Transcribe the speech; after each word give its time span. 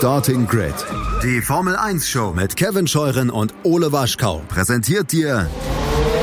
Starting 0.00 0.46
Grid, 0.46 0.72
die 1.22 1.42
Formel 1.42 1.76
1 1.76 2.08
Show 2.08 2.32
mit 2.32 2.56
Kevin 2.56 2.86
Scheuren 2.86 3.28
und 3.28 3.52
Ole 3.64 3.92
Waschkau, 3.92 4.40
präsentiert 4.48 5.12
dir 5.12 5.46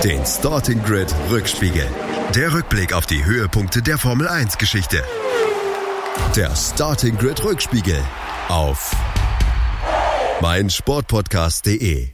den 0.04 0.26
Starting 0.26 0.82
Grid 0.82 1.14
Rückspiegel. 1.30 1.86
Der 2.34 2.56
Rückblick 2.56 2.92
auf 2.92 3.06
die 3.06 3.24
Höhepunkte 3.24 3.84
der 3.84 4.00
Formel 4.00 4.28
1 4.28 4.58
Geschichte. 4.58 5.04
Der 6.36 6.56
Starting 6.56 7.20
Grid 7.20 7.44
Rückspiegel 7.44 8.00
auf 8.48 8.96
meinsportpodcast.de. 10.42 12.08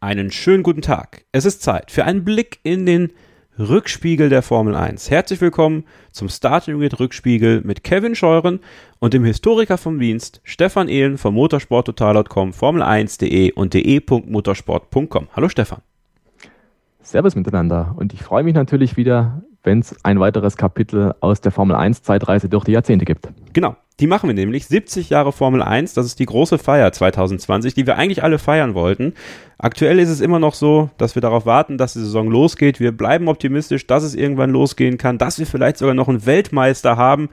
Einen 0.00 0.30
schönen 0.30 0.62
guten 0.62 0.80
Tag. 0.80 1.26
Es 1.32 1.44
ist 1.44 1.62
Zeit 1.62 1.90
für 1.90 2.06
einen 2.06 2.24
Blick 2.24 2.60
in 2.62 2.86
den 2.86 3.12
Rückspiegel 3.60 4.30
der 4.30 4.40
Formel 4.40 4.74
1. 4.74 5.10
Herzlich 5.10 5.42
willkommen 5.42 5.84
zum 6.12 6.30
Starting 6.30 6.78
Grid 6.78 6.98
Rückspiegel 6.98 7.60
mit 7.60 7.84
Kevin 7.84 8.14
Scheuren 8.14 8.60
und 9.00 9.12
dem 9.12 9.22
Historiker 9.22 9.76
vom 9.76 9.98
Dienst 9.98 10.40
Stefan 10.44 10.88
Ehlen 10.88 11.18
vom 11.18 11.34
motorsporttotal.com, 11.34 12.52
Formel1.de 12.52 13.52
und 13.52 13.74
de.motorsport.com. 13.74 15.28
Hallo 15.36 15.50
Stefan. 15.50 15.82
Servus 17.02 17.36
miteinander 17.36 17.94
und 17.98 18.14
ich 18.14 18.22
freue 18.22 18.44
mich 18.44 18.54
natürlich 18.54 18.96
wieder, 18.96 19.42
wenn 19.62 19.80
es 19.80 19.94
ein 20.04 20.20
weiteres 20.20 20.56
Kapitel 20.56 21.14
aus 21.20 21.40
der 21.40 21.52
Formel 21.52 21.76
1 21.76 22.02
Zeitreise 22.02 22.48
durch 22.48 22.64
die 22.64 22.72
Jahrzehnte 22.72 23.04
gibt. 23.04 23.28
Genau, 23.52 23.76
die 24.00 24.06
machen 24.06 24.28
wir 24.28 24.34
nämlich. 24.34 24.66
70 24.66 25.10
Jahre 25.10 25.32
Formel 25.32 25.62
1, 25.62 25.92
das 25.92 26.06
ist 26.06 26.18
die 26.18 26.26
große 26.26 26.56
Feier 26.58 26.90
2020, 26.90 27.74
die 27.74 27.86
wir 27.86 27.96
eigentlich 27.96 28.22
alle 28.22 28.38
feiern 28.38 28.74
wollten. 28.74 29.12
Aktuell 29.58 29.98
ist 29.98 30.08
es 30.08 30.22
immer 30.22 30.38
noch 30.38 30.54
so, 30.54 30.88
dass 30.96 31.14
wir 31.14 31.22
darauf 31.22 31.44
warten, 31.44 31.76
dass 31.76 31.92
die 31.92 31.98
Saison 31.98 32.30
losgeht. 32.30 32.80
Wir 32.80 32.92
bleiben 32.92 33.28
optimistisch, 33.28 33.86
dass 33.86 34.02
es 34.02 34.14
irgendwann 34.14 34.50
losgehen 34.50 34.96
kann, 34.96 35.18
dass 35.18 35.38
wir 35.38 35.46
vielleicht 35.46 35.76
sogar 35.76 35.94
noch 35.94 36.08
einen 36.08 36.24
Weltmeister 36.24 36.96
haben. 36.96 37.28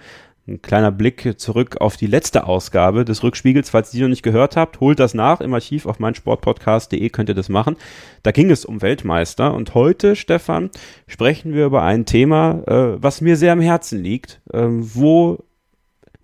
Ein 0.49 0.61
kleiner 0.61 0.93
Blick 0.93 1.37
zurück 1.37 1.81
auf 1.81 1.97
die 1.97 2.07
letzte 2.07 2.45
Ausgabe 2.45 3.03
des 3.03 3.21
Rückspiegels. 3.21 3.69
Falls 3.69 3.93
ihr 3.93 4.03
noch 4.03 4.09
nicht 4.09 4.23
gehört 4.23 4.55
habt, 4.55 4.79
holt 4.79 4.97
das 4.97 5.13
nach 5.13 5.41
im 5.41 5.53
Archiv 5.53 5.85
auf 5.85 5.99
meinsportpodcast.de 5.99 7.09
könnt 7.09 7.27
ihr 7.27 7.35
das 7.35 7.49
machen. 7.49 7.75
Da 8.23 8.31
ging 8.31 8.49
es 8.49 8.63
um 8.63 8.81
Weltmeister. 8.81 9.53
Und 9.53 9.73
heute, 9.73 10.15
Stefan, 10.15 10.69
sprechen 11.05 11.53
wir 11.53 11.65
über 11.65 11.83
ein 11.83 12.05
Thema, 12.05 12.63
äh, 12.65 13.03
was 13.03 13.19
mir 13.19 13.35
sehr 13.35 13.51
am 13.51 13.59
Herzen 13.59 14.01
liegt, 14.01 14.39
äh, 14.53 14.67
wo 14.67 15.43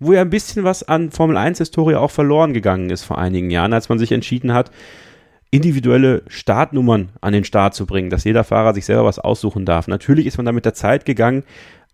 wo 0.00 0.12
ja 0.12 0.22
ein 0.22 0.30
bisschen 0.30 0.64
was 0.64 0.82
an 0.82 1.10
Formel 1.10 1.36
1 1.36 1.58
Historie 1.58 1.94
auch 1.94 2.10
verloren 2.10 2.52
gegangen 2.52 2.90
ist 2.90 3.04
vor 3.04 3.18
einigen 3.18 3.50
Jahren, 3.50 3.72
als 3.72 3.88
man 3.88 3.98
sich 3.98 4.10
entschieden 4.10 4.52
hat, 4.52 4.70
individuelle 5.50 6.22
Startnummern 6.26 7.10
an 7.20 7.32
den 7.32 7.44
Start 7.44 7.74
zu 7.74 7.86
bringen, 7.86 8.10
dass 8.10 8.24
jeder 8.24 8.42
Fahrer 8.42 8.74
sich 8.74 8.86
selber 8.86 9.04
was 9.04 9.18
aussuchen 9.18 9.64
darf. 9.64 9.86
Natürlich 9.86 10.26
ist 10.26 10.36
man 10.36 10.46
da 10.46 10.52
mit 10.52 10.64
der 10.64 10.74
Zeit 10.74 11.04
gegangen, 11.04 11.44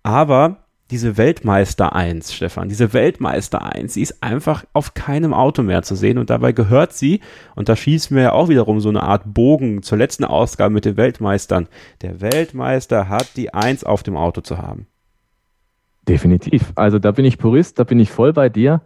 aber 0.02 0.64
diese 0.90 1.16
Weltmeister 1.16 1.94
1, 1.94 2.32
Stefan, 2.32 2.68
diese 2.68 2.92
Weltmeister 2.92 3.62
1, 3.62 3.94
sie 3.94 4.02
ist 4.02 4.22
einfach 4.22 4.64
auf 4.72 4.94
keinem 4.94 5.32
Auto 5.32 5.62
mehr 5.62 5.82
zu 5.82 5.94
sehen 5.94 6.18
und 6.18 6.30
dabei 6.30 6.52
gehört 6.52 6.92
sie, 6.92 7.20
und 7.54 7.68
da 7.68 7.76
schießen 7.76 8.16
wir 8.16 8.24
ja 8.24 8.32
auch 8.32 8.48
wiederum 8.48 8.80
so 8.80 8.88
eine 8.88 9.02
Art 9.02 9.22
Bogen 9.32 9.82
zur 9.82 9.98
letzten 9.98 10.24
Ausgabe 10.24 10.74
mit 10.74 10.84
den 10.84 10.96
Weltmeistern. 10.96 11.68
Der 12.02 12.20
Weltmeister 12.20 13.08
hat 13.08 13.36
die 13.36 13.54
1 13.54 13.84
auf 13.84 14.02
dem 14.02 14.16
Auto 14.16 14.40
zu 14.40 14.58
haben. 14.58 14.86
Definitiv. 16.08 16.72
Also 16.74 16.98
da 16.98 17.12
bin 17.12 17.24
ich 17.24 17.38
Purist, 17.38 17.78
da 17.78 17.84
bin 17.84 18.00
ich 18.00 18.10
voll 18.10 18.32
bei 18.32 18.48
dir. 18.48 18.80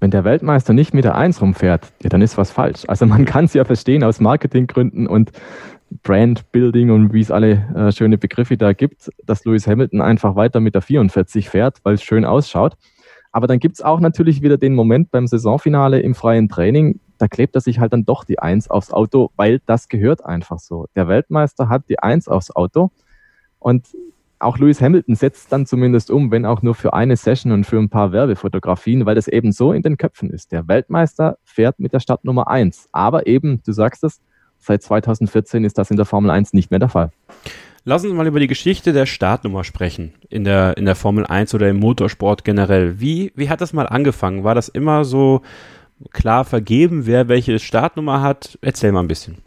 Wenn 0.00 0.10
der 0.10 0.24
Weltmeister 0.24 0.72
nicht 0.72 0.92
mit 0.92 1.04
der 1.04 1.14
Eins 1.14 1.40
rumfährt, 1.40 1.92
ja, 2.02 2.10
dann 2.10 2.20
ist 2.20 2.36
was 2.36 2.50
falsch. 2.50 2.82
Also 2.86 3.06
man 3.06 3.24
kann 3.24 3.46
es 3.46 3.54
ja 3.54 3.64
verstehen 3.64 4.04
aus 4.04 4.20
Marketinggründen 4.20 5.06
und 5.06 5.32
Brandbuilding 6.02 6.90
und 6.90 7.12
wie 7.12 7.20
es 7.20 7.30
alle 7.30 7.52
äh, 7.74 7.92
schöne 7.92 8.18
Begriffe 8.18 8.56
da 8.56 8.72
gibt, 8.72 9.10
dass 9.24 9.44
Lewis 9.44 9.66
Hamilton 9.66 10.00
einfach 10.00 10.36
weiter 10.36 10.60
mit 10.60 10.74
der 10.74 10.82
44 10.82 11.48
fährt, 11.48 11.78
weil 11.84 11.94
es 11.94 12.02
schön 12.02 12.24
ausschaut. 12.24 12.76
Aber 13.32 13.46
dann 13.46 13.58
gibt 13.58 13.76
es 13.76 13.82
auch 13.82 14.00
natürlich 14.00 14.42
wieder 14.42 14.56
den 14.56 14.74
Moment 14.74 15.10
beim 15.10 15.26
Saisonfinale 15.26 16.00
im 16.00 16.14
freien 16.14 16.48
Training, 16.48 17.00
da 17.18 17.28
klebt 17.28 17.54
er 17.54 17.60
sich 17.60 17.78
halt 17.78 17.92
dann 17.92 18.04
doch 18.04 18.24
die 18.24 18.38
Eins 18.38 18.68
aufs 18.68 18.92
Auto, 18.92 19.30
weil 19.36 19.60
das 19.66 19.88
gehört 19.88 20.24
einfach 20.24 20.58
so. 20.58 20.86
Der 20.94 21.08
Weltmeister 21.08 21.68
hat 21.68 21.88
die 21.88 21.98
Eins 21.98 22.28
aufs 22.28 22.50
Auto 22.50 22.90
und 23.58 23.86
auch 24.38 24.58
Lewis 24.58 24.82
Hamilton 24.82 25.14
setzt 25.14 25.50
dann 25.50 25.64
zumindest 25.64 26.10
um, 26.10 26.30
wenn 26.30 26.44
auch 26.44 26.60
nur 26.60 26.74
für 26.74 26.92
eine 26.92 27.16
Session 27.16 27.52
und 27.52 27.64
für 27.64 27.78
ein 27.78 27.88
paar 27.88 28.12
Werbefotografien, 28.12 29.06
weil 29.06 29.14
das 29.14 29.28
eben 29.28 29.50
so 29.50 29.72
in 29.72 29.82
den 29.82 29.96
Köpfen 29.96 30.28
ist. 30.28 30.52
Der 30.52 30.68
Weltmeister 30.68 31.38
fährt 31.42 31.78
mit 31.78 31.94
der 31.94 32.00
Startnummer 32.00 32.48
1. 32.48 32.90
Aber 32.92 33.26
eben, 33.26 33.62
du 33.64 33.72
sagst 33.72 34.04
es, 34.04 34.20
seit 34.66 34.82
2014 34.82 35.64
ist 35.64 35.78
das 35.78 35.90
in 35.90 35.96
der 35.96 36.06
Formel 36.06 36.30
1 36.30 36.52
nicht 36.52 36.70
mehr 36.70 36.80
der 36.80 36.88
Fall. 36.88 37.10
Lass 37.84 38.04
uns 38.04 38.14
mal 38.14 38.26
über 38.26 38.40
die 38.40 38.48
Geschichte 38.48 38.92
der 38.92 39.06
Startnummer 39.06 39.62
sprechen 39.62 40.12
in 40.28 40.42
der, 40.42 40.76
in 40.76 40.84
der 40.84 40.96
Formel 40.96 41.24
1 41.24 41.54
oder 41.54 41.70
im 41.70 41.78
Motorsport 41.78 42.44
generell. 42.44 43.00
Wie, 43.00 43.32
wie 43.36 43.48
hat 43.48 43.60
das 43.60 43.72
mal 43.72 43.86
angefangen? 43.86 44.42
War 44.42 44.56
das 44.56 44.68
immer 44.68 45.04
so 45.04 45.42
klar 46.12 46.44
vergeben, 46.44 47.06
wer 47.06 47.28
welche 47.28 47.60
Startnummer 47.60 48.22
hat? 48.22 48.58
Erzähl 48.60 48.90
mal 48.90 49.00
ein 49.00 49.08
bisschen. 49.08 49.38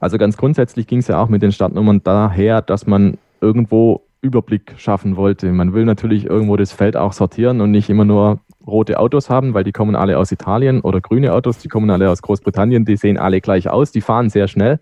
Also 0.00 0.18
ganz 0.18 0.36
grundsätzlich 0.36 0.86
ging 0.86 0.98
es 0.98 1.08
ja 1.08 1.18
auch 1.20 1.28
mit 1.28 1.42
den 1.42 1.52
Startnummern 1.52 2.02
daher, 2.02 2.60
dass 2.60 2.86
man 2.86 3.16
irgendwo 3.40 4.02
Überblick 4.20 4.74
schaffen 4.76 5.16
wollte. 5.16 5.50
Man 5.50 5.72
will 5.72 5.86
natürlich 5.86 6.26
irgendwo 6.26 6.56
das 6.56 6.72
Feld 6.72 6.96
auch 6.96 7.14
sortieren 7.14 7.60
und 7.60 7.70
nicht 7.70 7.88
immer 7.88 8.04
nur 8.04 8.40
rote 8.66 8.98
Autos 8.98 9.30
haben, 9.30 9.54
weil 9.54 9.64
die 9.64 9.72
kommen 9.72 9.96
alle 9.96 10.18
aus 10.18 10.32
Italien 10.32 10.80
oder 10.80 11.00
grüne 11.00 11.32
Autos, 11.32 11.58
die 11.58 11.68
kommen 11.68 11.90
alle 11.90 12.10
aus 12.10 12.22
Großbritannien, 12.22 12.84
die 12.84 12.96
sehen 12.96 13.18
alle 13.18 13.40
gleich 13.40 13.68
aus, 13.68 13.92
die 13.92 14.00
fahren 14.00 14.30
sehr 14.30 14.48
schnell. 14.48 14.80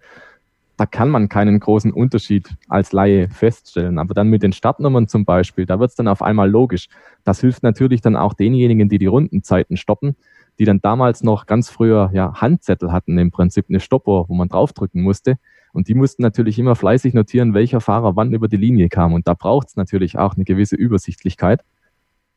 Da 0.76 0.86
kann 0.86 1.10
man 1.10 1.28
keinen 1.28 1.58
großen 1.58 1.92
Unterschied 1.92 2.48
als 2.68 2.92
Laie 2.92 3.28
feststellen. 3.28 3.98
Aber 3.98 4.14
dann 4.14 4.28
mit 4.28 4.44
den 4.44 4.52
Startnummern 4.52 5.08
zum 5.08 5.24
Beispiel, 5.24 5.66
da 5.66 5.80
wird 5.80 5.90
es 5.90 5.96
dann 5.96 6.06
auf 6.06 6.22
einmal 6.22 6.48
logisch. 6.48 6.88
Das 7.24 7.40
hilft 7.40 7.64
natürlich 7.64 8.00
dann 8.00 8.14
auch 8.14 8.32
denjenigen, 8.32 8.88
die 8.88 8.98
die 8.98 9.06
Rundenzeiten 9.06 9.76
stoppen, 9.76 10.14
die 10.60 10.64
dann 10.64 10.80
damals 10.80 11.24
noch 11.24 11.46
ganz 11.46 11.68
früher 11.68 12.10
ja, 12.12 12.32
Handzettel 12.34 12.92
hatten, 12.92 13.18
im 13.18 13.32
Prinzip 13.32 13.66
eine 13.68 13.80
Stoppuhr, 13.80 14.28
wo 14.28 14.34
man 14.34 14.48
draufdrücken 14.48 15.02
musste. 15.02 15.38
Und 15.72 15.88
die 15.88 15.94
mussten 15.94 16.22
natürlich 16.22 16.58
immer 16.60 16.76
fleißig 16.76 17.12
notieren, 17.12 17.54
welcher 17.54 17.80
Fahrer 17.80 18.14
wann 18.14 18.32
über 18.32 18.46
die 18.46 18.56
Linie 18.56 18.88
kam. 18.88 19.12
Und 19.14 19.26
da 19.26 19.34
braucht 19.34 19.68
es 19.68 19.76
natürlich 19.76 20.16
auch 20.16 20.36
eine 20.36 20.44
gewisse 20.44 20.76
Übersichtlichkeit. 20.76 21.62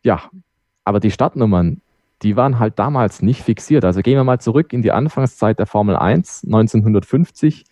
Ja, 0.04 0.24
aber 0.84 1.00
die 1.00 1.12
Startnummern, 1.12 1.82
die 2.22 2.36
waren 2.36 2.60
halt 2.60 2.78
damals 2.78 3.22
nicht 3.22 3.42
fixiert. 3.42 3.84
Also 3.86 4.02
gehen 4.02 4.16
wir 4.16 4.24
mal 4.24 4.40
zurück 4.40 4.74
in 4.74 4.82
die 4.82 4.92
Anfangszeit 4.92 5.60
der 5.60 5.66
Formel 5.66 5.96
1, 5.96 6.44
1950, 6.46 7.66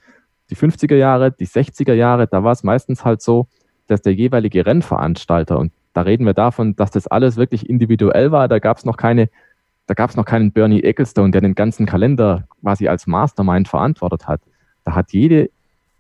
die 0.50 0.56
50er 0.56 0.96
Jahre, 0.96 1.32
die 1.32 1.48
60er 1.48 1.94
Jahre, 1.94 2.28
da 2.28 2.44
war 2.44 2.52
es 2.52 2.64
meistens 2.64 3.06
halt 3.06 3.22
so, 3.22 3.48
dass 3.88 4.02
der 4.02 4.14
jeweilige 4.14 4.66
Rennveranstalter, 4.66 5.58
und 5.58 5.72
da 5.94 6.02
reden 6.02 6.26
wir 6.26 6.34
davon, 6.34 6.76
dass 6.76 6.92
das 6.92 7.08
alles 7.08 7.38
wirklich 7.38 7.70
individuell 7.70 8.32
war, 8.32 8.48
da 8.48 8.60
gab 8.60 8.78
es 8.78 8.86
noch 8.86 8.98
keine, 8.98 9.30
da 9.86 9.94
gab 9.94 10.10
es 10.10 10.16
noch 10.16 10.26
keinen 10.26 10.52
Bernie 10.52 10.84
Ecclestone, 10.84 11.32
der 11.32 11.42
den 11.42 11.56
ganzen 11.56 11.86
Kalender 11.86 12.48
quasi 12.62 12.88
als 12.88 13.08
Mastermind 13.08 13.68
verantwortet 13.68 14.28
hat. 14.28 14.42
Da 14.84 14.96
hat 14.96 15.12
jede, 15.12 15.50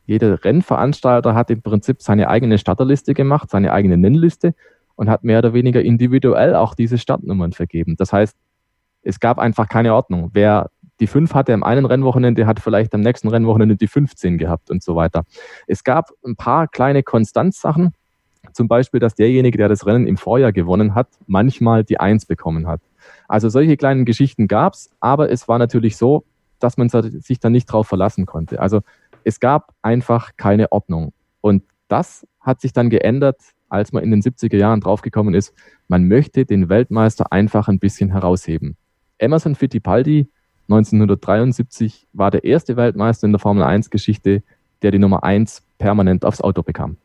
jeder 0.05 0.43
Rennveranstalter 0.43 1.35
hat 1.35 1.49
im 1.49 1.61
Prinzip 1.61 2.01
seine 2.01 2.29
eigene 2.29 2.57
Starterliste 2.57 3.13
gemacht, 3.13 3.49
seine 3.49 3.73
eigene 3.73 3.97
Nennliste 3.97 4.53
und 4.99 5.09
hat 5.09 5.23
mehr 5.23 5.39
oder 5.39 5.53
weniger 5.53 5.81
individuell 5.81 6.55
auch 6.55 6.75
diese 6.75 6.97
Startnummern 6.97 7.53
vergeben. 7.53 7.95
Das 7.95 8.11
heißt, 8.11 8.35
es 9.01 9.21
gab 9.21 9.39
einfach 9.39 9.69
keine 9.69 9.95
Ordnung. 9.95 10.31
Wer 10.33 10.71
die 10.99 11.07
5 11.07 11.33
hatte 11.33 11.53
am 11.53 11.63
einen 11.63 11.85
Rennwochenende, 11.85 12.45
hat 12.45 12.59
vielleicht 12.59 12.93
am 12.93 12.99
nächsten 12.99 13.29
Rennwochenende 13.29 13.77
die 13.77 13.88
15 13.88 14.38
gehabt 14.38 14.69
und 14.69 14.83
so 14.83 14.97
weiter. 14.97 15.23
Es 15.67 15.85
gab 15.85 16.09
ein 16.25 16.35
paar 16.35 16.67
kleine 16.67 17.01
Konstanzsachen, 17.01 17.93
zum 18.51 18.67
Beispiel, 18.67 18.99
dass 18.99 19.15
derjenige, 19.15 19.57
der 19.57 19.69
das 19.69 19.85
Rennen 19.85 20.05
im 20.05 20.17
Vorjahr 20.17 20.51
gewonnen 20.51 20.95
hat, 20.95 21.07
manchmal 21.27 21.85
die 21.85 22.01
1 22.01 22.25
bekommen 22.25 22.67
hat. 22.67 22.81
Also 23.29 23.47
solche 23.47 23.77
kleinen 23.77 24.03
Geschichten 24.03 24.49
gab 24.49 24.73
es, 24.73 24.89
aber 24.99 25.31
es 25.31 25.47
war 25.47 25.59
natürlich 25.59 25.95
so, 25.95 26.25
dass 26.59 26.75
man 26.75 26.89
sich 26.89 27.39
dann 27.39 27.53
nicht 27.53 27.67
drauf 27.67 27.88
verlassen 27.88 28.25
konnte. 28.25 28.59
Also 28.59 28.81
es 29.23 29.39
gab 29.39 29.73
einfach 29.81 30.31
keine 30.35 30.73
Ordnung. 30.73 31.13
Und 31.39 31.63
das 31.88 32.27
hat 32.41 32.59
sich 32.59 32.73
dann 32.73 32.89
geändert, 32.89 33.38
als 33.69 33.91
man 33.91 34.03
in 34.03 34.12
den 34.12 34.22
70er 34.22 34.57
Jahren 34.57 34.81
draufgekommen 34.81 35.34
ist, 35.34 35.53
man 35.88 36.07
möchte 36.07 36.46
den 36.46 36.69
Weltmeister 36.69 37.31
einfach 37.31 37.68
ein 37.68 37.80
bisschen 37.80 38.12
herausheben. 38.12 38.75
Emerson 39.18 39.56
Fittipaldi 39.56 40.27
1973 40.69 42.07
war 42.13 42.31
der 42.31 42.44
erste 42.44 42.77
Weltmeister 42.77 43.25
in 43.25 43.33
der 43.33 43.39
Formel 43.39 43.63
1 43.63 43.89
Geschichte, 43.89 44.44
der 44.81 44.92
die 44.92 45.00
Nummer 45.00 45.24
1 45.24 45.63
permanent 45.77 46.25
aufs 46.25 46.42
Auto 46.42 46.62
bekam 46.62 46.98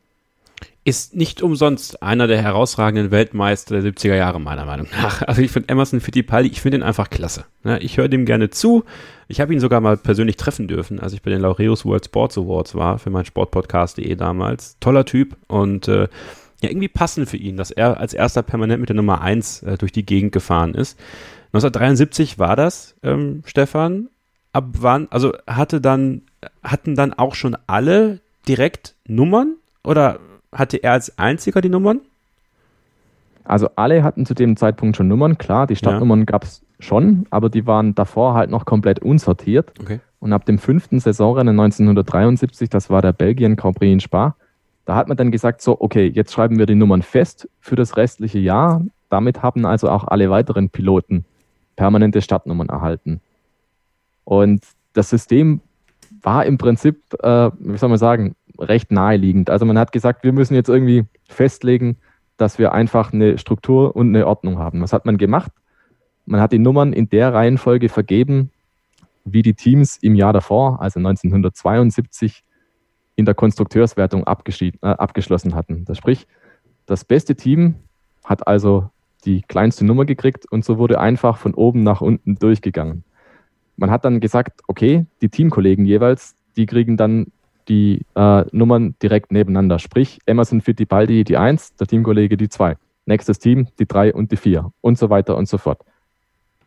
ist 0.84 1.16
nicht 1.16 1.40
umsonst 1.40 2.02
einer 2.02 2.26
der 2.26 2.42
herausragenden 2.42 3.10
Weltmeister 3.10 3.80
der 3.80 3.90
70er 3.90 4.16
Jahre, 4.16 4.38
meiner 4.38 4.66
Meinung 4.66 4.86
nach. 4.92 5.22
Also 5.22 5.40
ich 5.40 5.50
finde 5.50 5.70
Emerson 5.70 6.00
Fittipaldi, 6.00 6.50
ich 6.50 6.60
finde 6.60 6.78
ihn 6.78 6.82
einfach 6.82 7.08
klasse. 7.08 7.46
Ich 7.80 7.96
höre 7.96 8.08
dem 8.08 8.26
gerne 8.26 8.50
zu. 8.50 8.84
Ich 9.26 9.40
habe 9.40 9.54
ihn 9.54 9.60
sogar 9.60 9.80
mal 9.80 9.96
persönlich 9.96 10.36
treffen 10.36 10.68
dürfen, 10.68 11.00
als 11.00 11.14
ich 11.14 11.22
bei 11.22 11.30
den 11.30 11.40
Laureus 11.40 11.86
World 11.86 12.04
Sports 12.04 12.36
Awards 12.36 12.74
war, 12.74 12.98
für 12.98 13.08
mein 13.08 13.24
Sportpodcast.de 13.24 14.14
damals. 14.14 14.76
Toller 14.80 15.06
Typ 15.06 15.36
und 15.48 15.88
äh, 15.88 16.08
ja, 16.64 16.70
irgendwie 16.70 16.88
passend 16.88 17.28
für 17.28 17.36
ihn, 17.36 17.56
dass 17.56 17.70
er 17.70 17.98
als 17.98 18.14
erster 18.14 18.42
permanent 18.42 18.80
mit 18.80 18.88
der 18.88 18.96
Nummer 18.96 19.20
1 19.20 19.62
äh, 19.62 19.78
durch 19.78 19.92
die 19.92 20.04
Gegend 20.04 20.32
gefahren 20.32 20.74
ist. 20.74 20.98
1973 21.48 22.38
war 22.38 22.56
das, 22.56 22.96
ähm, 23.02 23.42
Stefan. 23.46 24.08
Ab 24.52 24.64
wann, 24.80 25.08
also 25.10 25.32
hatte 25.46 25.80
dann, 25.80 26.22
hatten 26.62 26.94
dann 26.94 27.12
auch 27.12 27.34
schon 27.34 27.56
alle 27.66 28.20
direkt 28.46 28.94
Nummern? 29.06 29.54
Oder 29.82 30.18
hatte 30.52 30.76
er 30.78 30.92
als 30.92 31.18
einziger 31.18 31.60
die 31.60 31.68
Nummern? 31.68 32.00
Also 33.44 33.68
alle 33.76 34.02
hatten 34.02 34.24
zu 34.24 34.34
dem 34.34 34.56
Zeitpunkt 34.56 34.96
schon 34.96 35.08
Nummern, 35.08 35.36
klar, 35.36 35.66
die 35.66 35.76
Startnummern 35.76 36.20
ja. 36.20 36.24
gab 36.24 36.44
es 36.44 36.62
schon, 36.80 37.26
aber 37.30 37.50
die 37.50 37.66
waren 37.66 37.94
davor 37.94 38.34
halt 38.34 38.50
noch 38.50 38.64
komplett 38.64 39.00
unsortiert. 39.00 39.72
Okay. 39.80 40.00
Und 40.18 40.32
ab 40.32 40.46
dem 40.46 40.58
fünften 40.58 40.98
Saisonrennen 41.00 41.58
1973, 41.60 42.70
das 42.70 42.88
war 42.88 43.02
der 43.02 43.12
Belgien 43.12 43.56
Grand 43.56 43.76
Prix 43.76 43.92
in 43.92 44.00
Spa, 44.00 44.34
da 44.84 44.96
hat 44.96 45.08
man 45.08 45.16
dann 45.16 45.30
gesagt, 45.30 45.62
so, 45.62 45.80
okay, 45.80 46.06
jetzt 46.06 46.32
schreiben 46.32 46.58
wir 46.58 46.66
die 46.66 46.74
Nummern 46.74 47.02
fest 47.02 47.48
für 47.60 47.76
das 47.76 47.96
restliche 47.96 48.38
Jahr. 48.38 48.82
Damit 49.08 49.42
haben 49.42 49.64
also 49.64 49.88
auch 49.88 50.04
alle 50.04 50.30
weiteren 50.30 50.68
Piloten 50.70 51.24
permanente 51.76 52.20
Startnummern 52.20 52.68
erhalten. 52.68 53.20
Und 54.24 54.64
das 54.92 55.10
System 55.10 55.60
war 56.22 56.44
im 56.46 56.58
Prinzip, 56.58 57.02
äh, 57.22 57.50
wie 57.58 57.78
soll 57.78 57.88
man 57.88 57.98
sagen, 57.98 58.34
recht 58.58 58.90
naheliegend. 58.90 59.50
Also 59.50 59.64
man 59.64 59.78
hat 59.78 59.92
gesagt, 59.92 60.24
wir 60.24 60.32
müssen 60.32 60.54
jetzt 60.54 60.68
irgendwie 60.68 61.04
festlegen, 61.28 61.96
dass 62.36 62.58
wir 62.58 62.72
einfach 62.72 63.12
eine 63.12 63.38
Struktur 63.38 63.94
und 63.96 64.08
eine 64.08 64.26
Ordnung 64.26 64.58
haben. 64.58 64.80
Was 64.80 64.92
hat 64.92 65.06
man 65.06 65.18
gemacht? 65.18 65.52
Man 66.26 66.40
hat 66.40 66.52
die 66.52 66.58
Nummern 66.58 66.92
in 66.92 67.08
der 67.08 67.34
Reihenfolge 67.34 67.88
vergeben, 67.88 68.50
wie 69.24 69.42
die 69.42 69.54
Teams 69.54 69.96
im 69.98 70.14
Jahr 70.14 70.32
davor, 70.32 70.80
also 70.80 70.98
1972, 70.98 72.42
in 73.16 73.24
der 73.24 73.34
Konstrukteurswertung 73.34 74.24
äh, 74.24 74.70
abgeschlossen 74.82 75.54
hatten. 75.54 75.84
Das 75.84 75.98
sprich, 75.98 76.26
das 76.86 77.04
beste 77.04 77.34
Team 77.34 77.76
hat 78.24 78.46
also 78.46 78.90
die 79.24 79.42
kleinste 79.42 79.84
Nummer 79.84 80.04
gekriegt 80.04 80.50
und 80.50 80.64
so 80.64 80.78
wurde 80.78 81.00
einfach 81.00 81.38
von 81.38 81.54
oben 81.54 81.82
nach 81.82 82.00
unten 82.00 82.36
durchgegangen. 82.36 83.04
Man 83.76 83.90
hat 83.90 84.04
dann 84.04 84.20
gesagt, 84.20 84.60
okay, 84.68 85.06
die 85.20 85.28
Teamkollegen 85.28 85.84
jeweils, 85.84 86.36
die 86.56 86.66
kriegen 86.66 86.96
dann 86.96 87.32
die 87.68 88.02
äh, 88.14 88.44
Nummern 88.52 88.94
direkt 89.02 89.32
nebeneinander. 89.32 89.78
Sprich, 89.78 90.18
Emerson 90.26 90.60
Fittipaldi 90.60 91.24
die 91.24 91.36
1, 91.36 91.76
der 91.76 91.86
Teamkollege 91.86 92.36
die 92.36 92.48
2. 92.48 92.76
Nächstes 93.06 93.38
Team 93.38 93.68
die 93.78 93.86
3 93.86 94.14
und 94.14 94.32
die 94.32 94.36
4 94.36 94.70
und 94.80 94.98
so 94.98 95.10
weiter 95.10 95.36
und 95.36 95.48
so 95.48 95.58
fort. 95.58 95.80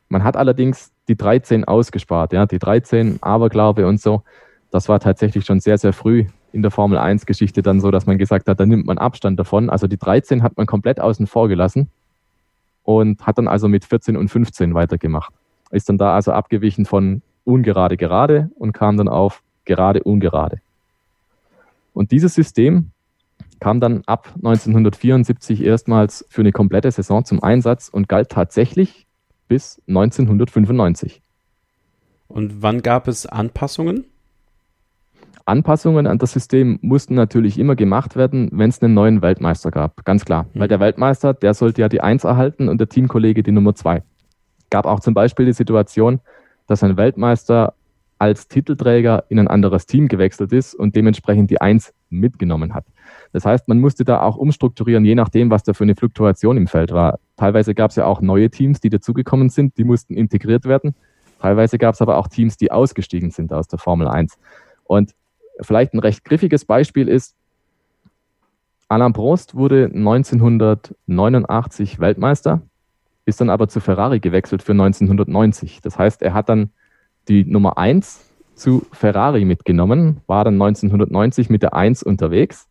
Man 0.09 0.23
hat 0.23 0.37
allerdings 0.37 0.91
die 1.07 1.15
13 1.15 1.65
ausgespart, 1.65 2.33
ja, 2.33 2.45
die 2.45 2.59
13, 2.59 3.19
Aberglaube 3.21 3.87
und 3.87 4.01
so. 4.01 4.23
Das 4.71 4.89
war 4.89 4.99
tatsächlich 4.99 5.45
schon 5.45 5.59
sehr, 5.59 5.77
sehr 5.77 5.93
früh 5.93 6.25
in 6.53 6.61
der 6.61 6.71
Formel 6.71 6.97
1 6.97 7.25
Geschichte 7.25 7.61
dann 7.61 7.79
so, 7.79 7.91
dass 7.91 8.05
man 8.05 8.17
gesagt 8.17 8.47
hat, 8.47 8.59
da 8.59 8.65
nimmt 8.65 8.85
man 8.85 8.97
Abstand 8.97 9.39
davon. 9.39 9.69
Also 9.69 9.87
die 9.87 9.97
13 9.97 10.43
hat 10.43 10.57
man 10.57 10.65
komplett 10.65 10.99
außen 10.99 11.27
vor 11.27 11.47
gelassen 11.47 11.89
und 12.83 13.25
hat 13.25 13.37
dann 13.37 13.47
also 13.47 13.67
mit 13.67 13.85
14 13.85 14.15
und 14.15 14.29
15 14.29 14.73
weitergemacht. 14.73 15.33
Ist 15.71 15.89
dann 15.89 15.97
da 15.97 16.15
also 16.15 16.31
abgewichen 16.31 16.85
von 16.85 17.21
ungerade 17.43 17.97
gerade 17.97 18.49
und 18.55 18.71
kam 18.71 18.97
dann 18.97 19.07
auf 19.07 19.43
gerade 19.65 20.03
ungerade. 20.03 20.59
Und 21.93 22.11
dieses 22.11 22.33
System 22.33 22.91
kam 23.59 23.79
dann 23.79 24.03
ab 24.05 24.31
1974 24.35 25.63
erstmals 25.63 26.25
für 26.29 26.41
eine 26.41 26.51
komplette 26.51 26.91
Saison 26.91 27.25
zum 27.25 27.41
Einsatz 27.41 27.89
und 27.89 28.07
galt 28.07 28.29
tatsächlich 28.29 29.07
bis 29.47 29.81
1995. 29.87 31.21
Und 32.27 32.61
wann 32.61 32.81
gab 32.81 33.07
es 33.07 33.25
Anpassungen? 33.25 34.05
Anpassungen 35.47 36.07
an 36.07 36.17
das 36.17 36.33
System 36.33 36.77
mussten 36.81 37.15
natürlich 37.15 37.57
immer 37.57 37.75
gemacht 37.75 38.15
werden, 38.15 38.49
wenn 38.51 38.69
es 38.69 38.81
einen 38.81 38.93
neuen 38.93 39.21
Weltmeister 39.21 39.71
gab. 39.71 40.03
Ganz 40.03 40.25
klar. 40.25 40.45
Mhm. 40.53 40.59
Weil 40.59 40.67
der 40.67 40.79
Weltmeister, 40.79 41.33
der 41.33 41.53
sollte 41.53 41.81
ja 41.81 41.89
die 41.89 42.01
Eins 42.01 42.25
erhalten 42.25 42.67
und 42.67 42.79
der 42.79 42.89
Teamkollege 42.89 43.43
die 43.43 43.51
Nummer 43.51 43.73
zwei. 43.73 44.03
Gab 44.69 44.85
auch 44.85 44.99
zum 44.99 45.13
Beispiel 45.13 45.45
die 45.45 45.53
Situation, 45.53 46.19
dass 46.67 46.83
ein 46.83 46.97
Weltmeister 46.97 47.73
als 48.19 48.47
Titelträger 48.47 49.25
in 49.29 49.39
ein 49.39 49.47
anderes 49.47 49.85
Team 49.85 50.07
gewechselt 50.07 50.51
ist 50.51 50.73
und 50.73 50.95
dementsprechend 50.95 51.49
die 51.49 51.61
Eins 51.61 51.93
mitgenommen 52.09 52.73
hat. 52.73 52.85
Das 53.31 53.45
heißt, 53.45 53.67
man 53.67 53.79
musste 53.79 54.03
da 54.03 54.21
auch 54.21 54.37
umstrukturieren, 54.37 55.05
je 55.05 55.15
nachdem, 55.15 55.49
was 55.49 55.63
da 55.63 55.73
für 55.73 55.83
eine 55.83 55.95
Fluktuation 55.95 56.57
im 56.57 56.67
Feld 56.67 56.91
war. 56.91 57.19
Teilweise 57.37 57.73
gab 57.75 57.91
es 57.91 57.95
ja 57.95 58.05
auch 58.05 58.19
neue 58.21 58.49
Teams, 58.49 58.79
die 58.79 58.89
dazugekommen 58.89 59.49
sind, 59.49 59.77
die 59.77 59.83
mussten 59.83 60.15
integriert 60.15 60.65
werden. 60.65 60.95
Teilweise 61.39 61.77
gab 61.77 61.93
es 61.93 62.01
aber 62.01 62.17
auch 62.17 62.27
Teams, 62.27 62.57
die 62.57 62.71
ausgestiegen 62.71 63.29
sind 63.29 63.53
aus 63.53 63.67
der 63.67 63.79
Formel 63.79 64.07
1. 64.07 64.37
Und 64.85 65.13
vielleicht 65.61 65.93
ein 65.93 65.99
recht 65.99 66.23
griffiges 66.23 66.65
Beispiel 66.65 67.07
ist, 67.07 67.35
Alain 68.89 69.13
Prost 69.13 69.55
wurde 69.55 69.91
1989 69.93 71.99
Weltmeister, 71.99 72.61
ist 73.25 73.41
dann 73.41 73.49
aber 73.49 73.67
zu 73.67 73.81
Ferrari 73.81 74.19
gewechselt 74.19 74.63
für 74.63 74.71
1990. 74.71 75.81
Das 75.81 75.99
heißt, 75.99 76.21
er 76.21 76.33
hat 76.33 76.47
dann 76.47 76.69
die 77.27 77.43
Nummer 77.43 77.77
1 77.77 78.31
zu 78.55 78.85
Ferrari 78.93 79.43
mitgenommen, 79.43 80.21
war 80.25 80.45
dann 80.45 80.53
1990 80.53 81.49
mit 81.49 81.63
der 81.63 81.73
1 81.73 82.03
unterwegs 82.03 82.69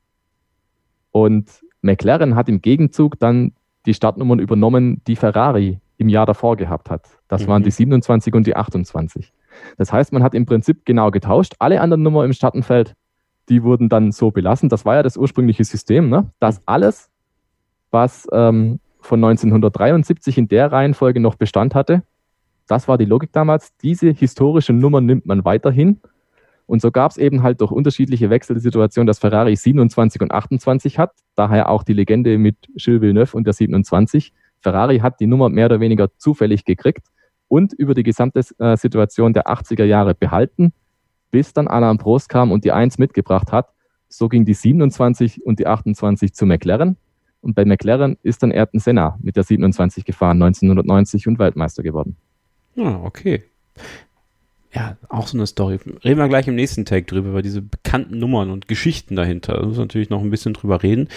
und 1.12 1.50
McLaren 1.82 2.34
hat 2.34 2.48
im 2.48 2.62
Gegenzug 2.62 3.18
dann 3.18 3.52
die 3.84 3.94
Startnummern 3.94 4.38
übernommen, 4.38 5.02
die 5.06 5.16
Ferrari 5.16 5.80
im 5.98 6.08
Jahr 6.08 6.26
davor 6.26 6.56
gehabt 6.56 6.90
hat. 6.90 7.06
Das 7.28 7.42
mhm. 7.42 7.48
waren 7.48 7.62
die 7.62 7.70
27 7.70 8.34
und 8.34 8.46
die 8.46 8.56
28. 8.56 9.32
Das 9.76 9.93
heißt, 9.93 10.12
man 10.12 10.23
hat 10.23 10.35
im 10.35 10.47
Prinzip 10.47 10.85
genau 10.85 11.11
getauscht. 11.11 11.55
Alle 11.58 11.81
anderen 11.81 12.03
Nummern 12.03 12.26
im 12.26 12.32
Startenfeld, 12.32 12.94
die 13.49 13.62
wurden 13.62 13.88
dann 13.88 14.12
so 14.12 14.31
belassen. 14.31 14.69
Das 14.69 14.85
war 14.85 14.97
ja 14.97 15.03
das 15.03 15.17
ursprüngliche 15.17 15.64
System, 15.64 16.08
ne? 16.08 16.31
dass 16.41 16.62
alles, 16.67 17.11
was 17.91 18.26
ähm, 18.32 18.81
von 19.00 19.23
1973 19.23 20.38
in 20.38 20.49
der 20.49 20.73
Reihenfolge 20.73 21.20
noch 21.20 21.37
Bestand 21.37 21.75
hatte, 21.75 22.03
das 22.67 22.88
war 22.88 22.99
die 22.99 23.05
Logik 23.05 23.32
damals. 23.32 23.76
Diese 23.76 24.11
historische 24.11 24.73
Nummer 24.73 25.00
nimmt 25.00 25.26
man 25.26 25.44
weiterhin. 25.44 26.00
Und 26.67 26.82
so 26.82 26.91
gab 26.91 27.12
es 27.12 27.17
eben 27.17 27.44
halt 27.44 27.61
durch 27.61 27.70
unterschiedliche 27.70 28.29
Wechsel 28.29 28.55
die 28.55 28.61
Situation, 28.61 29.06
dass 29.06 29.20
Ferrari 29.20 29.55
27 29.55 30.20
und 30.20 30.32
28 30.32 30.99
hat. 30.99 31.12
Daher 31.37 31.69
auch 31.69 31.85
die 31.85 31.93
Legende 31.93 32.38
mit 32.38 32.56
Gilles 32.75 33.00
Villeneuve 33.00 33.37
und 33.37 33.47
der 33.47 33.53
27. 33.53 34.32
Ferrari 34.58 34.99
hat 34.99 35.20
die 35.20 35.29
Nummer 35.29 35.49
mehr 35.49 35.67
oder 35.67 35.79
weniger 35.79 36.08
zufällig 36.19 36.64
gekriegt 36.64 37.06
und 37.48 37.72
über 37.72 37.94
die 37.94 38.02
gesamte 38.02 38.40
äh, 38.58 38.76
Situation 38.76 39.32
der 39.32 39.46
80er 39.46 39.84
Jahre 39.84 40.14
behalten, 40.14 40.72
bis 41.31 41.52
dann 41.52 41.69
Alain 41.69 41.98
Prost 41.98 42.28
kam 42.28 42.52
und 42.52 42.64
die 42.64 42.72
1 42.72 42.98
mitgebracht 42.98 43.52
hat. 43.52 43.72
So 44.08 44.28
ging 44.28 44.44
die 44.44 44.54
27 44.54 45.44
und 45.44 45.58
die 45.58 45.66
28 45.66 46.32
zu 46.32 46.46
McLaren. 46.46 46.96
Und 47.40 47.54
bei 47.54 47.64
McLaren 47.64 48.16
ist 48.22 48.43
dann 48.43 48.50
Ayrton 48.52 48.81
Senna 48.81 49.19
mit 49.20 49.37
der 49.37 49.44
27 49.44 50.04
gefahren, 50.04 50.43
1990 50.43 51.28
und 51.28 51.38
Weltmeister 51.38 51.82
geworden. 51.82 52.16
Ah, 52.76 53.00
okay. 53.02 53.44
Ja, 54.72 54.96
auch 55.08 55.26
so 55.26 55.38
eine 55.38 55.46
Story. 55.46 55.78
Reden 56.04 56.19
wir 56.19 56.28
gleich 56.28 56.48
im 56.48 56.54
nächsten 56.54 56.84
Take 56.84 57.06
drüber, 57.06 57.31
über 57.31 57.43
diese 57.43 57.62
bekannten 57.62 58.19
Nummern 58.19 58.50
und 58.50 58.69
Geschichten 58.69 59.16
dahinter. 59.16 59.54
Da 59.54 59.66
müssen 59.66 59.78
wir 59.78 59.84
natürlich 59.84 60.10
noch 60.10 60.22
ein 60.22 60.31
bisschen 60.31 60.54
drüber 60.54 60.82
reden 60.82 61.08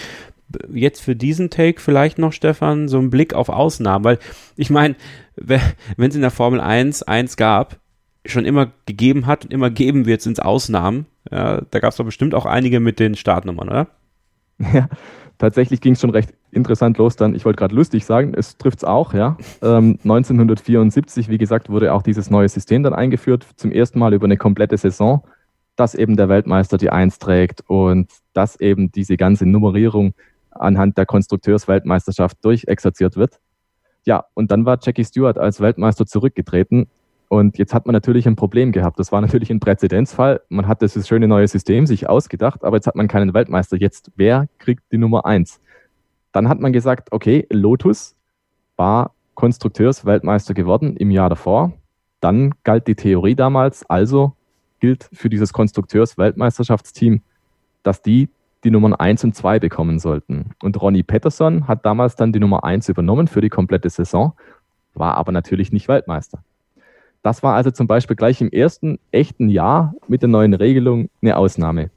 jetzt 0.73 1.01
für 1.01 1.15
diesen 1.15 1.49
Take 1.49 1.81
vielleicht 1.81 2.17
noch, 2.17 2.33
Stefan, 2.33 2.87
so 2.87 2.97
ein 2.97 3.09
Blick 3.09 3.33
auf 3.33 3.49
Ausnahmen, 3.49 4.03
weil 4.03 4.19
ich 4.55 4.69
meine, 4.69 4.95
wenn 5.35 5.61
es 5.97 6.15
in 6.15 6.21
der 6.21 6.31
Formel 6.31 6.59
1 6.59 7.03
eins 7.03 7.37
gab, 7.37 7.79
schon 8.25 8.45
immer 8.45 8.71
gegeben 8.85 9.25
hat 9.25 9.45
und 9.45 9.53
immer 9.53 9.69
geben 9.69 10.05
wird, 10.05 10.21
sind 10.21 10.33
es 10.33 10.39
Ausnahmen. 10.39 11.05
Ja, 11.31 11.61
da 11.69 11.79
gab 11.79 11.91
es 11.91 11.97
doch 11.97 12.05
bestimmt 12.05 12.35
auch 12.35 12.45
einige 12.45 12.79
mit 12.79 12.99
den 12.99 13.15
Startnummern, 13.15 13.69
oder? 13.69 13.87
Ja, 14.73 14.89
tatsächlich 15.37 15.79
ging 15.79 15.93
es 15.93 16.01
schon 16.01 16.09
recht 16.09 16.33
interessant 16.51 16.97
los 16.97 17.15
dann. 17.15 17.33
Ich 17.33 17.45
wollte 17.45 17.57
gerade 17.57 17.73
lustig 17.73 18.05
sagen, 18.05 18.33
es 18.35 18.57
trifft 18.57 18.79
es 18.79 18.83
auch, 18.83 19.13
ja. 19.13 19.37
Ähm, 19.61 19.97
1974, 20.03 21.29
wie 21.29 21.37
gesagt, 21.37 21.69
wurde 21.69 21.93
auch 21.93 22.01
dieses 22.01 22.29
neue 22.29 22.49
System 22.49 22.83
dann 22.83 22.93
eingeführt, 22.93 23.47
zum 23.55 23.71
ersten 23.71 23.99
Mal 23.99 24.13
über 24.13 24.25
eine 24.25 24.35
komplette 24.35 24.77
Saison, 24.77 25.23
dass 25.77 25.95
eben 25.95 26.17
der 26.17 26.27
Weltmeister 26.27 26.77
die 26.77 26.89
Eins 26.89 27.19
trägt 27.19 27.61
und 27.67 28.09
dass 28.33 28.59
eben 28.59 28.91
diese 28.91 29.15
ganze 29.15 29.45
Nummerierung 29.45 30.13
anhand 30.51 30.97
der 30.97 31.05
Konstrukteursweltmeisterschaft 31.05 32.37
durchexerziert 32.43 33.15
wird. 33.15 33.39
Ja, 34.05 34.25
und 34.33 34.51
dann 34.51 34.65
war 34.65 34.79
Jackie 34.81 35.05
Stewart 35.05 35.37
als 35.37 35.61
Weltmeister 35.61 36.05
zurückgetreten. 36.05 36.87
Und 37.27 37.57
jetzt 37.59 37.73
hat 37.73 37.85
man 37.85 37.93
natürlich 37.93 38.27
ein 38.27 38.35
Problem 38.35 38.71
gehabt. 38.71 38.99
Das 38.99 39.11
war 39.11 39.21
natürlich 39.21 39.51
ein 39.51 39.59
Präzedenzfall. 39.59 40.41
Man 40.49 40.67
hat 40.67 40.81
das 40.81 41.07
schöne 41.07 41.27
neue 41.27 41.47
System 41.47 41.85
sich 41.85 42.09
ausgedacht, 42.09 42.63
aber 42.63 42.77
jetzt 42.77 42.87
hat 42.87 42.95
man 42.95 43.07
keinen 43.07 43.33
Weltmeister. 43.33 43.77
Jetzt, 43.77 44.11
wer 44.15 44.47
kriegt 44.57 44.83
die 44.91 44.97
Nummer 44.97 45.25
eins? 45.25 45.61
Dann 46.31 46.49
hat 46.49 46.59
man 46.59 46.73
gesagt, 46.73 47.11
okay, 47.11 47.45
Lotus 47.51 48.15
war 48.77 49.13
Konstrukteursweltmeister 49.35 50.53
geworden 50.53 50.97
im 50.97 51.11
Jahr 51.11 51.29
davor. 51.29 51.73
Dann 52.19 52.55
galt 52.63 52.87
die 52.87 52.95
Theorie 52.95 53.35
damals, 53.35 53.87
also 53.89 54.33
gilt 54.79 55.09
für 55.13 55.29
dieses 55.29 55.53
Konstrukteursweltmeisterschaftsteam, 55.53 57.21
dass 57.83 58.01
die 58.01 58.29
die 58.63 58.71
Nummern 58.71 58.93
1 58.93 59.23
und 59.23 59.35
2 59.35 59.59
bekommen 59.59 59.99
sollten. 59.99 60.51
Und 60.61 60.81
Ronnie 60.81 61.03
Patterson 61.03 61.67
hat 61.67 61.85
damals 61.85 62.15
dann 62.15 62.33
die 62.33 62.39
Nummer 62.39 62.63
1 62.63 62.89
übernommen 62.89 63.27
für 63.27 63.41
die 63.41 63.49
komplette 63.49 63.89
Saison, 63.89 64.33
war 64.93 65.15
aber 65.15 65.31
natürlich 65.31 65.71
nicht 65.71 65.87
Weltmeister. 65.87 66.43
Das 67.21 67.43
war 67.43 67.55
also 67.55 67.71
zum 67.71 67.87
Beispiel 67.87 68.15
gleich 68.15 68.41
im 68.41 68.49
ersten 68.49 68.99
echten 69.11 69.49
Jahr 69.49 69.93
mit 70.07 70.21
der 70.21 70.29
neuen 70.29 70.53
Regelung 70.53 71.09
eine 71.21 71.37
Ausnahme. 71.37 71.89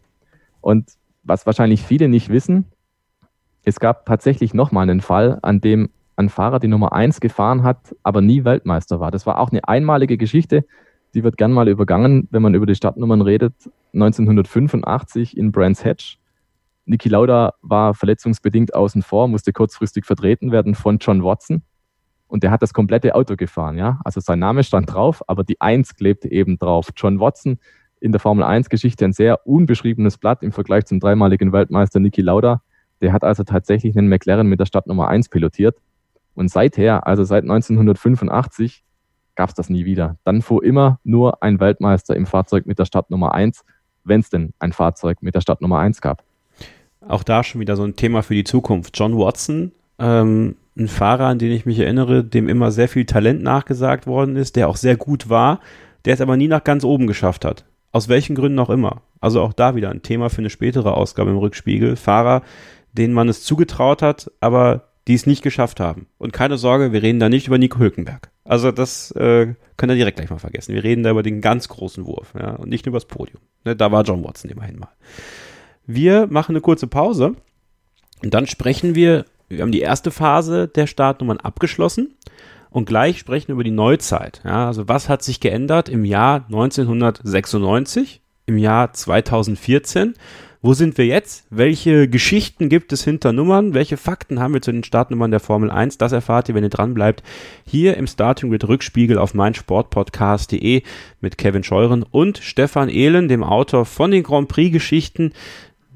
Und 0.60 0.92
was 1.22 1.46
wahrscheinlich 1.46 1.82
viele 1.82 2.08
nicht 2.08 2.28
wissen, 2.28 2.66
es 3.64 3.78
gab 3.78 4.06
tatsächlich 4.06 4.54
nochmal 4.54 4.88
einen 4.88 5.00
Fall, 5.00 5.38
an 5.42 5.60
dem 5.60 5.90
ein 6.16 6.28
Fahrer 6.28 6.58
die 6.58 6.68
Nummer 6.68 6.92
1 6.92 7.20
gefahren 7.20 7.62
hat, 7.62 7.94
aber 8.02 8.20
nie 8.20 8.44
Weltmeister 8.44 9.00
war. 9.00 9.10
Das 9.10 9.26
war 9.26 9.38
auch 9.38 9.50
eine 9.50 9.66
einmalige 9.66 10.16
Geschichte, 10.16 10.64
die 11.14 11.22
wird 11.24 11.36
gern 11.36 11.52
mal 11.52 11.68
übergangen, 11.68 12.28
wenn 12.30 12.42
man 12.42 12.54
über 12.54 12.66
die 12.66 12.74
Stadtnummern 12.74 13.22
redet. 13.22 13.54
1985 13.94 15.36
in 15.36 15.52
Brands 15.52 15.84
Hatch 15.84 16.18
Niki 16.84 17.08
Lauda 17.08 17.54
war 17.62 17.94
verletzungsbedingt 17.94 18.74
außen 18.74 19.02
vor, 19.02 19.28
musste 19.28 19.52
kurzfristig 19.52 20.04
vertreten 20.04 20.50
werden 20.52 20.74
von 20.74 20.98
John 20.98 21.22
Watson. 21.24 21.62
und 22.26 22.42
der 22.42 22.50
hat 22.50 22.62
das 22.62 22.72
komplette 22.72 23.14
Auto 23.14 23.36
gefahren, 23.36 23.76
ja. 23.76 24.00
Also 24.04 24.20
sein 24.20 24.38
Name 24.38 24.64
stand 24.64 24.90
drauf, 24.92 25.22
aber 25.28 25.44
die 25.44 25.60
Eins 25.60 25.94
klebte 25.94 26.30
eben 26.30 26.58
drauf. 26.58 26.88
John 26.96 27.20
Watson 27.20 27.58
in 28.00 28.10
der 28.10 28.20
Formel 28.20 28.42
1 28.42 28.70
Geschichte 28.70 29.04
ein 29.04 29.12
sehr 29.12 29.46
unbeschriebenes 29.46 30.16
Blatt 30.16 30.42
im 30.42 30.50
Vergleich 30.50 30.86
zum 30.86 30.98
dreimaligen 30.98 31.52
Weltmeister 31.52 32.00
Niki 32.00 32.22
Lauda. 32.22 32.62
Der 33.02 33.12
hat 33.12 33.22
also 33.22 33.44
tatsächlich 33.44 33.98
einen 33.98 34.08
McLaren 34.08 34.46
mit 34.46 34.60
der 34.60 34.66
Startnummer 34.66 35.08
1 35.08 35.28
pilotiert. 35.28 35.76
Und 36.34 36.50
seither, 36.50 37.06
also 37.06 37.22
seit 37.22 37.42
1985, 37.44 38.82
gab 39.34 39.50
es 39.50 39.54
das 39.54 39.68
nie 39.68 39.84
wieder. 39.84 40.16
Dann 40.24 40.40
fuhr 40.40 40.64
immer 40.64 41.00
nur 41.04 41.42
ein 41.42 41.60
Weltmeister 41.60 42.16
im 42.16 42.24
Fahrzeug 42.24 42.64
mit 42.64 42.78
der 42.78 42.86
Startnummer 42.86 43.34
1, 43.34 43.62
wenn 44.04 44.20
es 44.20 44.30
denn 44.30 44.54
ein 44.58 44.72
Fahrzeug 44.72 45.22
mit 45.22 45.34
der 45.34 45.42
Startnummer 45.42 45.78
1 45.80 46.00
gab. 46.00 46.24
Auch 47.08 47.22
da 47.22 47.44
schon 47.44 47.60
wieder 47.60 47.76
so 47.76 47.84
ein 47.84 47.96
Thema 47.96 48.22
für 48.22 48.34
die 48.34 48.44
Zukunft. 48.44 48.98
John 48.98 49.16
Watson 49.18 49.72
ähm, 49.98 50.56
ein 50.76 50.88
Fahrer, 50.88 51.26
an 51.26 51.38
den 51.38 51.52
ich 51.52 51.66
mich 51.66 51.78
erinnere, 51.78 52.24
dem 52.24 52.48
immer 52.48 52.70
sehr 52.70 52.88
viel 52.88 53.04
Talent 53.04 53.42
nachgesagt 53.42 54.06
worden 54.06 54.36
ist, 54.36 54.56
der 54.56 54.68
auch 54.68 54.76
sehr 54.76 54.96
gut 54.96 55.28
war, 55.28 55.60
der 56.04 56.14
es 56.14 56.20
aber 56.20 56.36
nie 56.36 56.48
nach 56.48 56.64
ganz 56.64 56.84
oben 56.84 57.06
geschafft 57.06 57.44
hat. 57.44 57.64
Aus 57.92 58.08
welchen 58.08 58.34
Gründen 58.34 58.58
auch 58.58 58.70
immer. 58.70 59.02
Also 59.20 59.42
auch 59.42 59.52
da 59.52 59.76
wieder 59.76 59.90
ein 59.90 60.02
Thema 60.02 60.30
für 60.30 60.38
eine 60.38 60.50
spätere 60.50 60.94
Ausgabe 60.94 61.30
im 61.30 61.36
Rückspiegel. 61.36 61.96
Fahrer, 61.96 62.42
denen 62.92 63.12
man 63.12 63.28
es 63.28 63.44
zugetraut 63.44 64.02
hat, 64.02 64.30
aber 64.40 64.88
die 65.08 65.14
es 65.14 65.26
nicht 65.26 65.42
geschafft 65.42 65.78
haben. 65.78 66.06
Und 66.18 66.32
keine 66.32 66.56
Sorge, 66.56 66.92
wir 66.92 67.02
reden 67.02 67.20
da 67.20 67.28
nicht 67.28 67.46
über 67.48 67.58
Nico 67.58 67.78
Hülkenberg. 67.78 68.30
Also 68.44 68.72
das 68.72 69.10
äh, 69.12 69.54
könnt 69.76 69.92
ihr 69.92 69.96
direkt 69.96 70.16
gleich 70.16 70.30
mal 70.30 70.38
vergessen. 70.38 70.74
Wir 70.74 70.84
reden 70.84 71.02
da 71.02 71.10
über 71.10 71.22
den 71.22 71.40
ganz 71.40 71.68
großen 71.68 72.06
Wurf 72.06 72.32
ja, 72.38 72.52
und 72.52 72.68
nicht 72.68 72.86
über 72.86 72.96
das 72.96 73.04
Podium. 73.04 73.40
Ne, 73.64 73.76
da 73.76 73.92
war 73.92 74.04
John 74.04 74.24
Watson 74.24 74.50
immerhin 74.50 74.78
mal. 74.78 74.90
Wir 75.86 76.26
machen 76.28 76.52
eine 76.52 76.60
kurze 76.60 76.86
Pause 76.86 77.34
und 78.22 78.34
dann 78.34 78.46
sprechen 78.46 78.94
wir 78.94 79.24
wir 79.52 79.62
haben 79.62 79.72
die 79.72 79.80
erste 79.80 80.10
Phase 80.10 80.66
der 80.66 80.86
Startnummern 80.86 81.36
abgeschlossen 81.36 82.14
und 82.70 82.86
gleich 82.86 83.18
sprechen 83.18 83.48
wir 83.48 83.54
über 83.54 83.64
die 83.64 83.70
Neuzeit. 83.70 84.40
Ja, 84.44 84.66
also 84.66 84.88
was 84.88 85.10
hat 85.10 85.22
sich 85.22 85.40
geändert 85.40 85.90
im 85.90 86.06
Jahr 86.06 86.46
1996, 86.46 88.22
im 88.46 88.56
Jahr 88.56 88.94
2014? 88.94 90.14
Wo 90.64 90.74
sind 90.74 90.96
wir 90.96 91.06
jetzt? 91.06 91.44
Welche 91.50 92.08
Geschichten 92.08 92.68
gibt 92.68 92.92
es 92.92 93.04
hinter 93.04 93.32
Nummern? 93.32 93.74
Welche 93.74 93.96
Fakten 93.96 94.38
haben 94.38 94.54
wir 94.54 94.62
zu 94.62 94.70
den 94.70 94.84
Startnummern 94.84 95.32
der 95.32 95.40
Formel 95.40 95.70
1? 95.70 95.98
Das 95.98 96.12
erfahrt 96.12 96.48
ihr, 96.48 96.54
wenn 96.54 96.62
ihr 96.62 96.70
dran 96.70 96.94
bleibt, 96.94 97.22
hier 97.66 97.96
im 97.96 98.06
Starting 98.06 98.48
Grid 98.48 98.66
Rückspiegel 98.66 99.18
auf 99.18 99.34
meinsportpodcast.de 99.34 100.82
mit 101.20 101.36
Kevin 101.36 101.64
Scheuren 101.64 102.04
und 102.04 102.38
Stefan 102.38 102.88
Ehlen, 102.88 103.26
dem 103.26 103.42
Autor 103.42 103.84
von 103.84 104.12
den 104.12 104.22
Grand 104.22 104.48
Prix 104.48 104.72
Geschichten, 104.72 105.32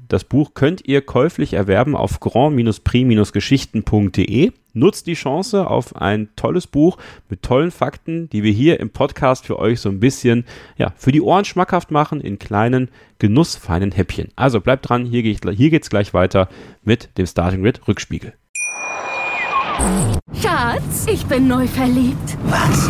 das 0.07 0.23
Buch 0.23 0.53
könnt 0.53 0.87
ihr 0.87 1.01
käuflich 1.01 1.53
erwerben 1.53 1.95
auf 1.95 2.19
grand-prix-geschichten.de. 2.19 4.51
Nutzt 4.73 5.07
die 5.07 5.15
Chance 5.15 5.67
auf 5.67 5.95
ein 5.95 6.29
tolles 6.35 6.67
Buch 6.67 6.99
mit 7.29 7.41
tollen 7.41 7.71
Fakten, 7.71 8.29
die 8.29 8.43
wir 8.43 8.51
hier 8.51 8.79
im 8.79 8.91
Podcast 8.91 9.47
für 9.47 9.57
euch 9.57 9.81
so 9.81 9.89
ein 9.89 9.99
bisschen, 9.99 10.45
ja, 10.77 10.93
für 10.95 11.11
die 11.11 11.21
Ohren 11.21 11.45
schmackhaft 11.45 11.89
machen 11.89 12.21
in 12.21 12.37
kleinen, 12.37 12.89
genussfeinen 13.17 13.91
Häppchen. 13.91 14.27
Also 14.35 14.61
bleibt 14.61 14.87
dran, 14.87 15.03
hier, 15.05 15.23
geht, 15.23 15.49
hier 15.49 15.71
geht's 15.71 15.89
gleich 15.89 16.13
weiter 16.13 16.47
mit 16.83 17.09
dem 17.17 17.25
Starting 17.25 17.63
Grid 17.63 17.87
Rückspiegel. 17.87 18.33
Schatz, 20.41 21.05
ich 21.11 21.25
bin 21.25 21.47
neu 21.47 21.67
verliebt. 21.67 22.37
Was? 22.45 22.89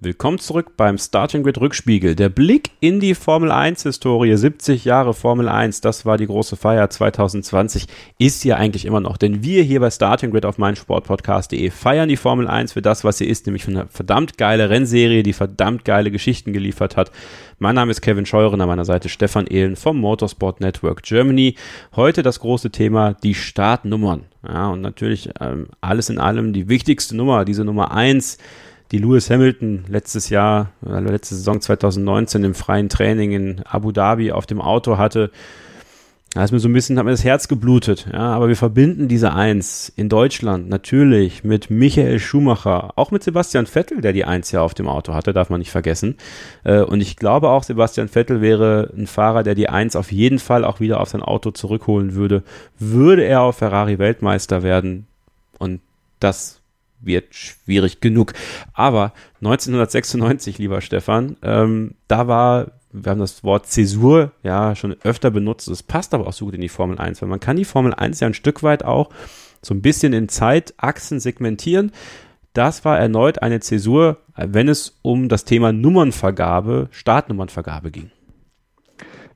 Willkommen 0.00 0.38
zurück 0.38 0.76
beim 0.76 0.96
Starting 0.96 1.42
Grid 1.42 1.60
Rückspiegel. 1.60 2.14
Der 2.14 2.28
Blick 2.28 2.70
in 2.78 3.00
die 3.00 3.16
Formel 3.16 3.50
1 3.50 3.82
Historie, 3.82 4.36
70 4.36 4.84
Jahre 4.84 5.12
Formel 5.12 5.48
1, 5.48 5.80
das 5.80 6.06
war 6.06 6.16
die 6.16 6.28
große 6.28 6.54
Feier 6.54 6.88
2020, 6.88 7.86
ist 8.16 8.44
ja 8.44 8.54
eigentlich 8.56 8.84
immer 8.84 9.00
noch. 9.00 9.16
Denn 9.16 9.42
wir 9.42 9.64
hier 9.64 9.80
bei 9.80 9.90
Starting 9.90 10.30
Grid 10.30 10.46
auf 10.46 10.56
meinsportpodcast.de 10.56 11.70
feiern 11.70 12.08
die 12.08 12.16
Formel 12.16 12.46
1 12.46 12.74
für 12.74 12.80
das, 12.80 13.02
was 13.02 13.18
sie 13.18 13.26
ist, 13.26 13.46
nämlich 13.46 13.64
für 13.64 13.72
eine 13.72 13.86
verdammt 13.88 14.38
geile 14.38 14.70
Rennserie, 14.70 15.24
die 15.24 15.32
verdammt 15.32 15.84
geile 15.84 16.12
Geschichten 16.12 16.52
geliefert 16.52 16.96
hat. 16.96 17.10
Mein 17.58 17.74
Name 17.74 17.90
ist 17.90 18.00
Kevin 18.00 18.24
Scheuren, 18.24 18.60
an 18.60 18.68
meiner 18.68 18.84
Seite 18.84 19.08
Stefan 19.08 19.48
Ehlen 19.48 19.74
vom 19.74 19.98
Motorsport 19.98 20.60
Network 20.60 21.02
Germany. 21.02 21.56
Heute 21.96 22.22
das 22.22 22.38
große 22.38 22.70
Thema, 22.70 23.14
die 23.14 23.34
Startnummern. 23.34 24.26
Ja, 24.46 24.68
und 24.68 24.80
natürlich 24.80 25.30
ähm, 25.40 25.66
alles 25.80 26.08
in 26.08 26.20
allem 26.20 26.52
die 26.52 26.68
wichtigste 26.68 27.16
Nummer, 27.16 27.44
diese 27.44 27.64
Nummer 27.64 27.90
1 27.90 28.38
die 28.90 28.98
Lewis 28.98 29.30
Hamilton 29.30 29.84
letztes 29.88 30.30
Jahr, 30.30 30.70
äh, 30.86 31.00
letzte 31.00 31.34
Saison 31.34 31.60
2019 31.60 32.44
im 32.44 32.54
freien 32.54 32.88
Training 32.88 33.32
in 33.32 33.62
Abu 33.64 33.92
Dhabi 33.92 34.32
auf 34.32 34.46
dem 34.46 34.60
Auto 34.60 34.98
hatte, 34.98 35.30
da 36.34 36.44
ist 36.44 36.52
mir 36.52 36.60
so 36.60 36.68
ein 36.68 36.74
bisschen, 36.74 36.98
hat 36.98 37.06
mir 37.06 37.10
das 37.10 37.24
Herz 37.24 37.48
geblutet. 37.48 38.06
Ja, 38.12 38.34
aber 38.34 38.48
wir 38.48 38.56
verbinden 38.56 39.08
diese 39.08 39.32
Eins 39.32 39.90
in 39.96 40.10
Deutschland 40.10 40.68
natürlich 40.68 41.42
mit 41.42 41.70
Michael 41.70 42.18
Schumacher, 42.18 42.92
auch 42.96 43.10
mit 43.10 43.22
Sebastian 43.22 43.66
Vettel, 43.66 44.02
der 44.02 44.12
die 44.12 44.26
Eins 44.26 44.52
ja 44.52 44.60
auf 44.60 44.74
dem 44.74 44.88
Auto 44.88 45.14
hatte, 45.14 45.32
darf 45.32 45.48
man 45.48 45.58
nicht 45.58 45.70
vergessen. 45.70 46.16
Äh, 46.64 46.82
und 46.82 47.00
ich 47.00 47.16
glaube 47.16 47.48
auch, 47.48 47.62
Sebastian 47.62 48.08
Vettel 48.08 48.42
wäre 48.42 48.92
ein 48.94 49.06
Fahrer, 49.06 49.42
der 49.42 49.54
die 49.54 49.70
Eins 49.70 49.96
auf 49.96 50.12
jeden 50.12 50.38
Fall 50.38 50.64
auch 50.64 50.80
wieder 50.80 51.00
auf 51.00 51.08
sein 51.08 51.22
Auto 51.22 51.50
zurückholen 51.50 52.14
würde. 52.14 52.42
Würde 52.78 53.24
er 53.24 53.40
auf 53.40 53.56
Ferrari 53.56 53.98
Weltmeister 53.98 54.62
werden. 54.62 55.06
Und 55.58 55.80
das 56.20 56.57
wird 57.00 57.34
schwierig 57.34 58.00
genug. 58.00 58.32
Aber 58.72 59.12
1996, 59.36 60.58
lieber 60.58 60.80
Stefan, 60.80 61.36
ähm, 61.42 61.94
da 62.08 62.28
war, 62.28 62.72
wir 62.92 63.10
haben 63.10 63.20
das 63.20 63.44
Wort 63.44 63.66
Zäsur 63.66 64.32
ja 64.42 64.74
schon 64.74 64.96
öfter 65.02 65.30
benutzt, 65.30 65.68
es 65.68 65.82
passt 65.82 66.14
aber 66.14 66.26
auch 66.26 66.32
so 66.32 66.46
gut 66.46 66.54
in 66.54 66.60
die 66.60 66.68
Formel 66.68 66.98
1, 66.98 67.22
weil 67.22 67.28
man 67.28 67.40
kann 67.40 67.56
die 67.56 67.64
Formel 67.64 67.94
1 67.94 68.20
ja 68.20 68.26
ein 68.26 68.34
Stück 68.34 68.62
weit 68.62 68.84
auch 68.84 69.10
so 69.62 69.74
ein 69.74 69.82
bisschen 69.82 70.12
in 70.12 70.28
Zeitachsen 70.28 71.20
segmentieren. 71.20 71.92
Das 72.52 72.84
war 72.84 72.98
erneut 72.98 73.42
eine 73.42 73.60
Zäsur, 73.60 74.18
wenn 74.36 74.68
es 74.68 74.98
um 75.02 75.28
das 75.28 75.44
Thema 75.44 75.72
Nummernvergabe, 75.72 76.88
Startnummernvergabe 76.90 77.90
ging. 77.90 78.10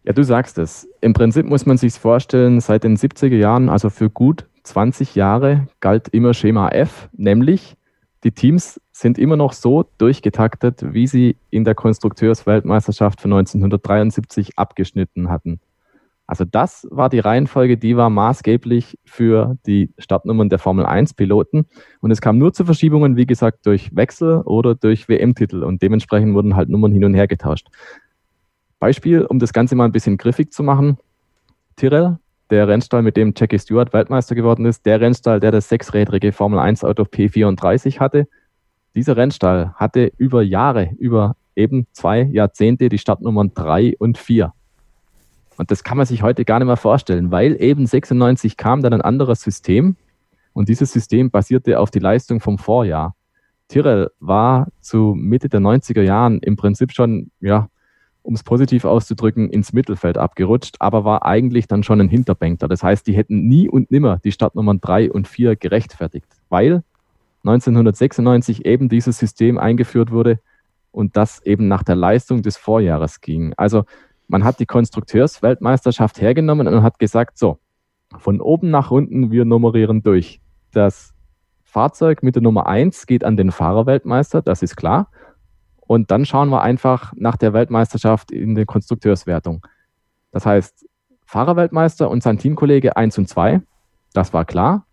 Ja, 0.04 0.12
du 0.12 0.25
sagst 0.25 0.59
es. 0.59 0.88
Im 1.00 1.12
Prinzip 1.12 1.47
muss 1.47 1.66
man 1.66 1.76
sich 1.76 1.95
vorstellen, 1.95 2.61
seit 2.61 2.83
den 2.83 2.97
70er 2.97 3.37
Jahren, 3.37 3.69
also 3.69 3.90
für 3.90 4.11
gut 4.11 4.47
20 4.64 5.14
Jahre 5.14 5.66
galt 5.81 6.09
immer 6.09 6.35
Schema 6.35 6.69
F, 6.69 7.09
nämlich 7.12 7.76
die 8.25 8.33
Teams 8.33 8.81
sind 8.92 9.19
immer 9.19 9.37
noch 9.37 9.52
so 9.52 9.85
durchgetaktet, 9.99 10.95
wie 10.95 11.07
sie 11.07 11.37
in 11.50 11.64
der 11.64 11.75
Konstrukteursweltmeisterschaft 11.75 13.21
von 13.21 13.33
1973 13.33 14.59
abgeschnitten 14.59 15.28
hatten. 15.28 15.61
Also 16.26 16.45
das 16.45 16.87
war 16.90 17.09
die 17.09 17.19
Reihenfolge, 17.19 17.76
die 17.76 17.97
war 17.97 18.09
maßgeblich 18.09 18.99
für 19.04 19.59
die 19.66 19.90
Startnummern 19.99 20.49
der 20.49 20.61
Formel 20.61 20.87
1 20.87 21.14
Piloten. 21.14 21.66
Und 22.00 22.11
es 22.12 22.21
kam 22.21 22.38
nur 22.38 22.52
zu 22.52 22.64
Verschiebungen, 22.64 23.16
wie 23.16 23.26
gesagt, 23.26 23.66
durch 23.66 23.95
Wechsel 23.95 24.40
oder 24.42 24.76
durch 24.76 25.09
WM-Titel. 25.09 25.64
Und 25.64 25.83
dementsprechend 25.83 26.35
wurden 26.35 26.54
halt 26.54 26.69
Nummern 26.69 26.92
hin 26.92 27.04
und 27.04 27.14
her 27.14 27.26
getauscht. 27.26 27.69
Beispiel, 28.78 29.26
um 29.26 29.40
das 29.40 29.52
Ganze 29.52 29.75
mal 29.75 29.85
ein 29.85 29.92
bisschen 29.92 30.16
griffig 30.16 30.52
zu 30.52 30.62
machen. 30.62 30.97
Tyrrell 31.76 32.19
der 32.52 32.68
Rennstall, 32.68 33.02
mit 33.02 33.16
dem 33.16 33.32
Jackie 33.35 33.59
Stewart 33.59 33.92
Weltmeister 33.94 34.35
geworden 34.35 34.66
ist, 34.66 34.85
der 34.85 35.00
Rennstall, 35.00 35.40
der 35.40 35.50
das 35.50 35.71
sechsrädrige 35.71 36.32
Formel 36.32 36.59
1 36.59 36.85
Auto 36.85 37.04
P34 37.04 37.99
hatte. 37.99 38.28
Dieser 38.94 39.16
Rennstall 39.16 39.73
hatte 39.75 40.12
über 40.18 40.42
Jahre, 40.42 40.90
über 40.99 41.35
eben 41.56 41.87
zwei 41.92 42.23
Jahrzehnte 42.23 42.90
die 42.90 42.99
Startnummern 42.99 43.52
3 43.54 43.97
und 43.99 44.18
4. 44.18 44.52
Und 45.56 45.71
das 45.71 45.82
kann 45.82 45.97
man 45.97 46.06
sich 46.06 46.23
heute 46.23 46.44
gar 46.44 46.59
nicht 46.59 46.66
mehr 46.66 46.76
vorstellen, 46.76 47.30
weil 47.30 47.61
eben 47.61 47.87
96 47.87 48.59
kam 48.59 48.82
dann 48.82 48.92
ein 48.92 49.00
anderes 49.00 49.40
System 49.40 49.97
und 50.52 50.68
dieses 50.68 50.92
System 50.92 51.30
basierte 51.30 51.80
auf 51.80 51.90
die 51.90 52.00
Leistung 52.00 52.40
vom 52.40 52.59
Vorjahr. 52.59 53.14
Tyrrell 53.68 54.11
war 54.21 54.68
zu 54.80 55.14
Mitte 55.16 55.49
der 55.49 55.61
90er 55.61 56.02
Jahren 56.02 56.38
im 56.40 56.56
Prinzip 56.56 56.92
schon 56.92 57.30
ja, 57.40 57.68
um 58.22 58.34
es 58.34 58.42
positiv 58.42 58.84
auszudrücken, 58.84 59.50
ins 59.50 59.72
Mittelfeld 59.72 60.16
abgerutscht, 60.16 60.76
aber 60.78 61.04
war 61.04 61.24
eigentlich 61.24 61.66
dann 61.66 61.82
schon 61.82 62.00
ein 62.00 62.08
Hinterbänkler. 62.08 62.68
Das 62.68 62.82
heißt, 62.82 63.06
die 63.06 63.14
hätten 63.14 63.48
nie 63.48 63.68
und 63.68 63.90
nimmer 63.90 64.20
die 64.22 64.32
Startnummern 64.32 64.80
3 64.80 65.10
und 65.10 65.26
4 65.26 65.56
gerechtfertigt, 65.56 66.28
weil 66.48 66.82
1996 67.44 68.64
eben 68.64 68.88
dieses 68.88 69.18
System 69.18 69.58
eingeführt 69.58 70.12
wurde 70.12 70.38
und 70.92 71.16
das 71.16 71.44
eben 71.44 71.66
nach 71.66 71.82
der 71.82 71.96
Leistung 71.96 72.42
des 72.42 72.56
Vorjahres 72.56 73.20
ging. 73.20 73.52
Also 73.56 73.84
man 74.28 74.44
hat 74.44 74.60
die 74.60 74.66
Konstrukteursweltmeisterschaft 74.66 76.20
hergenommen 76.20 76.68
und 76.68 76.82
hat 76.82 76.98
gesagt, 76.98 77.38
so, 77.38 77.58
von 78.18 78.40
oben 78.40 78.70
nach 78.70 78.90
unten, 78.90 79.30
wir 79.30 79.44
nummerieren 79.44 80.02
durch. 80.02 80.40
Das 80.72 81.12
Fahrzeug 81.64 82.22
mit 82.22 82.36
der 82.36 82.42
Nummer 82.42 82.66
1 82.66 83.06
geht 83.06 83.24
an 83.24 83.36
den 83.36 83.50
Fahrerweltmeister, 83.50 84.42
das 84.42 84.62
ist 84.62 84.76
klar. 84.76 85.08
Und 85.86 86.10
dann 86.10 86.24
schauen 86.24 86.48
wir 86.48 86.62
einfach 86.62 87.12
nach 87.16 87.36
der 87.36 87.52
Weltmeisterschaft 87.52 88.30
in 88.30 88.54
der 88.54 88.66
Konstrukteurswertung. 88.66 89.66
Das 90.30 90.46
heißt, 90.46 90.86
Fahrerweltmeister 91.26 92.10
und 92.10 92.22
sein 92.22 92.38
Teamkollege 92.38 92.96
1 92.96 93.18
und 93.18 93.28
2, 93.28 93.62
das 94.12 94.32
war 94.32 94.44
klar. 94.44 94.86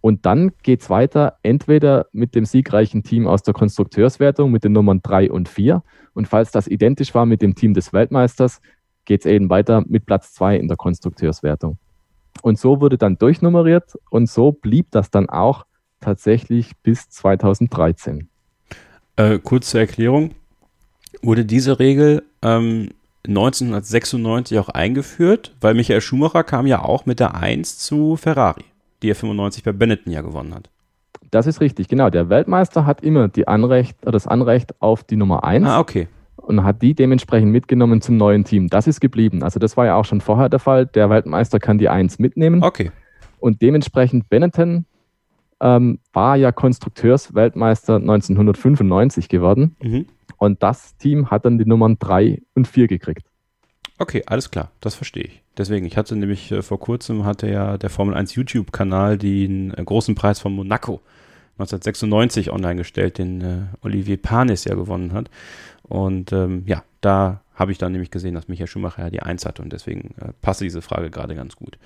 Und 0.00 0.26
dann 0.26 0.52
geht 0.62 0.82
es 0.82 0.90
weiter, 0.90 1.38
entweder 1.42 2.06
mit 2.12 2.34
dem 2.34 2.44
siegreichen 2.44 3.02
Team 3.02 3.26
aus 3.26 3.42
der 3.42 3.54
Konstrukteurswertung 3.54 4.50
mit 4.50 4.62
den 4.62 4.72
Nummern 4.72 5.00
3 5.02 5.30
und 5.30 5.48
4. 5.48 5.82
Und 6.12 6.28
falls 6.28 6.50
das 6.50 6.68
identisch 6.68 7.14
war 7.14 7.24
mit 7.24 7.40
dem 7.40 7.54
Team 7.54 7.72
des 7.72 7.92
Weltmeisters, 7.92 8.60
geht 9.06 9.20
es 9.20 9.26
eben 9.26 9.48
weiter 9.48 9.82
mit 9.86 10.04
Platz 10.04 10.34
2 10.34 10.56
in 10.56 10.68
der 10.68 10.76
Konstrukteurswertung. 10.76 11.78
Und 12.42 12.58
so 12.58 12.80
wurde 12.80 12.98
dann 12.98 13.16
durchnummeriert 13.16 13.94
und 14.10 14.28
so 14.28 14.52
blieb 14.52 14.90
das 14.90 15.10
dann 15.10 15.30
auch 15.30 15.64
tatsächlich 16.00 16.72
bis 16.82 17.08
2013. 17.08 18.28
Äh, 19.16 19.38
kurze 19.38 19.78
Erklärung. 19.78 20.32
Wurde 21.22 21.44
diese 21.44 21.78
Regel 21.78 22.22
ähm, 22.42 22.90
1996 23.26 24.58
auch 24.58 24.68
eingeführt? 24.68 25.54
Weil 25.60 25.74
Michael 25.74 26.00
Schumacher 26.00 26.44
kam 26.44 26.66
ja 26.66 26.82
auch 26.82 27.06
mit 27.06 27.20
der 27.20 27.34
1 27.34 27.78
zu 27.78 28.16
Ferrari 28.16 28.64
die 29.04 29.10
er 29.10 29.14
95 29.14 29.62
bei 29.62 29.72
Benetton 29.72 30.12
ja 30.12 30.22
gewonnen 30.22 30.54
hat. 30.54 30.70
Das 31.30 31.46
ist 31.46 31.60
richtig, 31.60 31.88
genau. 31.88 32.10
Der 32.10 32.30
Weltmeister 32.30 32.86
hat 32.86 33.02
immer 33.02 33.30
Anrecht, 33.46 33.96
das 34.02 34.26
Anrecht 34.26 34.80
auf 34.80 35.04
die 35.04 35.16
Nummer 35.16 35.44
1. 35.44 35.66
Ah, 35.66 35.78
okay. 35.78 36.08
Und 36.36 36.64
hat 36.64 36.80
die 36.80 36.94
dementsprechend 36.94 37.52
mitgenommen 37.52 38.00
zum 38.00 38.16
neuen 38.16 38.44
Team. 38.44 38.68
Das 38.68 38.86
ist 38.86 39.00
geblieben. 39.00 39.42
Also 39.42 39.60
das 39.60 39.76
war 39.76 39.86
ja 39.86 39.96
auch 39.96 40.04
schon 40.04 40.20
vorher 40.20 40.48
der 40.48 40.58
Fall. 40.58 40.86
Der 40.86 41.10
Weltmeister 41.10 41.58
kann 41.58 41.78
die 41.78 41.88
1 41.88 42.18
mitnehmen. 42.18 42.62
Okay. 42.62 42.92
Und 43.40 43.60
dementsprechend 43.62 44.28
Benetton 44.30 44.86
ähm, 45.60 45.98
war 46.12 46.36
ja 46.36 46.52
Konstrukteursweltmeister 46.52 47.96
1995 47.96 49.28
geworden. 49.28 49.76
Mhm. 49.82 50.06
Und 50.36 50.62
das 50.62 50.96
Team 50.96 51.30
hat 51.30 51.44
dann 51.44 51.58
die 51.58 51.64
Nummern 51.64 51.96
3 51.98 52.42
und 52.54 52.68
4 52.68 52.88
gekriegt. 52.88 53.26
Okay, 53.98 54.22
alles 54.26 54.50
klar, 54.50 54.70
das 54.80 54.94
verstehe 54.94 55.24
ich. 55.24 55.42
Deswegen, 55.56 55.86
ich 55.86 55.96
hatte 55.96 56.16
nämlich 56.16 56.50
äh, 56.50 56.62
vor 56.62 56.80
kurzem 56.80 57.24
hatte 57.24 57.48
ja 57.48 57.78
der 57.78 57.90
Formel 57.90 58.14
1 58.14 58.34
YouTube-Kanal 58.34 59.18
den 59.18 59.72
äh, 59.72 59.84
großen 59.84 60.14
Preis 60.16 60.40
von 60.40 60.52
Monaco 60.52 61.00
1996 61.58 62.50
online 62.50 62.76
gestellt, 62.76 63.18
den 63.18 63.40
äh, 63.40 63.58
Olivier 63.82 64.16
Panis 64.16 64.64
ja 64.64 64.74
gewonnen 64.74 65.12
hat. 65.12 65.30
Und 65.84 66.32
ähm, 66.32 66.64
ja, 66.66 66.82
da 67.00 67.42
habe 67.54 67.70
ich 67.70 67.78
dann 67.78 67.92
nämlich 67.92 68.10
gesehen, 68.10 68.34
dass 68.34 68.48
Michael 68.48 68.66
Schumacher 68.66 69.04
ja 69.04 69.10
die 69.10 69.22
1 69.22 69.46
hatte 69.46 69.62
und 69.62 69.72
deswegen 69.72 70.14
äh, 70.20 70.32
passte 70.42 70.64
diese 70.64 70.82
Frage 70.82 71.10
gerade 71.10 71.36
ganz 71.36 71.54
gut. 71.54 71.78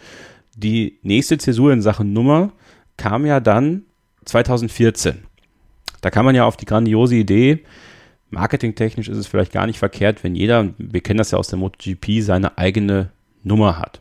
Die 0.57 0.99
nächste 1.03 1.37
Zäsur 1.37 1.73
in 1.73 1.83
Sachen 1.83 2.15
Nummer 2.15 2.53
kam 2.99 3.25
ja 3.25 3.41
dann 3.41 3.85
2014. 4.27 5.25
Da 6.03 6.11
kam 6.11 6.27
man 6.27 6.35
ja 6.35 6.45
auf 6.45 6.57
die 6.57 6.67
grandiose 6.67 7.17
Idee, 7.17 7.65
marketingtechnisch 8.31 9.09
ist 9.09 9.17
es 9.17 9.27
vielleicht 9.27 9.53
gar 9.53 9.67
nicht 9.67 9.79
verkehrt, 9.79 10.23
wenn 10.23 10.35
jeder, 10.35 10.69
wir 10.77 11.01
kennen 11.01 11.19
das 11.19 11.31
ja 11.31 11.39
aus 11.39 11.49
der 11.49 11.59
MotoGP, 11.59 12.21
seine 12.21 12.59
eigene 12.59 13.11
Nummer 13.43 13.79
hat. 13.79 14.01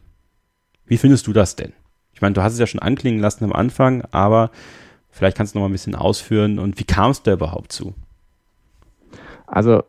Wie 0.86 0.98
findest 0.98 1.28
du 1.28 1.34
das 1.34 1.56
denn? 1.56 1.74
Ich 2.14 2.22
meine, 2.22 2.34
du 2.34 2.42
hast 2.42 2.54
es 2.54 2.60
ja 2.60 2.68
schon 2.68 2.82
anklingen 2.82 3.20
lassen 3.20 3.44
am 3.44 3.54
Anfang, 3.54 4.04
aber 4.12 4.52
vielleicht 5.10 5.38
kannst 5.38 5.54
du 5.54 5.60
noch 5.60 5.64
mal 5.64 5.70
ein 5.70 5.74
bisschen 5.74 5.96
ausführen 5.96 6.60
und 6.60 6.80
wie 6.80 6.84
kam 6.84 7.12
es 7.12 7.24
da 7.24 7.34
überhaupt 7.34 7.72
zu? 7.72 7.94
Also, 9.46 9.84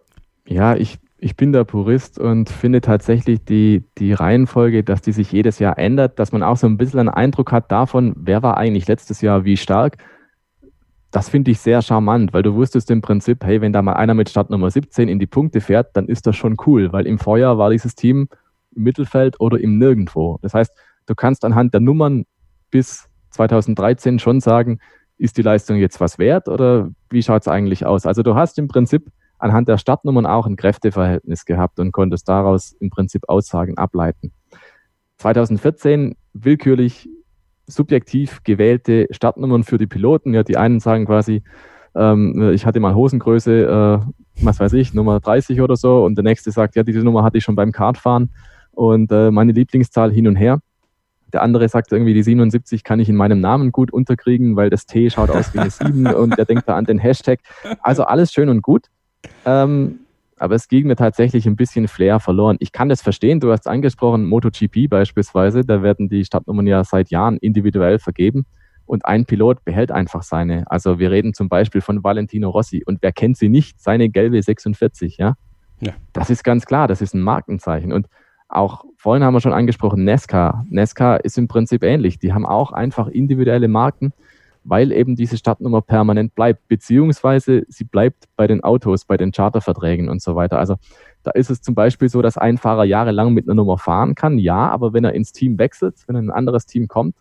ja, 0.46 0.76
ich, 0.76 0.98
ich 1.18 1.36
bin 1.36 1.52
der 1.52 1.64
Purist 1.64 2.18
und 2.18 2.48
finde 2.48 2.80
tatsächlich 2.80 3.44
die, 3.44 3.84
die 3.98 4.12
Reihenfolge, 4.12 4.84
dass 4.84 5.02
die 5.02 5.12
sich 5.12 5.32
jedes 5.32 5.58
Jahr 5.58 5.78
ändert, 5.78 6.18
dass 6.18 6.32
man 6.32 6.42
auch 6.42 6.56
so 6.56 6.66
ein 6.66 6.76
bisschen 6.76 7.00
einen 7.00 7.08
Eindruck 7.08 7.52
hat 7.52 7.70
davon, 7.72 8.14
wer 8.16 8.42
war 8.42 8.56
eigentlich 8.56 8.86
letztes 8.86 9.20
Jahr 9.20 9.44
wie 9.44 9.56
stark 9.56 9.98
das 11.10 11.28
finde 11.28 11.50
ich 11.50 11.60
sehr 11.60 11.80
charmant, 11.80 12.32
weil 12.32 12.42
du 12.42 12.54
wusstest 12.54 12.90
im 12.90 13.00
Prinzip, 13.00 13.44
hey, 13.44 13.60
wenn 13.60 13.72
da 13.72 13.80
mal 13.80 13.94
einer 13.94 14.14
mit 14.14 14.28
Startnummer 14.28 14.70
17 14.70 15.08
in 15.08 15.18
die 15.18 15.26
Punkte 15.26 15.60
fährt, 15.60 15.96
dann 15.96 16.06
ist 16.06 16.26
das 16.26 16.36
schon 16.36 16.56
cool, 16.66 16.92
weil 16.92 17.06
im 17.06 17.18
Vorjahr 17.18 17.56
war 17.56 17.70
dieses 17.70 17.94
Team 17.94 18.28
im 18.74 18.82
Mittelfeld 18.82 19.40
oder 19.40 19.58
im 19.58 19.78
Nirgendwo. 19.78 20.38
Das 20.42 20.52
heißt, 20.52 20.72
du 21.06 21.14
kannst 21.14 21.44
anhand 21.44 21.72
der 21.72 21.80
Nummern 21.80 22.26
bis 22.70 23.08
2013 23.30 24.18
schon 24.18 24.40
sagen, 24.40 24.80
ist 25.16 25.38
die 25.38 25.42
Leistung 25.42 25.78
jetzt 25.78 26.00
was 26.00 26.18
wert 26.18 26.48
oder 26.48 26.90
wie 27.10 27.22
schaut 27.22 27.42
es 27.42 27.48
eigentlich 27.48 27.86
aus? 27.86 28.04
Also 28.06 28.22
du 28.22 28.34
hast 28.34 28.58
im 28.58 28.68
Prinzip 28.68 29.10
anhand 29.38 29.68
der 29.68 29.78
Startnummern 29.78 30.26
auch 30.26 30.46
ein 30.46 30.56
Kräfteverhältnis 30.56 31.44
gehabt 31.44 31.78
und 31.80 31.92
konntest 31.92 32.28
daraus 32.28 32.72
im 32.72 32.90
Prinzip 32.90 33.28
Aussagen 33.28 33.78
ableiten. 33.78 34.32
2014 35.18 36.16
willkürlich 36.32 37.08
subjektiv 37.66 38.42
gewählte 38.44 39.06
Startnummern 39.10 39.64
für 39.64 39.78
die 39.78 39.86
Piloten. 39.86 40.34
Ja, 40.34 40.42
die 40.42 40.56
einen 40.56 40.80
sagen 40.80 41.06
quasi, 41.06 41.42
ähm, 41.94 42.50
ich 42.52 42.66
hatte 42.66 42.80
mal 42.80 42.94
Hosengröße, 42.94 44.02
äh, 44.04 44.44
was 44.44 44.60
weiß 44.60 44.72
ich, 44.74 44.94
Nummer 44.94 45.20
30 45.20 45.60
oder 45.60 45.76
so, 45.76 46.04
und 46.04 46.16
der 46.16 46.24
nächste 46.24 46.50
sagt, 46.50 46.76
ja, 46.76 46.82
diese 46.82 47.00
Nummer 47.00 47.22
hatte 47.24 47.38
ich 47.38 47.44
schon 47.44 47.56
beim 47.56 47.72
Kartfahren 47.72 48.30
und 48.72 49.12
äh, 49.12 49.30
meine 49.30 49.52
Lieblingszahl 49.52 50.12
hin 50.12 50.26
und 50.26 50.36
her. 50.36 50.60
Der 51.32 51.42
andere 51.42 51.68
sagt 51.68 51.92
irgendwie, 51.92 52.14
die 52.14 52.22
77 52.22 52.84
kann 52.84 53.00
ich 53.00 53.08
in 53.08 53.16
meinem 53.16 53.40
Namen 53.40 53.70
gut 53.70 53.92
unterkriegen, 53.92 54.56
weil 54.56 54.70
das 54.70 54.86
T 54.86 55.10
schaut 55.10 55.30
aus 55.30 55.52
wie 55.52 55.58
eine 55.58 55.70
7 55.70 56.06
und 56.14 56.38
der 56.38 56.46
denkt 56.46 56.68
da 56.68 56.76
an 56.76 56.86
den 56.86 56.98
Hashtag. 56.98 57.40
Also 57.82 58.04
alles 58.04 58.32
schön 58.32 58.48
und 58.48 58.62
gut. 58.62 58.86
Ähm, 59.44 60.00
aber 60.36 60.54
es 60.54 60.68
ging 60.68 60.86
mir 60.86 60.96
tatsächlich 60.96 61.46
ein 61.46 61.56
bisschen 61.56 61.88
Flair 61.88 62.20
verloren. 62.20 62.56
Ich 62.60 62.72
kann 62.72 62.88
das 62.88 63.02
verstehen, 63.02 63.40
du 63.40 63.50
hast 63.50 63.66
angesprochen, 63.66 64.24
MotoGP 64.24 64.88
beispielsweise, 64.88 65.64
da 65.64 65.82
werden 65.82 66.08
die 66.08 66.24
Startnummern 66.24 66.66
ja 66.66 66.84
seit 66.84 67.10
Jahren 67.10 67.38
individuell 67.38 67.98
vergeben 67.98 68.46
und 68.86 69.04
ein 69.04 69.26
Pilot 69.26 69.64
behält 69.64 69.90
einfach 69.90 70.22
seine. 70.22 70.70
Also 70.70 70.98
wir 70.98 71.10
reden 71.10 71.34
zum 71.34 71.48
Beispiel 71.48 71.80
von 71.80 72.04
Valentino 72.04 72.50
Rossi 72.50 72.82
und 72.86 72.98
wer 73.02 73.12
kennt 73.12 73.36
sie 73.36 73.48
nicht, 73.48 73.80
seine 73.80 74.08
gelbe 74.08 74.40
46, 74.40 75.18
ja? 75.18 75.34
ja. 75.80 75.92
Das 76.12 76.30
ist 76.30 76.44
ganz 76.44 76.66
klar, 76.66 76.88
das 76.88 77.02
ist 77.02 77.14
ein 77.14 77.20
Markenzeichen 77.20 77.92
und 77.92 78.08
auch 78.48 78.84
vorhin 78.96 79.22
haben 79.22 79.34
wir 79.34 79.40
schon 79.40 79.52
angesprochen, 79.52 80.04
Nesca. 80.04 80.64
Nesca 80.70 81.16
ist 81.16 81.36
im 81.36 81.48
Prinzip 81.48 81.82
ähnlich. 81.82 82.18
Die 82.18 82.32
haben 82.32 82.46
auch 82.46 82.72
einfach 82.72 83.06
individuelle 83.08 83.68
Marken 83.68 84.12
weil 84.68 84.92
eben 84.92 85.16
diese 85.16 85.36
Startnummer 85.36 85.80
permanent 85.80 86.34
bleibt, 86.34 86.68
beziehungsweise 86.68 87.64
sie 87.68 87.84
bleibt 87.84 88.24
bei 88.36 88.46
den 88.46 88.62
Autos, 88.62 89.04
bei 89.04 89.16
den 89.16 89.32
Charterverträgen 89.32 90.08
und 90.08 90.20
so 90.20 90.36
weiter. 90.36 90.58
Also 90.58 90.76
da 91.22 91.30
ist 91.30 91.50
es 91.50 91.62
zum 91.62 91.74
Beispiel 91.74 92.08
so, 92.08 92.22
dass 92.22 92.36
ein 92.36 92.58
Fahrer 92.58 92.84
jahrelang 92.84 93.32
mit 93.32 93.46
einer 93.46 93.54
Nummer 93.54 93.78
fahren 93.78 94.14
kann, 94.14 94.38
ja, 94.38 94.68
aber 94.68 94.92
wenn 94.92 95.04
er 95.04 95.14
ins 95.14 95.32
Team 95.32 95.58
wechselt, 95.58 95.96
wenn 96.06 96.16
ein 96.16 96.30
anderes 96.30 96.66
Team 96.66 96.88
kommt, 96.88 97.16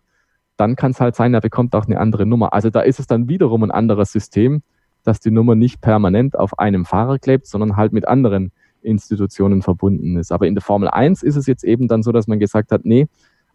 dann 0.58 0.76
kann 0.76 0.92
es 0.92 1.00
halt 1.00 1.16
sein, 1.16 1.34
er 1.34 1.42
bekommt 1.42 1.76
auch 1.76 1.86
eine 1.86 2.00
andere 2.00 2.26
Nummer. 2.26 2.54
Also 2.54 2.70
da 2.70 2.82
ist 2.82 3.00
es 3.00 3.08
dann 3.08 3.30
wiederum 3.30 3.64
ein 3.64 3.72
anderes 3.72 4.12
System, 4.12 4.64
dass 5.04 5.20
die 5.20 5.32
Nummer 5.32 5.56
nicht 5.56 5.80
permanent 5.82 6.38
auf 6.38 6.60
einem 6.60 6.84
Fahrer 6.84 7.20
klebt, 7.20 7.48
sondern 7.48 7.78
halt 7.78 7.94
mit 7.94 8.08
anderen 8.08 8.52
Institutionen 8.82 9.62
verbunden 9.62 10.18
ist. 10.18 10.32
Aber 10.32 10.48
in 10.48 10.56
der 10.56 10.62
Formel 10.62 10.90
1 10.90 11.24
ist 11.24 11.36
es 11.36 11.46
jetzt 11.46 11.64
eben 11.64 11.88
dann 11.88 12.04
so, 12.04 12.12
dass 12.12 12.28
man 12.28 12.40
gesagt 12.40 12.72
hat, 12.72 12.86
nee, 12.86 13.08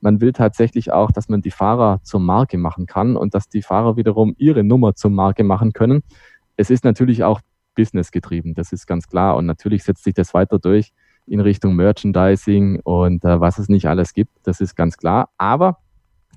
man 0.03 0.21
will 0.21 0.33
tatsächlich 0.33 0.93
auch, 0.93 1.13
dass 1.13 1.29
man 1.29 1.41
die 1.41 1.51
Fahrer 1.51 2.01
zur 2.03 2.21
Marke 2.21 2.59
machen 2.59 2.87
kann 2.87 3.17
und 3.17 3.35
dass 3.35 3.49
die 3.49 3.63
Fahrer 3.63 3.97
wiederum 3.97 4.35
ihre 4.37 4.65
Nummer 4.65 4.95
zur 4.95 5.11
Marke 5.11 5.45
machen 5.45 5.73
können. 5.73 6.03
Es 6.57 6.71
ist 6.71 6.85
natürlich 6.85 7.25
auch 7.25 7.41
Business 7.75 8.11
getrieben, 8.11 8.55
das 8.55 8.73
ist 8.73 8.87
ganz 8.87 9.09
klar. 9.09 9.37
Und 9.37 9.47
natürlich 9.47 9.85
setzt 9.85 10.05
sich 10.05 10.15
das 10.15 10.35
weiter 10.35 10.59
durch 10.59 10.93
in 11.27 11.41
Richtung 11.41 11.77
Merchandising 11.77 12.81
und 12.81 13.25
äh, 13.25 13.41
was 13.41 13.59
es 13.59 13.69
nicht 13.69 13.87
alles 13.87 14.13
gibt, 14.13 14.33
das 14.43 14.61
ist 14.61 14.75
ganz 14.75 14.97
klar. 14.97 15.31
Aber 15.39 15.79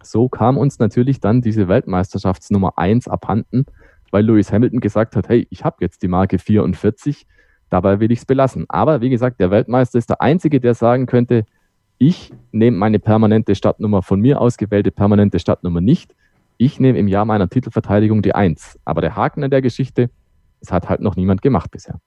so 0.04 0.30
kam 0.30 0.58
uns 0.58 0.78
natürlich 0.78 1.19
dann 1.19 1.41
diese 1.41 1.67
Weltmeisterschaftsnummer 1.67 2.78
1 2.78 3.08
abhanden, 3.08 3.65
weil 4.12 4.25
Lewis 4.25 4.51
Hamilton 4.51 4.80
gesagt 4.80 5.15
hat, 5.15 5.28
hey, 5.28 5.47
ich 5.49 5.65
habe 5.65 5.78
jetzt 5.80 6.04
die 6.04 6.08
Marke 6.08 6.38
44, 6.38 7.25
dabei 7.71 7.99
will 7.99 8.12
ich 8.12 8.19
es 8.19 8.25
belassen. 8.25 8.65
Aber 8.69 9.01
wie 9.01 9.10
gesagt, 9.10 9.39
der 9.39 9.49
Weltmeister 9.49 9.97
ist 9.97 10.12
der 10.12 10.21
Einzige, 10.21 10.60
der 10.60 10.75
sagen 10.75 11.08
könnte, 11.08 11.45
ich 11.97 12.34
nehme 12.51 12.77
meine 12.77 12.99
permanente 12.99 13.55
Startnummer 13.55 14.01
von 14.01 14.19
mir 14.19 14.41
ausgewählte 14.41 14.91
permanente 14.91 15.39
Startnummer 15.39 15.81
nicht. 15.81 16.13
Ich 16.58 16.79
nehme 16.79 16.97
im 16.99 17.08
Jahr 17.08 17.25
meiner 17.25 17.49
Titelverteidigung 17.49 18.21
die 18.21 18.36
1. 18.36 18.79
Aber 18.86 19.01
der 19.01 19.15
Haken 19.15 19.43
an 19.43 19.49
der 19.49 19.62
Geschichte, 19.62 20.10
es 20.62 20.71
hat 20.71 20.89
halt 20.89 21.01
noch 21.01 21.15
niemand 21.15 21.41
gemacht 21.41 21.71
bisher. 21.71 21.99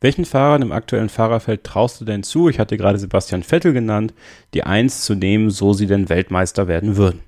Welchen 0.00 0.24
Fahrern 0.24 0.62
im 0.62 0.72
aktuellen 0.72 1.08
Fahrerfeld 1.08 1.64
traust 1.64 2.00
du 2.00 2.04
denn 2.04 2.22
zu? 2.22 2.48
Ich 2.48 2.58
hatte 2.58 2.76
gerade 2.76 2.98
Sebastian 2.98 3.42
Vettel 3.42 3.72
genannt, 3.72 4.14
die 4.54 4.62
1 4.62 5.04
zu 5.04 5.14
nehmen, 5.14 5.50
so 5.50 5.72
sie 5.72 5.86
denn 5.86 6.08
Weltmeister 6.08 6.68
werden 6.68 6.96
würden. 6.96 7.20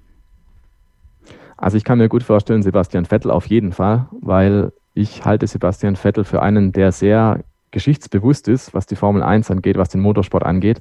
Also 1.57 1.77
ich 1.77 1.85
kann 1.85 1.99
mir 1.99 2.09
gut 2.09 2.23
vorstellen, 2.23 2.63
Sebastian 2.63 3.05
Vettel 3.05 3.31
auf 3.31 3.47
jeden 3.47 3.73
Fall, 3.73 4.09
weil 4.13 4.73
ich 4.95 5.25
halte 5.25 5.47
Sebastian 5.47 5.97
Vettel 5.97 6.25
für 6.25 6.41
einen, 6.41 6.73
der 6.73 6.93
sehr 6.93 7.41
geschichtsbewusst 7.71 8.49
ist, 8.49 8.73
was 8.73 8.87
die 8.87 8.97
Formel 8.97 9.23
1 9.23 9.51
angeht, 9.51 9.77
was 9.77 9.91
den 9.91 10.01
Motorsport 10.01 10.45
angeht 10.45 10.81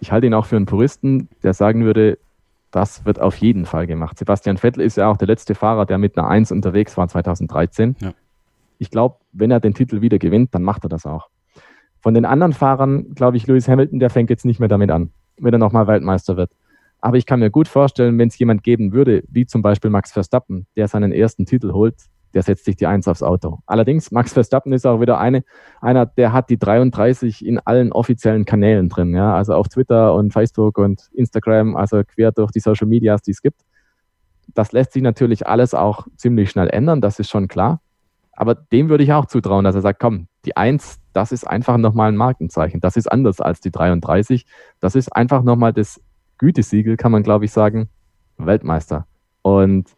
ich 0.00 0.12
halte 0.12 0.26
ihn 0.26 0.34
auch 0.34 0.46
für 0.46 0.56
einen 0.56 0.66
Puristen, 0.66 1.28
der 1.42 1.54
sagen 1.54 1.84
würde, 1.84 2.18
das 2.70 3.04
wird 3.04 3.20
auf 3.20 3.36
jeden 3.36 3.66
Fall 3.66 3.86
gemacht. 3.86 4.18
Sebastian 4.18 4.56
Vettel 4.56 4.82
ist 4.82 4.96
ja 4.96 5.08
auch 5.08 5.16
der 5.16 5.26
letzte 5.26 5.54
Fahrer, 5.54 5.86
der 5.86 5.98
mit 5.98 6.16
einer 6.16 6.28
1 6.28 6.52
unterwegs 6.52 6.96
war 6.96 7.08
2013. 7.08 7.96
Ja. 8.00 8.12
Ich 8.78 8.90
glaube, 8.90 9.16
wenn 9.32 9.50
er 9.50 9.60
den 9.60 9.74
Titel 9.74 10.00
wieder 10.00 10.18
gewinnt, 10.18 10.54
dann 10.54 10.62
macht 10.62 10.84
er 10.84 10.88
das 10.88 11.04
auch. 11.04 11.28
Von 12.00 12.14
den 12.14 12.24
anderen 12.24 12.52
Fahrern, 12.52 13.14
glaube 13.14 13.36
ich, 13.36 13.46
Lewis 13.46 13.68
Hamilton, 13.68 13.98
der 13.98 14.08
fängt 14.08 14.30
jetzt 14.30 14.44
nicht 14.44 14.60
mehr 14.60 14.68
damit 14.68 14.90
an, 14.90 15.10
wenn 15.38 15.52
er 15.52 15.58
nochmal 15.58 15.86
Weltmeister 15.86 16.36
wird. 16.36 16.52
Aber 17.00 17.16
ich 17.16 17.26
kann 17.26 17.40
mir 17.40 17.50
gut 17.50 17.68
vorstellen, 17.68 18.18
wenn 18.18 18.28
es 18.28 18.38
jemand 18.38 18.62
geben 18.62 18.92
würde, 18.92 19.24
wie 19.28 19.46
zum 19.46 19.62
Beispiel 19.62 19.90
Max 19.90 20.12
Verstappen, 20.12 20.66
der 20.76 20.88
seinen 20.88 21.12
ersten 21.12 21.46
Titel 21.46 21.72
holt, 21.72 21.96
der 22.34 22.42
setzt 22.42 22.64
sich 22.64 22.76
die 22.76 22.86
Eins 22.86 23.08
aufs 23.08 23.22
Auto. 23.22 23.58
Allerdings, 23.66 24.10
Max 24.10 24.32
Verstappen 24.32 24.72
ist 24.72 24.86
auch 24.86 25.00
wieder 25.00 25.18
eine, 25.18 25.42
einer, 25.80 26.06
der 26.06 26.32
hat 26.32 26.50
die 26.50 26.58
33 26.58 27.44
in 27.44 27.58
allen 27.58 27.92
offiziellen 27.92 28.44
Kanälen 28.44 28.88
drin, 28.88 29.14
ja, 29.14 29.34
also 29.34 29.54
auf 29.54 29.68
Twitter 29.68 30.14
und 30.14 30.32
Facebook 30.32 30.78
und 30.78 31.10
Instagram, 31.12 31.76
also 31.76 32.02
quer 32.04 32.32
durch 32.32 32.52
die 32.52 32.60
Social 32.60 32.86
Medias, 32.86 33.22
die 33.22 33.32
es 33.32 33.42
gibt. 33.42 33.62
das 34.54 34.72
lässt 34.72 34.92
sich 34.92 35.02
natürlich 35.02 35.46
alles 35.46 35.74
auch 35.74 36.06
ziemlich 36.16 36.50
schnell 36.50 36.68
ändern, 36.68 37.00
das 37.00 37.18
ist 37.18 37.30
schon 37.30 37.46
klar. 37.48 37.80
Aber 38.32 38.54
dem 38.54 38.88
würde 38.88 39.04
ich 39.04 39.12
auch 39.12 39.26
zutrauen, 39.26 39.64
dass 39.64 39.74
er 39.74 39.82
sagt, 39.82 40.00
komm, 40.00 40.26
die 40.46 40.56
1, 40.56 40.98
das 41.12 41.30
ist 41.30 41.46
einfach 41.46 41.76
nochmal 41.76 42.08
ein 42.08 42.16
Markenzeichen. 42.16 42.80
Das 42.80 42.96
ist 42.96 43.10
anders 43.10 43.38
als 43.40 43.60
die 43.60 43.70
33. 43.70 44.46
Das 44.80 44.94
ist 44.94 45.14
einfach 45.14 45.42
nochmal 45.42 45.74
das 45.74 46.00
Gütesiegel, 46.38 46.96
kann 46.96 47.12
man 47.12 47.22
glaube 47.22 47.44
ich 47.44 47.52
sagen, 47.52 47.90
Weltmeister. 48.38 49.06
Und 49.42 49.90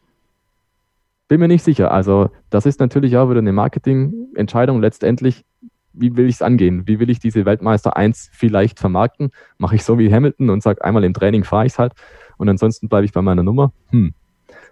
bin 1.32 1.40
mir 1.40 1.48
nicht 1.48 1.64
sicher. 1.64 1.90
Also 1.90 2.28
das 2.50 2.66
ist 2.66 2.78
natürlich 2.78 3.16
auch 3.16 3.30
wieder 3.30 3.38
eine 3.38 3.54
Marketingentscheidung 3.54 4.82
letztendlich. 4.82 5.46
Wie 5.94 6.14
will 6.14 6.28
ich 6.28 6.34
es 6.34 6.42
angehen? 6.42 6.86
Wie 6.86 7.00
will 7.00 7.08
ich 7.08 7.20
diese 7.20 7.46
Weltmeister 7.46 7.96
1 7.96 8.28
vielleicht 8.34 8.78
vermarkten? 8.78 9.30
Mache 9.56 9.76
ich 9.76 9.82
so 9.82 9.98
wie 9.98 10.12
Hamilton 10.12 10.50
und 10.50 10.62
sage, 10.62 10.84
einmal 10.84 11.04
im 11.04 11.14
Training 11.14 11.44
fahre 11.44 11.64
ich 11.64 11.72
es 11.72 11.78
halt 11.78 11.94
und 12.36 12.50
ansonsten 12.50 12.90
bleibe 12.90 13.06
ich 13.06 13.12
bei 13.12 13.22
meiner 13.22 13.42
Nummer? 13.42 13.72
Hm. 13.88 14.12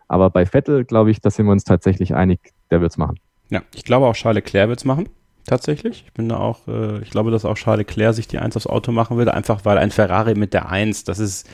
Aber 0.06 0.28
bei 0.28 0.44
Vettel 0.44 0.84
glaube 0.84 1.10
ich, 1.10 1.22
da 1.22 1.30
sind 1.30 1.46
wir 1.46 1.52
uns 1.52 1.64
tatsächlich 1.64 2.14
einig, 2.14 2.52
der 2.70 2.82
wird 2.82 2.90
es 2.90 2.98
machen. 2.98 3.18
Ja, 3.48 3.62
ich 3.74 3.84
glaube 3.84 4.04
auch 4.04 4.14
Charles 4.14 4.44
Leclerc 4.44 4.68
wird 4.68 4.80
es 4.80 4.84
machen. 4.84 5.08
Tatsächlich. 5.46 6.04
Ich 6.08 6.12
bin 6.12 6.28
da 6.28 6.36
auch, 6.36 6.68
äh, 6.68 7.00
ich 7.00 7.08
glaube, 7.08 7.30
dass 7.30 7.46
auch 7.46 7.54
Charles 7.54 7.86
Leclerc 7.86 8.14
sich 8.14 8.28
die 8.28 8.38
1 8.38 8.54
aufs 8.54 8.66
Auto 8.66 8.92
machen 8.92 9.16
will, 9.16 9.30
einfach 9.30 9.64
weil 9.64 9.78
ein 9.78 9.92
Ferrari 9.92 10.34
mit 10.34 10.52
der 10.52 10.68
1, 10.68 11.04
das 11.04 11.20
ist, 11.20 11.48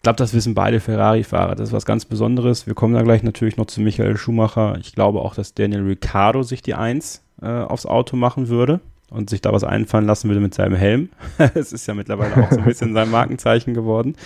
ich 0.00 0.02
glaube, 0.02 0.16
das 0.16 0.32
wissen 0.32 0.54
beide 0.54 0.80
Ferrari-Fahrer. 0.80 1.56
Das 1.56 1.68
ist 1.68 1.72
was 1.74 1.84
ganz 1.84 2.06
Besonderes. 2.06 2.66
Wir 2.66 2.72
kommen 2.72 2.94
da 2.94 3.02
gleich 3.02 3.22
natürlich 3.22 3.58
noch 3.58 3.66
zu 3.66 3.82
Michael 3.82 4.16
Schumacher. 4.16 4.78
Ich 4.80 4.94
glaube 4.94 5.20
auch, 5.20 5.34
dass 5.34 5.52
Daniel 5.52 5.82
Ricciardo 5.82 6.42
sich 6.42 6.62
die 6.62 6.72
1 6.72 7.22
äh, 7.42 7.46
aufs 7.46 7.84
Auto 7.84 8.16
machen 8.16 8.48
würde 8.48 8.80
und 9.10 9.28
sich 9.28 9.42
da 9.42 9.52
was 9.52 9.62
einfallen 9.62 10.06
lassen 10.06 10.30
würde 10.30 10.40
mit 10.40 10.54
seinem 10.54 10.74
Helm. 10.74 11.10
Es 11.54 11.74
ist 11.74 11.86
ja 11.86 11.92
mittlerweile 11.92 12.34
auch 12.42 12.50
so 12.50 12.60
ein 12.60 12.64
bisschen 12.64 12.94
sein 12.94 13.10
Markenzeichen 13.10 13.74
geworden. 13.74 14.16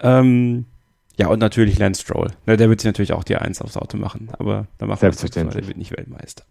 Ähm, 0.00 0.66
ja, 1.16 1.26
und 1.26 1.40
natürlich 1.40 1.80
Lance 1.80 2.02
Stroll. 2.02 2.28
Ne, 2.46 2.56
der 2.56 2.68
wird 2.68 2.80
sich 2.80 2.86
natürlich 2.86 3.12
auch 3.12 3.24
die 3.24 3.34
1 3.34 3.60
aufs 3.60 3.76
Auto 3.76 3.96
machen, 3.96 4.28
aber 4.38 4.68
da 4.78 4.86
macht 4.86 5.02
er 5.02 5.10
der 5.10 5.66
wird 5.66 5.78
nicht 5.78 5.96
Weltmeister. 5.96 6.44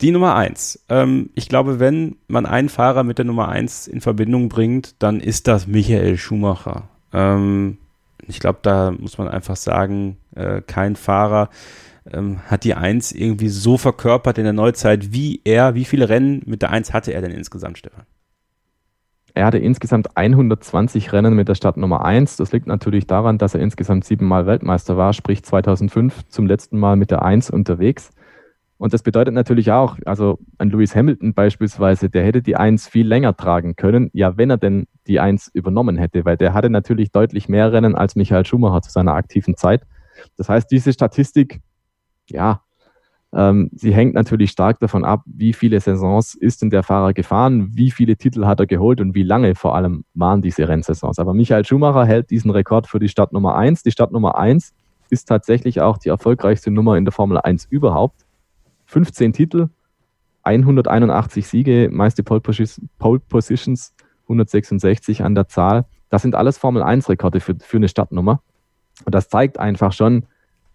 Die 0.00 0.12
Nummer 0.12 0.36
1. 0.36 0.84
Ähm, 0.90 1.30
ich 1.34 1.48
glaube, 1.48 1.80
wenn 1.80 2.18
man 2.28 2.46
einen 2.46 2.68
Fahrer 2.68 3.02
mit 3.02 3.18
der 3.18 3.24
Nummer 3.24 3.48
1 3.48 3.88
in 3.88 4.00
Verbindung 4.00 4.48
bringt, 4.48 4.94
dann 5.00 5.18
ist 5.18 5.48
das 5.48 5.66
Michael 5.66 6.18
Schumacher. 6.18 6.88
Ähm, 7.14 7.78
ich 8.26 8.40
glaube, 8.40 8.58
da 8.62 8.90
muss 8.90 9.16
man 9.16 9.28
einfach 9.28 9.56
sagen, 9.56 10.18
äh, 10.34 10.60
kein 10.60 10.96
Fahrer 10.96 11.48
ähm, 12.12 12.40
hat 12.46 12.64
die 12.64 12.74
Eins 12.74 13.12
irgendwie 13.12 13.48
so 13.48 13.78
verkörpert 13.78 14.38
in 14.38 14.44
der 14.44 14.52
Neuzeit, 14.52 15.12
wie 15.12 15.40
er, 15.44 15.74
wie 15.74 15.84
viele 15.84 16.08
Rennen 16.08 16.42
mit 16.44 16.62
der 16.62 16.70
Eins 16.70 16.92
hatte 16.92 17.12
er 17.12 17.22
denn 17.22 17.30
insgesamt, 17.30 17.78
Stefan? 17.78 18.04
Er 19.36 19.46
hatte 19.46 19.58
insgesamt 19.58 20.16
120 20.16 21.12
Rennen 21.12 21.34
mit 21.34 21.48
der 21.48 21.56
Startnummer 21.56 22.04
1. 22.04 22.36
Das 22.36 22.52
liegt 22.52 22.68
natürlich 22.68 23.08
daran, 23.08 23.36
dass 23.36 23.54
er 23.54 23.60
insgesamt 23.60 24.04
siebenmal 24.04 24.46
Weltmeister 24.46 24.96
war, 24.96 25.12
sprich 25.12 25.42
2005 25.42 26.28
zum 26.28 26.46
letzten 26.46 26.78
Mal 26.78 26.94
mit 26.94 27.10
der 27.10 27.22
1 27.22 27.50
unterwegs. 27.50 28.10
Und 28.84 28.92
das 28.92 29.02
bedeutet 29.02 29.32
natürlich 29.32 29.72
auch, 29.72 29.96
also 30.04 30.38
ein 30.58 30.68
Lewis 30.68 30.94
Hamilton 30.94 31.32
beispielsweise, 31.32 32.10
der 32.10 32.22
hätte 32.22 32.42
die 32.42 32.54
Eins 32.54 32.86
viel 32.86 33.08
länger 33.08 33.34
tragen 33.34 33.76
können, 33.76 34.10
ja, 34.12 34.36
wenn 34.36 34.50
er 34.50 34.58
denn 34.58 34.88
die 35.06 35.20
Eins 35.20 35.50
übernommen 35.54 35.96
hätte, 35.96 36.26
weil 36.26 36.36
der 36.36 36.52
hatte 36.52 36.68
natürlich 36.68 37.10
deutlich 37.10 37.48
mehr 37.48 37.72
Rennen 37.72 37.94
als 37.94 38.14
Michael 38.14 38.44
Schumacher 38.44 38.82
zu 38.82 38.90
seiner 38.90 39.14
aktiven 39.14 39.56
Zeit. 39.56 39.86
Das 40.36 40.50
heißt, 40.50 40.70
diese 40.70 40.92
Statistik, 40.92 41.62
ja, 42.28 42.60
ähm, 43.32 43.70
sie 43.72 43.94
hängt 43.94 44.12
natürlich 44.12 44.50
stark 44.50 44.80
davon 44.80 45.06
ab, 45.06 45.22
wie 45.24 45.54
viele 45.54 45.80
Saisons 45.80 46.34
ist 46.34 46.60
denn 46.60 46.68
der 46.68 46.82
Fahrer 46.82 47.14
gefahren, 47.14 47.70
wie 47.72 47.90
viele 47.90 48.18
Titel 48.18 48.44
hat 48.44 48.60
er 48.60 48.66
geholt 48.66 49.00
und 49.00 49.14
wie 49.14 49.22
lange 49.22 49.54
vor 49.54 49.74
allem 49.74 50.04
waren 50.12 50.42
diese 50.42 50.68
Rennsaisons. 50.68 51.18
Aber 51.18 51.32
Michael 51.32 51.64
Schumacher 51.64 52.04
hält 52.04 52.28
diesen 52.28 52.50
Rekord 52.50 52.86
für 52.86 52.98
die 52.98 53.08
Startnummer 53.08 53.56
eins. 53.56 53.82
Die 53.82 53.92
Startnummer 53.92 54.36
eins 54.36 54.74
ist 55.08 55.24
tatsächlich 55.24 55.80
auch 55.80 55.96
die 55.96 56.10
erfolgreichste 56.10 56.70
Nummer 56.70 56.98
in 56.98 57.06
der 57.06 57.12
Formel 57.12 57.38
1 57.38 57.64
überhaupt. 57.70 58.23
15 58.86 59.32
Titel, 59.32 59.68
181 60.42 61.46
Siege, 61.46 61.88
meiste 61.90 62.22
Pole 62.22 62.40
Positions, 62.40 63.94
166 64.24 65.22
an 65.22 65.34
der 65.34 65.48
Zahl. 65.48 65.86
Das 66.10 66.22
sind 66.22 66.34
alles 66.34 66.58
Formel 66.58 66.82
1 66.82 67.08
Rekorde 67.08 67.40
für, 67.40 67.56
für 67.58 67.78
eine 67.78 67.88
Startnummer. 67.88 68.42
Und 69.04 69.14
das 69.14 69.28
zeigt 69.28 69.58
einfach 69.58 69.92
schon, 69.92 70.26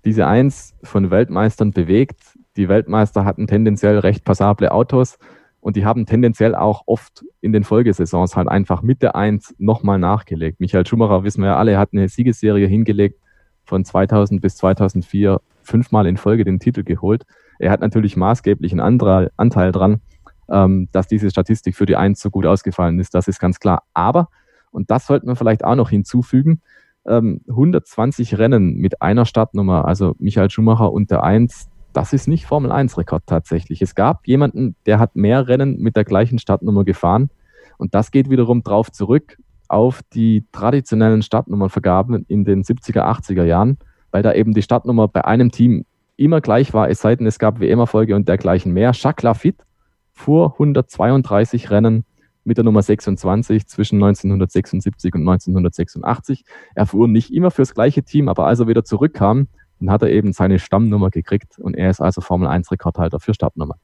diese 0.06 0.28
Eins 0.28 0.76
von 0.84 1.12
Weltmeistern 1.12 1.72
bewegt. 1.72 2.38
Die 2.56 2.70
Weltmeister 2.70 3.26
hatten 3.26 3.48
tendenziell 3.48 4.00
recht 4.00 4.24
passable 4.24 4.72
Autos 4.72 5.18
und 5.62 5.76
die 5.76 5.86
haben 5.86 6.06
tendenziell 6.06 6.56
auch 6.56 6.84
oft 6.86 7.26
in 7.42 7.52
den 7.52 7.64
Folgesaisons 7.64 8.36
halt 8.36 8.48
einfach 8.48 8.82
mit 8.82 9.02
der 9.02 9.16
Eins 9.16 9.54
nochmal 9.58 10.00
nachgelegt. 10.00 10.60
Michael 10.60 10.86
Schumacher, 10.86 11.24
wissen 11.24 11.42
wir 11.42 11.50
ja 11.50 11.58
alle, 11.58 11.78
hat 11.78 11.90
eine 11.92 12.08
Siegesserie 12.08 12.68
hingelegt 12.68 13.20
von 13.66 13.84
2000 13.84 14.42
bis 14.42 14.56
2004, 14.58 15.42
fünfmal 15.62 16.08
in 16.08 16.18
Folge 16.18 16.44
den 16.44 16.60
Titel 16.60 16.84
geholt. 16.84 17.26
Er 17.60 17.72
hat 17.72 17.82
natürlich 17.82 18.18
maßgeblichen 18.18 18.80
Anteil, 18.80 19.32
Anteil 19.38 19.72
dran, 19.72 20.02
ähm, 20.50 20.88
dass 20.92 21.08
diese 21.08 21.30
Statistik 21.30 21.76
für 21.76 21.86
die 21.86 21.96
Eins 21.96 22.22
so 22.22 22.30
gut 22.30 22.46
ausgefallen 22.46 23.00
ist. 23.00 23.14
Das 23.14 23.28
ist 23.28 23.40
ganz 23.40 23.60
klar. 23.60 23.84
Aber, 23.94 24.30
und 24.72 24.90
das 24.90 25.06
sollten 25.06 25.28
wir 25.28 25.36
vielleicht 25.36 25.64
auch 25.64 25.76
noch 25.76 25.90
hinzufügen, 25.90 26.62
ähm, 27.06 27.42
120 27.48 28.38
Rennen 28.38 28.76
mit 28.76 29.02
einer 29.02 29.26
Startnummer, 29.26 29.86
also 29.86 30.16
Michael 30.20 30.50
Schumacher 30.50 30.92
und 30.92 31.12
der 31.12 31.24
Eins, 31.24 31.70
das 31.94 32.14
ist 32.14 32.28
nicht 32.28 32.46
Formel 32.46 32.72
1 32.72 32.98
Rekord 32.98 33.24
tatsächlich. 33.26 33.82
Es 33.82 33.96
gab 33.96 34.28
jemanden, 34.28 34.76
der 34.86 35.00
hat 35.00 35.16
mehr 35.16 35.48
Rennen 35.48 35.80
mit 35.80 35.96
der 35.96 36.04
gleichen 36.04 36.40
Startnummer 36.40 36.84
gefahren. 36.84 37.30
Und 37.78 37.96
das 37.96 38.12
geht 38.12 38.30
wiederum 38.30 38.64
drauf 38.64 38.92
zurück 38.92 39.38
auf 39.68 40.02
die 40.14 40.46
traditionellen 40.52 41.22
Startnummernvergaben 41.22 42.26
in 42.28 42.44
den 42.44 42.64
70er, 42.64 43.02
80er 43.02 43.44
Jahren, 43.44 43.78
weil 44.12 44.24
da 44.24 44.34
eben 44.34 44.54
die 44.54 44.62
Startnummer 44.62 45.08
bei 45.08 45.26
einem 45.26 45.52
Team 45.52 45.86
immer 46.20 46.42
gleich 46.42 46.74
war, 46.74 46.90
es 46.90 47.02
sei 47.02 47.16
denn, 47.16 47.28
es 47.28 47.40
gab 47.40 47.60
WM-Erfolge 47.60 48.16
und 48.16 48.28
dergleichen 48.28 48.74
mehr. 48.74 48.92
Jacques 48.94 49.24
Lafitte 49.24 49.66
fuhr 50.12 50.54
132 50.54 51.72
Rennen 51.72 52.06
mit 52.44 52.58
der 52.58 52.64
Nummer 52.64 52.82
26 52.82 53.68
zwischen 53.68 53.96
1976 53.96 55.14
und 55.14 55.22
1986. 55.22 56.44
Er 56.76 56.86
fuhr 56.86 57.08
nicht 57.08 57.34
immer 57.34 57.52
fürs 57.52 57.74
gleiche 57.74 58.04
Team, 58.04 58.28
aber 58.28 58.46
als 58.46 58.60
er 58.60 58.68
wieder 58.68 58.84
zurückkam, 58.84 59.48
dann 59.80 59.92
hat 59.92 60.02
er 60.02 60.10
eben 60.10 60.34
seine 60.34 60.60
Stammnummer 60.60 61.10
gekriegt 61.10 61.58
und 61.60 61.76
er 61.76 61.90
ist 61.90 62.02
also 62.02 62.22
Formel 62.22 62.48
1 62.48 62.72
Rekordhalter 62.72 63.20
für 63.20 63.34
Startnummer. 63.34 63.76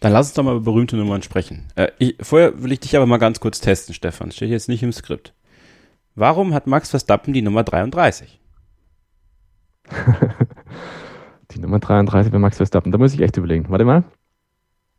Dann 0.00 0.12
lass 0.12 0.28
uns 0.28 0.34
doch 0.34 0.42
mal 0.42 0.56
über 0.56 0.64
berühmte 0.64 0.96
Nummern 0.96 1.22
sprechen. 1.22 1.66
Äh, 1.76 1.88
ich, 1.98 2.16
vorher 2.20 2.62
will 2.62 2.72
ich 2.72 2.80
dich 2.80 2.96
aber 2.96 3.06
mal 3.06 3.18
ganz 3.18 3.38
kurz 3.38 3.60
testen, 3.60 3.94
Stefan. 3.94 4.32
Steht 4.32 4.50
jetzt 4.50 4.68
nicht 4.68 4.82
im 4.82 4.92
Skript. 4.92 5.34
Warum 6.14 6.54
hat 6.54 6.66
Max 6.66 6.90
Verstappen 6.90 7.32
die 7.34 7.42
Nummer 7.42 7.62
33? 7.62 8.40
Die 11.52 11.60
Nummer 11.60 11.78
33 11.78 12.32
bei 12.32 12.38
Max 12.38 12.56
Verstappen. 12.56 12.92
Da 12.92 12.98
muss 12.98 13.14
ich 13.14 13.20
echt 13.20 13.36
überlegen. 13.36 13.66
Warte 13.68 13.84
mal. 13.84 14.04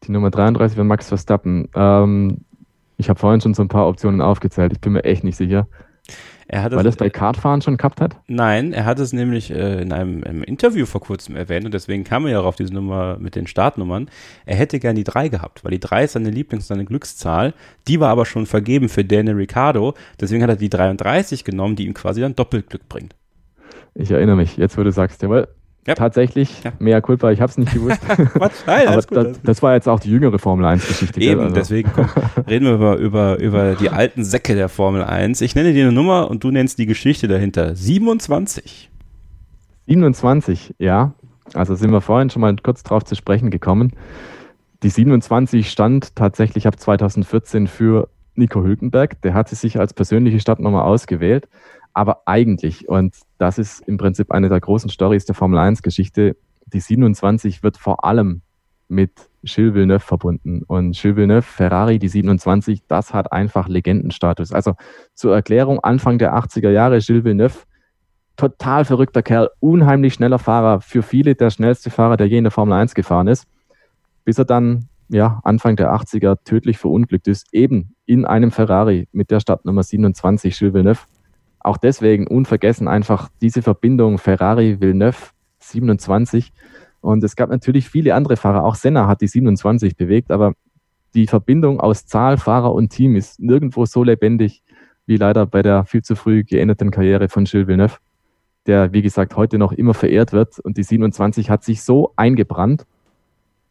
Die 0.04 0.12
Nummer 0.12 0.32
33 0.32 0.78
bei 0.78 0.84
Max 0.84 1.08
Verstappen. 1.08 1.70
Ähm, 1.76 2.40
ich 2.98 3.10
habe 3.10 3.20
vorhin 3.20 3.42
schon 3.42 3.54
so 3.54 3.64
ein 3.64 3.68
paar 3.68 3.88
Optionen 3.88 4.22
aufgezählt. 4.22 4.74
Ich 4.74 4.82
bin 4.82 4.94
mir 4.94 5.04
echt 5.04 5.24
nicht 5.24 5.38
sicher. 5.38 5.68
Er 6.48 6.64
hat 6.64 6.76
Weil 6.76 6.84
das 6.84 6.98
bei 6.98 7.10
Kartfahren 7.10 7.62
schon 7.62 7.78
gehabt 7.78 8.02
hat? 8.02 8.18
Nein, 8.28 8.74
er 8.74 8.84
hat 8.84 9.00
es 9.00 9.14
nämlich 9.14 9.52
äh, 9.52 9.82
in 9.82 9.94
einem, 9.94 10.22
einem, 10.26 10.44
Interview 10.44 10.86
vor 10.86 11.00
kurzem 11.00 11.38
erwähnt 11.38 11.66
und 11.66 11.74
deswegen 11.74 12.04
kam 12.04 12.26
er 12.26 12.34
ja 12.34 12.40
auch 12.42 12.46
auf 12.46 12.58
diese 12.58 12.74
Nummer 12.74 13.18
mit 13.20 13.36
den 13.36 13.48
Startnummern. 13.48 14.10
Er 14.46 14.58
hätte 14.58 14.80
gern 14.80 14.98
die 14.98 15.06
3 15.06 15.30
gehabt, 15.30 15.64
weil 15.64 15.72
die 15.72 15.80
3 15.80 16.04
ist 16.04 16.12
seine 16.12 16.30
Lieblings- 16.30 16.68
seine 16.68 16.84
Glückszahl. 16.84 17.54
Die 17.88 18.02
war 18.02 18.10
aber 18.10 18.26
schon 18.26 18.48
vergeben 18.48 18.90
für 18.90 19.06
Daniel 19.06 19.36
Ricciardo. 19.36 19.94
Deswegen 20.20 20.44
hat 20.44 20.50
er 20.50 20.58
die 20.58 20.70
33 20.70 21.46
genommen, 21.46 21.78
die 21.78 21.86
ihm 21.86 21.94
quasi 21.94 22.20
dann 22.20 22.36
Doppelglück 22.36 22.90
bringt. 22.90 23.16
Ich 23.96 24.12
erinnere 24.12 24.36
mich, 24.36 24.58
jetzt 24.58 24.78
wo 24.78 24.84
du 24.84 24.92
sagst, 24.92 25.22
jawohl, 25.22 25.48
ja. 25.88 25.96
Tatsächlich, 25.96 26.64
ja. 26.64 26.74
mehr 26.78 27.02
Culpa, 27.02 27.32
ich 27.32 27.42
habe 27.42 27.50
es 27.50 27.58
nicht 27.58 27.74
gewusst. 27.74 28.02
Quatsch, 28.08 28.54
nein, 28.68 28.88
Aber 28.88 29.02
gut, 29.02 29.18
das, 29.18 29.42
das, 29.42 29.64
war 29.64 29.74
jetzt 29.74 29.88
auch 29.88 30.00
die 30.00 30.12
jüngere 30.12 30.38
Formel 30.38 30.66
1-Geschichte. 30.66 31.20
Eben, 31.20 31.42
also. 31.42 31.56
deswegen 31.56 31.92
komm, 31.94 32.08
reden 32.48 32.66
wir 32.66 32.74
über, 32.74 32.98
über, 32.98 33.40
über 33.40 33.76
die 33.76 33.90
alten 33.90 34.24
Säcke 34.24 34.54
der 34.54 34.70
Formel 34.70 35.04
1. 35.04 35.42
Ich 35.42 35.56
nenne 35.56 35.74
dir 35.74 35.86
eine 35.86 35.92
Nummer 35.92 36.30
und 36.30 36.44
du 36.44 36.52
nennst 36.52 36.78
die 36.78 36.86
Geschichte 36.86 37.28
dahinter. 37.28 37.76
27. 37.76 38.92
27, 39.88 40.76
ja. 40.78 41.14
Also 41.54 41.74
sind 41.76 41.92
wir 41.92 42.02
vorhin 42.02 42.30
schon 42.30 42.42
mal 42.42 42.56
kurz 42.62 42.84
drauf 42.84 43.04
zu 43.04 43.16
sprechen 43.16 43.50
gekommen. 43.50 43.94
Die 44.84 44.90
27 44.90 45.70
stand 45.70 46.16
tatsächlich 46.16 46.68
ab 46.68 46.80
2014 46.80 47.68
für 47.68 48.08
Nico 48.36 48.64
Hülkenberg. 48.64 49.20
Der 49.24 49.34
hatte 49.34 49.56
sich 49.56 49.80
als 49.80 49.94
persönliche 49.94 50.40
Startnummer 50.40 50.86
ausgewählt. 50.86 51.48
Aber 51.94 52.24
eigentlich, 52.26 52.88
und 52.88 53.16
das 53.38 53.58
ist 53.58 53.82
im 53.88 53.98
Prinzip 53.98 54.32
eine 54.32 54.50
der 54.50 54.60
großen 54.60 54.90
Stories 54.90 55.26
der 55.26 55.36
Formel 55.36 55.60
1 55.60 55.82
Geschichte, 55.82 56.38
die 56.74 56.80
27 56.80 57.64
wird 57.64 57.78
vor 57.78 58.06
allem 58.06 58.42
mit 58.88 59.30
Gilles 59.44 59.74
Villeneuve 59.74 60.02
verbunden. 60.02 60.64
Und 60.64 60.96
Gilles 60.96 61.16
Villeneuve, 61.16 61.42
Ferrari, 61.42 62.00
die 62.00 62.08
27, 62.08 62.84
das 62.88 63.14
hat 63.14 63.32
einfach 63.32 63.68
Legendenstatus. 63.68 64.52
Also 64.52 64.76
zur 65.14 65.34
Erklärung, 65.34 65.80
Anfang 65.80 66.18
der 66.18 66.36
80er 66.36 66.70
Jahre, 66.70 67.00
Gilles 67.00 67.24
Villeneuve, 67.24 67.60
total 68.36 68.86
verrückter 68.86 69.24
Kerl, 69.24 69.50
unheimlich 69.60 70.14
schneller 70.14 70.40
Fahrer, 70.40 70.82
für 70.82 71.04
viele 71.04 71.36
der 71.36 71.50
schnellste 71.50 71.90
Fahrer, 71.90 72.18
der 72.18 72.28
je 72.28 72.38
in 72.38 72.44
der 72.44 72.52
Formel 72.52 72.74
1 72.74 72.94
gefahren 72.94 73.28
ist, 73.28 73.48
bis 74.24 74.38
er 74.38 74.46
dann 74.46 74.88
ja, 75.10 75.42
Anfang 75.44 75.76
der 75.76 75.94
80er 75.94 76.38
tödlich 76.46 76.78
verunglückt 76.78 77.28
ist, 77.28 77.54
eben 77.54 77.96
in 78.06 78.26
einem 78.26 78.52
Ferrari 78.52 79.08
mit 79.12 79.30
der 79.30 79.42
Startnummer 79.42 79.84
27, 79.84 80.58
Gilles 80.58 80.74
Villeneuve 80.74 81.02
auch 81.64 81.78
deswegen 81.78 82.28
unvergessen 82.28 82.88
einfach 82.88 83.30
diese 83.42 83.62
Verbindung 83.62 84.18
Ferrari-Villeneuve 84.18 85.32
27. 85.60 86.52
Und 87.02 87.24
es 87.24 87.36
gab 87.36 87.50
natürlich 87.50 87.90
viele 87.90 88.16
andere 88.16 88.38
Fahrer, 88.38 88.64
auch 88.64 88.76
Senna 88.76 89.08
hat 89.08 89.22
die 89.22 89.28
27 89.28 89.96
bewegt, 89.96 90.32
aber 90.32 90.54
die 91.14 91.28
Verbindung 91.28 91.80
aus 91.80 92.06
Zahl, 92.06 92.38
Fahrer 92.38 92.74
und 92.74 92.90
Team 92.90 93.16
ist 93.16 93.40
nirgendwo 93.40 93.86
so 93.86 94.04
lebendig 94.04 94.64
wie 95.06 95.18
leider 95.18 95.46
bei 95.46 95.62
der 95.62 95.86
viel 95.86 96.04
zu 96.04 96.16
früh 96.16 96.44
geendeten 96.44 96.92
Karriere 96.92 97.28
von 97.28 97.46
Gilles 97.46 97.68
Villeneuve, 97.68 97.98
der, 98.66 98.94
wie 98.94 99.02
gesagt, 99.02 99.36
heute 99.36 99.58
noch 99.58 99.72
immer 99.72 99.94
verehrt 99.94 100.32
wird. 100.32 100.60
Und 100.60 100.78
die 100.78 100.84
27 100.84 101.50
hat 101.50 101.64
sich 101.64 101.84
so 101.84 102.14
eingebrannt. 102.16 102.86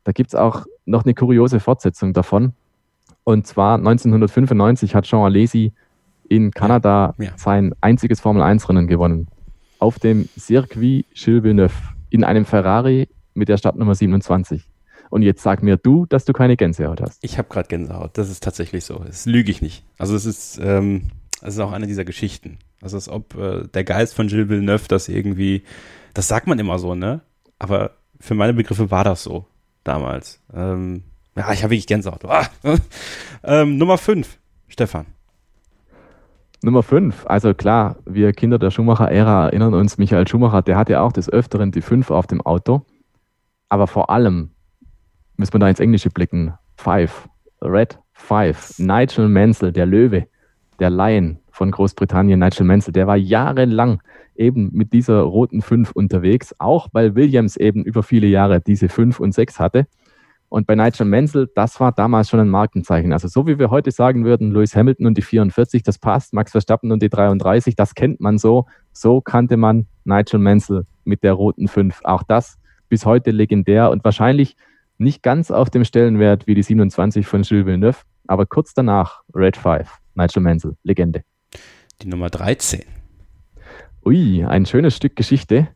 Da 0.05 0.13
gibt 0.13 0.31
es 0.31 0.35
auch 0.35 0.67
noch 0.85 1.05
eine 1.05 1.15
kuriose 1.15 1.61
Fortsetzung 1.61 2.13
davon. 2.13 2.53
Und 3.25 3.47
zwar 3.47 3.77
1995 3.77 4.95
hat 4.95 5.05
Jean 5.05 5.23
Alesi 5.23 5.73
in 6.31 6.53
Kanada 6.53 7.15
ja. 7.19 7.33
sein 7.37 7.75
einziges 7.81 8.21
Formel-1-Rennen 8.21 8.87
gewonnen. 8.87 9.27
Auf 9.81 9.99
dem 9.99 10.29
Circuit 10.39 11.05
Gilles 11.13 11.43
Villeneuve 11.43 11.75
in 12.09 12.23
einem 12.23 12.45
Ferrari 12.45 13.09
mit 13.35 13.49
der 13.49 13.57
Startnummer 13.57 13.97
27. 13.97 14.63
Und 15.11 15.23
jetzt 15.23 15.43
sag 15.43 15.65
mir 15.65 15.77
du, 15.77 16.07
dass 16.07 16.25
du 16.25 16.33
keine 16.33 16.57
Gänsehaut 16.57 17.01
hast. 17.01 17.19
Ich 17.23 17.37
habe 17.37 17.49
gerade 17.49 17.67
Gänsehaut. 17.67 18.17
Das 18.17 18.31
ist 18.31 18.45
tatsächlich 18.45 18.85
so. 18.85 19.01
Das 19.05 19.27
lüge 19.27 19.51
ich 19.51 19.61
nicht. 19.61 19.85
Also 19.99 20.15
es 20.15 20.25
ist, 20.25 20.61
ähm, 20.63 21.11
es 21.43 21.55
ist 21.55 21.61
auch 21.61 21.73
eine 21.73 21.89
dieser 21.89 22.05
Geschichten. 22.05 22.59
Also 22.81 22.97
als 22.97 23.09
ob 23.09 23.37
äh, 23.37 23.67
der 23.67 23.83
Geist 23.83 24.15
von 24.15 24.29
Gilles 24.29 24.49
Villeneuve 24.49 24.87
das 24.87 25.09
irgendwie, 25.09 25.65
das 26.15 26.29
sagt 26.29 26.47
man 26.47 26.61
immer 26.61 26.79
so, 26.79 26.95
ne? 26.95 27.23
Aber 27.59 27.91
für 28.21 28.35
meine 28.35 28.55
Begriffe 28.55 28.93
war 28.93 29.03
das 29.03 29.25
so 29.25 29.47
damals. 29.83 30.41
Ähm, 30.55 31.03
ja, 31.35 31.53
ich 31.53 31.65
habe 31.65 31.73
wirklich 31.73 31.89
Gänsehaut. 31.89 32.25
Ah. 32.25 32.49
ähm, 33.43 33.79
Nummer 33.79 33.99
5, 33.99 34.39
Stefan. 34.69 35.07
Nummer 36.63 36.83
5, 36.83 37.25
also 37.27 37.55
klar, 37.55 37.97
wir 38.05 38.35
Kinder 38.35 38.59
der 38.59 38.71
Schumacher-Ära 38.71 39.47
erinnern 39.47 39.73
uns, 39.73 39.97
Michael 39.97 40.29
Schumacher, 40.29 40.61
der 40.61 40.77
hatte 40.77 41.01
auch 41.01 41.13
des 41.13 41.31
Öfteren 41.31 41.73
die 41.73 41.81
5 41.81 42.11
auf 42.11 42.27
dem 42.27 42.43
Auto. 42.43 42.83
Aber 43.71 43.87
vor 43.87 44.11
allem 44.11 44.51
müssen 45.39 45.55
wir 45.55 45.59
da 45.61 45.71
ins 45.71 45.81
Englische 45.81 46.11
blicken. 46.11 46.53
5, 46.77 47.29
Red 47.63 47.99
5, 48.13 48.79
Nigel 48.79 49.29
Mansell, 49.29 49.73
der 49.73 49.87
Löwe, 49.87 50.27
der 50.79 50.91
Lion 50.91 51.39
von 51.51 51.71
Großbritannien, 51.71 52.39
Nigel 52.39 52.67
Mansell, 52.67 52.93
der 52.93 53.07
war 53.07 53.17
jahrelang 53.17 54.03
eben 54.35 54.71
mit 54.73 54.93
dieser 54.93 55.21
roten 55.21 55.63
5 55.63 55.93
unterwegs, 55.93 56.55
auch 56.59 56.89
weil 56.93 57.15
Williams 57.15 57.57
eben 57.57 57.85
über 57.85 58.03
viele 58.03 58.27
Jahre 58.27 58.61
diese 58.61 58.91
5 58.91 59.19
und 59.19 59.33
6 59.33 59.59
hatte. 59.59 59.87
Und 60.51 60.67
bei 60.67 60.75
Nigel 60.75 61.07
Mansell, 61.07 61.49
das 61.55 61.79
war 61.79 61.93
damals 61.93 62.29
schon 62.29 62.41
ein 62.41 62.49
Markenzeichen. 62.49 63.13
Also 63.13 63.29
so 63.29 63.47
wie 63.47 63.59
wir 63.59 63.71
heute 63.71 63.93
sagen 63.93 64.25
würden, 64.25 64.51
Lewis 64.51 64.75
Hamilton 64.75 65.07
und 65.07 65.17
die 65.17 65.23
44, 65.23 65.85
das 65.85 65.99
passt, 65.99 66.35
Max 66.35 66.51
Verstappen 66.51 66.91
und 66.91 67.01
die 67.03 67.09
33, 67.09 67.77
das 67.77 67.95
kennt 67.95 68.21
man 68.21 68.37
so. 68.37 68.67
So 68.93 69.21
kannte 69.21 69.57
man 69.57 69.87
Nigel 70.05 70.41
Mansell 70.41 70.87
mit 71.05 71.23
der 71.23 71.35
roten 71.35 71.69
5. 71.69 72.01
Auch 72.03 72.25
das 72.25 72.59
bis 72.89 73.07
heute 73.07 73.31
legendär 73.31 73.91
und 73.91 74.05
wahrscheinlich 74.05 74.57
nicht 74.99 75.23
ganz 75.23 75.53
auf 75.53 75.71
dem 75.71 75.85
Stellenwert 75.85 76.49
wie 76.49 76.55
die 76.55 76.65
27 76.65 77.27
von 77.27 77.43
Gilles 77.43 77.65
Villeneuve, 77.65 78.01
aber 78.27 78.45
kurz 78.45 78.75
danach 78.75 79.23
Red 79.33 79.57
5, 79.57 79.89
Nigel 80.17 80.43
Mansell, 80.43 80.77
Legende. 80.83 81.23
Die 82.03 82.09
Nummer 82.09 82.29
13. 82.29 82.83
Ui, 84.05 84.45
ein 84.45 84.67
schönes 84.67 84.97
Stück 84.97 85.15
Geschichte. 85.15 85.69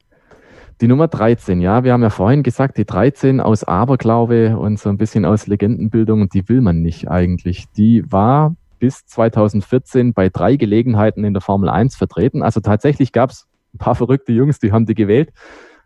Die 0.81 0.89
Nummer 0.89 1.07
13, 1.07 1.61
ja, 1.61 1.85
wir 1.85 1.93
haben 1.93 2.03
ja 2.03 2.11
vorhin 2.11 2.43
gesagt, 2.43 2.79
die 2.79 2.85
13 2.85 3.41
aus 3.41 3.63
Aberglaube 3.63 4.59
und 4.59 4.79
so 4.79 4.89
ein 4.89 4.97
bisschen 4.97 5.25
aus 5.25 5.47
Legendenbildung, 5.47 6.29
die 6.29 6.49
will 6.49 6.61
man 6.61 6.83
nicht 6.83 7.09
eigentlich. 7.09 7.67
Die 7.77 8.11
war 8.11 8.57
bis 8.81 9.07
2014 9.07 10.15
bei 10.15 10.29
drei 10.29 10.57
Gelegenheiten 10.57 11.25
in 11.25 11.33
der 11.33 11.41
Formel 11.41 11.69
1 11.69 11.95
vertreten. 11.95 12.43
Also 12.43 12.61
tatsächlich 12.61 13.13
gab 13.13 13.31
es 13.31 13.47
ein 13.73 13.79
paar 13.79 13.95
verrückte 13.95 14.33
Jungs, 14.33 14.59
die 14.59 14.73
haben 14.73 14.85
die 14.85 14.95
gewählt. 14.95 15.33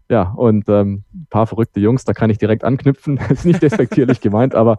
Ja, 0.09 0.33
und 0.37 0.67
ähm, 0.71 1.05
ein 1.13 1.27
paar 1.29 1.47
verrückte 1.47 1.81
Jungs, 1.81 2.05
da 2.05 2.15
kann 2.15 2.31
ich 2.31 2.39
direkt 2.39 2.65
anknüpfen. 2.65 3.19
Ist 3.29 3.45
nicht 3.45 3.63
despektierlich 3.63 4.23
gemeint, 4.23 4.55
aber 4.55 4.77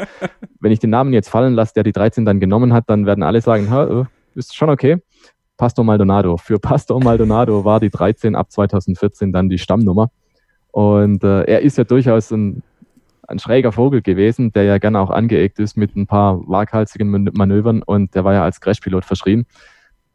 wenn 0.59 0.71
ich 0.71 0.79
den 0.79 0.89
Namen 0.89 1.13
jetzt 1.13 1.29
fallen 1.29 1.53
lasse, 1.53 1.75
der 1.75 1.83
die 1.83 1.91
13 1.91 2.25
dann 2.25 2.39
genommen 2.39 2.73
hat, 2.73 2.85
dann 2.89 3.05
werden 3.05 3.23
alle 3.23 3.41
sagen, 3.41 3.71
äh, 3.71 4.05
ist 4.33 4.55
schon 4.55 4.69
okay. 4.69 4.97
Pastor 5.59 5.83
Maldonado. 5.83 6.37
Für 6.37 6.57
Pastor 6.57 7.03
Maldonado 7.03 7.65
war 7.65 7.81
die 7.81 7.89
13 7.89 8.33
ab 8.33 8.49
2014 8.49 9.33
dann 9.33 9.49
die 9.49 9.57
Stammnummer. 9.57 10.09
Und 10.71 11.21
äh, 11.25 11.43
er 11.43 11.59
ist 11.59 11.77
ja 11.77 11.83
durchaus 11.83 12.31
ein, 12.31 12.63
ein 13.27 13.39
schräger 13.39 13.73
Vogel 13.73 14.01
gewesen, 14.01 14.53
der 14.53 14.63
ja 14.63 14.77
gerne 14.77 15.01
auch 15.01 15.09
angeeckt 15.09 15.59
ist 15.59 15.75
mit 15.75 15.97
ein 15.97 16.07
paar 16.07 16.47
waghalsigen 16.47 17.29
Manövern 17.33 17.83
und 17.83 18.15
der 18.15 18.23
war 18.23 18.33
ja 18.33 18.43
als 18.43 18.61
Crashpilot 18.61 19.03
verschrien. 19.03 19.45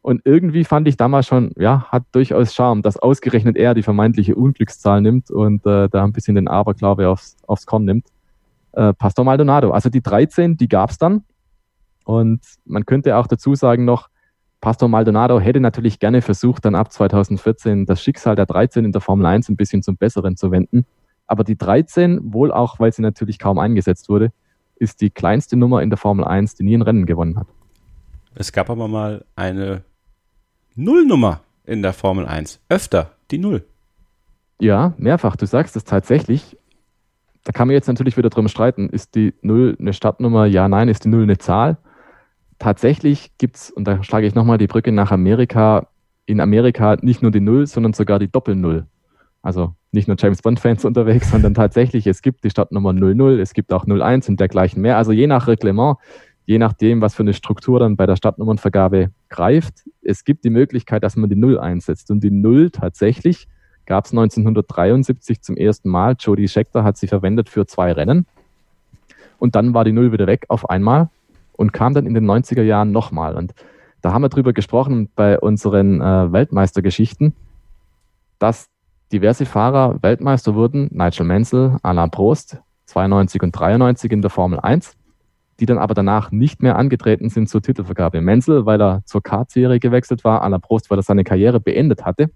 Und 0.01 0.21
irgendwie 0.25 0.63
fand 0.63 0.87
ich 0.87 0.97
damals 0.97 1.27
schon, 1.27 1.51
ja, 1.57 1.85
hat 1.89 2.05
durchaus 2.11 2.55
Charme, 2.55 2.81
dass 2.81 2.97
ausgerechnet 2.97 3.55
er 3.55 3.75
die 3.75 3.83
vermeintliche 3.83 4.33
Unglückszahl 4.33 4.99
nimmt 5.01 5.29
und 5.29 5.63
äh, 5.67 5.89
da 5.89 6.03
ein 6.03 6.11
bisschen 6.11 6.33
den 6.33 6.47
Aberglaube 6.47 7.07
aufs, 7.07 7.37
aufs 7.45 7.67
Korn 7.67 7.85
nimmt. 7.85 8.07
Äh, 8.71 8.93
Pastor 8.93 9.23
Maldonado. 9.23 9.69
Also 9.69 9.89
die 9.89 10.01
13, 10.01 10.57
die 10.57 10.67
gab 10.67 10.89
es 10.89 10.97
dann. 10.97 11.23
Und 12.03 12.41
man 12.65 12.85
könnte 12.87 13.15
auch 13.17 13.27
dazu 13.27 13.53
sagen 13.53 13.85
noch, 13.85 14.09
Pastor 14.65 14.89
Maldonado 14.89 15.39
hätte 15.39 15.59
natürlich 15.59 15.99
gerne 15.99 16.23
versucht, 16.23 16.65
dann 16.65 16.73
ab 16.73 16.91
2014 16.91 17.85
das 17.85 18.01
Schicksal 18.01 18.35
der 18.35 18.47
13 18.47 18.83
in 18.83 18.91
der 18.91 18.99
Formel 18.99 19.27
1 19.27 19.47
ein 19.47 19.57
bisschen 19.57 19.83
zum 19.83 19.95
Besseren 19.95 20.37
zu 20.37 20.49
wenden. 20.49 20.87
Aber 21.27 21.43
die 21.43 21.55
13, 21.55 22.33
wohl 22.33 22.51
auch, 22.51 22.79
weil 22.79 22.91
sie 22.91 23.03
natürlich 23.03 23.37
kaum 23.37 23.59
eingesetzt 23.59 24.09
wurde, 24.09 24.31
ist 24.77 25.01
die 25.01 25.11
kleinste 25.11 25.55
Nummer 25.55 25.83
in 25.83 25.91
der 25.91 25.97
Formel 25.97 26.25
1, 26.25 26.55
die 26.55 26.63
nie 26.63 26.75
ein 26.75 26.81
Rennen 26.81 27.05
gewonnen 27.05 27.37
hat. 27.37 27.45
Es 28.33 28.51
gab 28.51 28.71
aber 28.71 28.87
mal 28.87 29.23
eine 29.35 29.83
Nullnummer 30.73 31.41
in 31.65 31.83
der 31.83 31.93
Formel 31.93 32.25
1. 32.25 32.59
Öfter 32.67 33.11
die 33.29 33.37
Null. 33.37 33.63
Ja, 34.59 34.95
mehrfach. 34.97 35.35
Du 35.35 35.45
sagst 35.45 35.75
es 35.75 35.83
tatsächlich. 35.83 36.57
Da 37.43 37.51
kann 37.51 37.67
man 37.67 37.75
jetzt 37.75 37.87
natürlich 37.87 38.17
wieder 38.17 38.31
drum 38.31 38.47
streiten. 38.47 38.89
Ist 38.89 39.13
die 39.13 39.35
Null 39.43 39.77
eine 39.79 39.93
Startnummer? 39.93 40.47
Ja, 40.47 40.67
nein. 40.67 40.89
Ist 40.89 41.05
die 41.05 41.09
Null 41.09 41.21
eine 41.21 41.37
Zahl? 41.37 41.77
Tatsächlich 42.59 43.31
gibt 43.37 43.57
es, 43.57 43.71
und 43.71 43.87
da 43.87 44.03
schlage 44.03 44.27
ich 44.27 44.35
nochmal 44.35 44.57
die 44.57 44.67
Brücke 44.67 44.91
nach 44.91 45.11
Amerika, 45.11 45.87
in 46.25 46.39
Amerika 46.39 46.97
nicht 47.01 47.21
nur 47.21 47.31
die 47.31 47.41
Null, 47.41 47.67
sondern 47.67 47.93
sogar 47.93 48.19
die 48.19 48.31
Doppel-Null. 48.31 48.85
Also 49.41 49.75
nicht 49.91 50.07
nur 50.07 50.17
James 50.19 50.41
Bond-Fans 50.41 50.85
unterwegs, 50.85 51.29
sondern 51.29 51.53
tatsächlich, 51.53 52.07
es 52.07 52.21
gibt 52.21 52.43
die 52.43 52.49
Stadtnummer 52.49 52.93
00, 52.93 53.39
es 53.39 53.53
gibt 53.53 53.71
auch 53.73 53.85
01 53.85 54.29
und 54.29 54.39
dergleichen 54.39 54.81
mehr. 54.81 54.97
Also 54.97 55.11
je 55.11 55.27
nach 55.27 55.47
Reglement, 55.47 55.97
je 56.45 56.57
nachdem, 56.57 57.01
was 57.01 57.15
für 57.15 57.23
eine 57.23 57.33
Struktur 57.33 57.79
dann 57.79 57.95
bei 57.95 58.05
der 58.05 58.15
Stadtnummernvergabe 58.15 59.11
greift, 59.29 59.83
es 60.01 60.23
gibt 60.23 60.43
die 60.45 60.49
Möglichkeit, 60.49 61.03
dass 61.03 61.15
man 61.15 61.29
die 61.29 61.35
0 61.35 61.59
einsetzt. 61.59 62.11
Und 62.11 62.23
die 62.23 62.31
0 62.31 62.71
tatsächlich 62.71 63.47
gab 63.85 64.05
es 64.05 64.11
1973 64.11 65.41
zum 65.41 65.57
ersten 65.57 65.89
Mal. 65.89 66.15
Jody 66.19 66.47
Scheckter 66.47 66.83
hat 66.83 66.97
sie 66.97 67.07
verwendet 67.07 67.49
für 67.49 67.65
zwei 67.65 67.91
Rennen. 67.91 68.25
Und 69.37 69.55
dann 69.55 69.73
war 69.73 69.83
die 69.83 69.91
0 69.91 70.11
wieder 70.11 70.27
weg 70.27 70.45
auf 70.47 70.69
einmal 70.69 71.09
und 71.57 71.73
kam 71.73 71.93
dann 71.93 72.05
in 72.05 72.13
den 72.13 72.25
90er 72.25 72.63
Jahren 72.63 72.91
nochmal. 72.91 73.35
Und 73.35 73.53
da 74.01 74.13
haben 74.13 74.21
wir 74.21 74.29
drüber 74.29 74.53
gesprochen 74.53 75.09
bei 75.15 75.39
unseren 75.39 76.01
äh, 76.01 76.31
Weltmeistergeschichten, 76.31 77.33
dass 78.39 78.67
diverse 79.11 79.45
Fahrer 79.45 80.01
Weltmeister 80.01 80.55
wurden, 80.55 80.89
Nigel 80.91 81.25
Mansell, 81.25 81.77
Alain 81.83 82.11
Prost, 82.11 82.57
92 82.85 83.41
und 83.41 83.51
93 83.51 84.11
in 84.11 84.21
der 84.21 84.29
Formel 84.29 84.59
1, 84.59 84.95
die 85.59 85.65
dann 85.65 85.77
aber 85.77 85.93
danach 85.93 86.31
nicht 86.31 86.61
mehr 86.61 86.75
angetreten 86.75 87.29
sind 87.29 87.49
zur 87.49 87.61
Titelvergabe. 87.61 88.21
Mansell, 88.21 88.65
weil 88.65 88.81
er 88.81 89.01
zur 89.05 89.23
Kart-Serie 89.23 89.79
gewechselt 89.79 90.23
war, 90.23 90.41
Alain 90.41 90.61
Prost, 90.61 90.89
weil 90.89 90.99
er 90.99 91.03
seine 91.03 91.23
Karriere 91.23 91.59
beendet 91.59 92.05
hatte. 92.05 92.29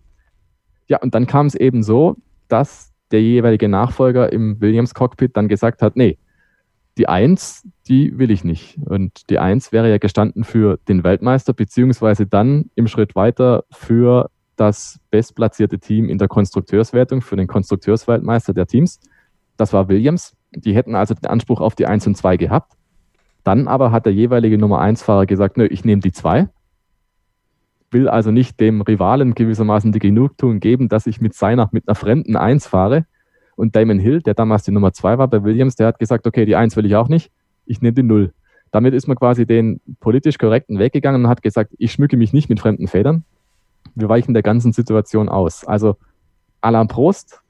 Ja, 0.87 0.97
und 1.01 1.13
dann 1.13 1.27
kam 1.27 1.45
es 1.45 1.55
eben 1.55 1.83
so, 1.83 2.15
dass 2.47 2.93
der 3.11 3.21
jeweilige 3.21 3.69
Nachfolger 3.69 4.31
im 4.31 4.59
Williams-Cockpit 4.61 5.35
dann 5.35 5.47
gesagt 5.47 5.81
hat, 5.81 5.95
nee, 5.95 6.17
die 6.99 7.07
Eins, 7.07 7.65
die 7.87 8.19
will 8.19 8.29
ich 8.29 8.43
nicht. 8.43 8.77
Und 8.85 9.29
die 9.29 9.39
Eins 9.39 9.71
wäre 9.71 9.89
ja 9.89 9.97
gestanden 9.97 10.43
für 10.43 10.77
den 10.89 11.05
Weltmeister, 11.05 11.53
beziehungsweise 11.53 12.27
dann 12.27 12.69
im 12.75 12.87
Schritt 12.87 13.15
weiter 13.15 13.63
für 13.71 14.29
das 14.57 14.99
bestplatzierte 15.09 15.79
Team 15.79 16.09
in 16.09 16.17
der 16.17 16.27
Konstrukteurswertung, 16.27 17.21
für 17.21 17.37
den 17.37 17.47
Konstrukteursweltmeister 17.47 18.53
der 18.53 18.67
Teams. 18.67 18.99
Das 19.55 19.71
war 19.71 19.87
Williams. 19.87 20.35
Die 20.51 20.75
hätten 20.75 20.93
also 20.93 21.13
den 21.13 21.27
Anspruch 21.27 21.61
auf 21.61 21.73
die 21.73 21.85
Eins 21.85 22.05
und 22.05 22.15
Zwei 22.15 22.35
gehabt. 22.35 22.73
Dann 23.45 23.69
aber 23.69 23.93
hat 23.93 24.05
der 24.05 24.13
jeweilige 24.13 24.57
Nummer 24.57 24.79
eins 24.79 25.01
Fahrer 25.01 25.25
gesagt, 25.25 25.55
nö, 25.55 25.65
ich 25.65 25.85
nehme 25.85 26.01
die 26.01 26.11
Zwei. 26.11 26.49
Will 27.91 28.09
also 28.09 28.31
nicht 28.31 28.59
dem 28.59 28.81
Rivalen 28.81 29.35
gewissermaßen 29.35 29.93
die 29.93 29.99
Genugtuung 29.99 30.59
geben, 30.59 30.89
dass 30.89 31.07
ich 31.07 31.21
mit 31.21 31.33
seiner, 31.33 31.69
mit 31.71 31.87
einer 31.87 31.95
fremden 31.95 32.35
Eins 32.35 32.67
fahre, 32.67 33.05
und 33.59 33.75
Damon 33.75 33.99
Hill, 33.99 34.21
der 34.21 34.33
damals 34.33 34.63
die 34.63 34.71
Nummer 34.71 34.93
zwei 34.93 35.17
war 35.17 35.27
bei 35.27 35.43
Williams, 35.43 35.75
der 35.75 35.87
hat 35.87 35.99
gesagt, 35.99 36.25
okay, 36.25 36.45
die 36.45 36.55
eins 36.55 36.75
will 36.75 36.85
ich 36.85 36.95
auch 36.95 37.09
nicht, 37.09 37.31
ich 37.65 37.81
nehme 37.81 37.93
die 37.93 38.03
null. 38.03 38.33
Damit 38.71 38.93
ist 38.93 39.07
man 39.07 39.17
quasi 39.17 39.45
den 39.45 39.81
politisch 39.99 40.37
korrekten 40.37 40.79
Weg 40.79 40.93
gegangen 40.93 41.25
und 41.25 41.29
hat 41.29 41.41
gesagt, 41.41 41.73
ich 41.77 41.91
schmücke 41.91 42.17
mich 42.17 42.33
nicht 42.33 42.49
mit 42.49 42.59
fremden 42.59 42.87
Federn. 42.87 43.25
Wir 43.95 44.07
weichen 44.07 44.33
der 44.33 44.43
ganzen 44.43 44.71
Situation 44.71 45.27
aus. 45.27 45.65
Also 45.65 45.97
Alain 46.61 46.87
Prost, 46.87 47.41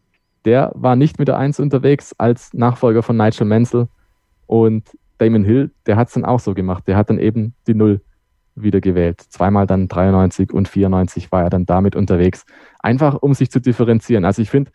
der 0.45 0.71
war 0.73 0.95
nicht 0.95 1.19
mit 1.19 1.27
der 1.27 1.37
Eins 1.37 1.59
unterwegs 1.59 2.15
als 2.17 2.53
Nachfolger 2.53 3.03
von 3.03 3.17
Nigel 3.17 3.45
Mansell. 3.45 3.87
Und 4.47 4.97
Damon 5.19 5.43
Hill, 5.43 5.71
der 5.85 5.97
hat 5.97 6.07
es 6.07 6.13
dann 6.15 6.25
auch 6.25 6.39
so 6.39 6.53
gemacht. 6.53 6.87
Der 6.87 6.95
hat 6.95 7.09
dann 7.09 7.19
eben 7.19 7.53
die 7.67 7.73
Null 7.73 8.01
wieder 8.55 8.81
gewählt. 8.81 9.21
Zweimal 9.21 9.67
dann 9.67 9.87
93 9.87 10.53
und 10.53 10.67
94 10.67 11.31
war 11.31 11.43
er 11.43 11.49
dann 11.49 11.65
damit 11.65 11.95
unterwegs. 11.95 12.45
Einfach 12.79 13.15
um 13.15 13.33
sich 13.33 13.51
zu 13.51 13.59
differenzieren. 13.59 14.25
Also 14.25 14.41
ich 14.41 14.49
finde, 14.49 14.71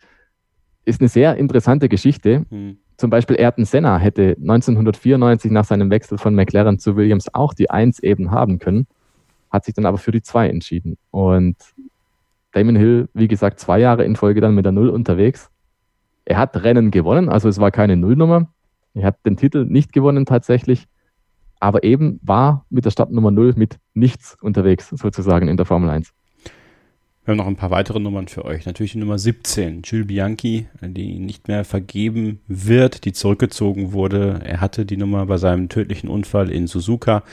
ist 0.85 1.01
eine 1.01 1.09
sehr 1.09 1.35
interessante 1.37 1.89
Geschichte. 1.89 2.45
Mhm. 2.49 2.77
Zum 2.97 3.09
Beispiel 3.09 3.35
Ayrton 3.37 3.65
Senna 3.65 3.97
hätte 3.97 4.37
1994 4.39 5.51
nach 5.51 5.65
seinem 5.65 5.89
Wechsel 5.89 6.17
von 6.17 6.33
McLaren 6.33 6.79
zu 6.79 6.95
Williams 6.95 7.33
auch 7.33 7.53
die 7.53 7.69
1 7.69 7.99
eben 7.99 8.31
haben 8.31 8.59
können, 8.59 8.87
hat 9.49 9.65
sich 9.65 9.73
dann 9.73 9.85
aber 9.85 9.97
für 9.97 10.11
die 10.11 10.21
2 10.21 10.49
entschieden. 10.49 10.97
Und 11.11 11.57
Damon 12.53 12.77
Hill, 12.77 13.09
wie 13.13 13.27
gesagt, 13.27 13.59
zwei 13.59 13.79
Jahre 13.79 14.05
in 14.05 14.15
Folge 14.15 14.39
dann 14.39 14.55
mit 14.55 14.63
der 14.63 14.71
0 14.71 14.89
unterwegs. 14.89 15.49
Er 16.23 16.37
hat 16.37 16.63
Rennen 16.63 16.89
gewonnen, 16.89 17.27
also 17.27 17.49
es 17.49 17.59
war 17.59 17.69
keine 17.69 17.97
Nullnummer. 17.97 18.47
Er 18.93 19.07
hat 19.07 19.25
den 19.25 19.35
Titel 19.35 19.65
nicht 19.65 19.91
gewonnen 19.91 20.25
tatsächlich, 20.25 20.87
aber 21.59 21.83
eben 21.83 22.19
war 22.23 22.65
mit 22.69 22.85
der 22.85 22.91
Startnummer 22.91 23.29
0 23.29 23.55
mit 23.57 23.77
nichts 23.93 24.37
unterwegs, 24.41 24.89
sozusagen 24.89 25.49
in 25.49 25.57
der 25.57 25.65
Formel 25.65 25.89
1. 25.89 26.13
Wir 27.25 27.31
haben 27.31 27.37
noch 27.37 27.47
ein 27.47 27.55
paar 27.55 27.71
weitere 27.71 27.99
Nummern 27.99 28.27
für 28.27 28.45
euch. 28.45 28.67
Natürlich 28.67 28.91
die 28.91 28.99
Nummer 28.99 29.17
17, 29.17 29.81
Jules 29.83 30.05
Bianchi, 30.05 30.67
die 30.81 31.17
nicht 31.17 31.47
mehr 31.47 31.65
vergeben 31.65 32.39
wird, 32.47 33.03
die 33.03 33.13
zurückgezogen 33.13 33.93
wurde. 33.93 34.41
Er 34.45 34.61
hatte 34.61 34.85
die 34.85 34.95
Nummer 34.95 35.25
bei 35.25 35.37
seinem 35.37 35.67
tödlichen 35.67 36.07
Unfall 36.07 36.51
in 36.51 36.67
Suzuka 36.67 37.23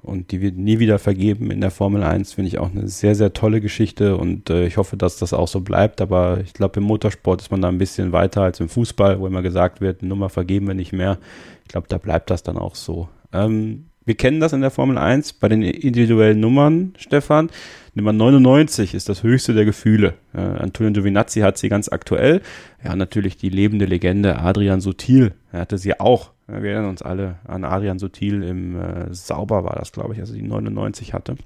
und 0.00 0.32
die 0.32 0.40
wird 0.40 0.56
nie 0.56 0.78
wieder 0.78 0.98
vergeben 0.98 1.50
in 1.50 1.60
der 1.60 1.70
Formel 1.70 2.02
1. 2.02 2.32
Finde 2.32 2.48
ich 2.48 2.58
auch 2.58 2.70
eine 2.70 2.88
sehr, 2.88 3.14
sehr 3.14 3.34
tolle 3.34 3.60
Geschichte 3.60 4.16
und 4.16 4.48
äh, 4.48 4.66
ich 4.66 4.78
hoffe, 4.78 4.96
dass 4.96 5.18
das 5.18 5.34
auch 5.34 5.48
so 5.48 5.60
bleibt. 5.60 6.00
Aber 6.00 6.40
ich 6.40 6.54
glaube, 6.54 6.80
im 6.80 6.84
Motorsport 6.84 7.42
ist 7.42 7.50
man 7.50 7.60
da 7.60 7.68
ein 7.68 7.76
bisschen 7.76 8.12
weiter 8.12 8.40
als 8.40 8.60
im 8.60 8.70
Fußball, 8.70 9.20
wo 9.20 9.26
immer 9.26 9.42
gesagt 9.42 9.82
wird, 9.82 10.02
Nummer 10.02 10.30
vergeben 10.30 10.68
wir 10.68 10.74
nicht 10.74 10.94
mehr. 10.94 11.18
Ich 11.64 11.68
glaube, 11.68 11.88
da 11.88 11.98
bleibt 11.98 12.30
das 12.30 12.44
dann 12.44 12.56
auch 12.56 12.74
so. 12.74 13.10
Ähm, 13.30 13.90
wir 14.04 14.14
kennen 14.14 14.40
das 14.40 14.52
in 14.52 14.60
der 14.60 14.70
Formel 14.70 14.98
1 14.98 15.34
bei 15.34 15.48
den 15.48 15.62
individuellen 15.62 16.40
Nummern, 16.40 16.94
Stefan. 16.98 17.50
Nummer 17.94 18.12
99 18.12 18.94
ist 18.94 19.08
das 19.08 19.22
höchste 19.22 19.54
der 19.54 19.64
Gefühle. 19.64 20.14
Äh, 20.34 20.40
Antonio 20.40 20.92
Giovinazzi 20.92 21.40
hat 21.40 21.58
sie 21.58 21.68
ganz 21.68 21.88
aktuell. 21.88 22.42
Ja, 22.84 22.96
natürlich 22.96 23.36
die 23.36 23.48
lebende 23.48 23.84
Legende 23.86 24.38
Adrian 24.38 24.80
Sutil. 24.80 25.32
Er 25.52 25.60
hatte 25.60 25.78
sie 25.78 25.98
auch. 26.00 26.32
Ja, 26.48 26.62
wir 26.62 26.72
erinnern 26.72 26.90
uns 26.90 27.02
alle 27.02 27.36
an 27.46 27.64
Adrian 27.64 27.98
Sutil 27.98 28.42
im 28.42 28.76
äh, 28.76 29.14
Sauber 29.14 29.64
war 29.64 29.76
das, 29.76 29.92
glaube 29.92 30.14
ich, 30.14 30.20
also 30.20 30.34
die 30.34 30.42
99 30.42 31.14
hatte. 31.14 31.36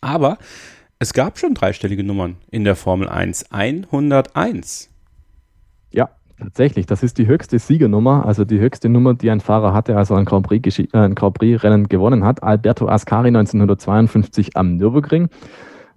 Aber 0.00 0.38
es 0.98 1.14
gab 1.14 1.38
schon 1.38 1.54
dreistellige 1.54 2.04
Nummern 2.04 2.36
in 2.50 2.64
der 2.64 2.76
Formel 2.76 3.08
1. 3.08 3.50
101. 3.50 4.90
Tatsächlich, 6.38 6.84
das 6.84 7.02
ist 7.02 7.16
die 7.16 7.26
höchste 7.26 7.58
Siegernummer, 7.58 8.26
also 8.26 8.44
die 8.44 8.60
höchste 8.60 8.90
Nummer, 8.90 9.14
die 9.14 9.30
ein 9.30 9.40
Fahrer 9.40 9.72
hatte, 9.72 9.96
also 9.96 10.14
ein 10.14 10.26
Grand 10.26 10.46
Prix-Rennen 10.46 11.16
äh, 11.16 11.30
Prix 11.30 11.88
gewonnen 11.88 12.24
hat. 12.24 12.42
Alberto 12.42 12.88
Ascari 12.88 13.28
1952 13.28 14.56
am 14.56 14.76
Nürburgring. 14.76 15.30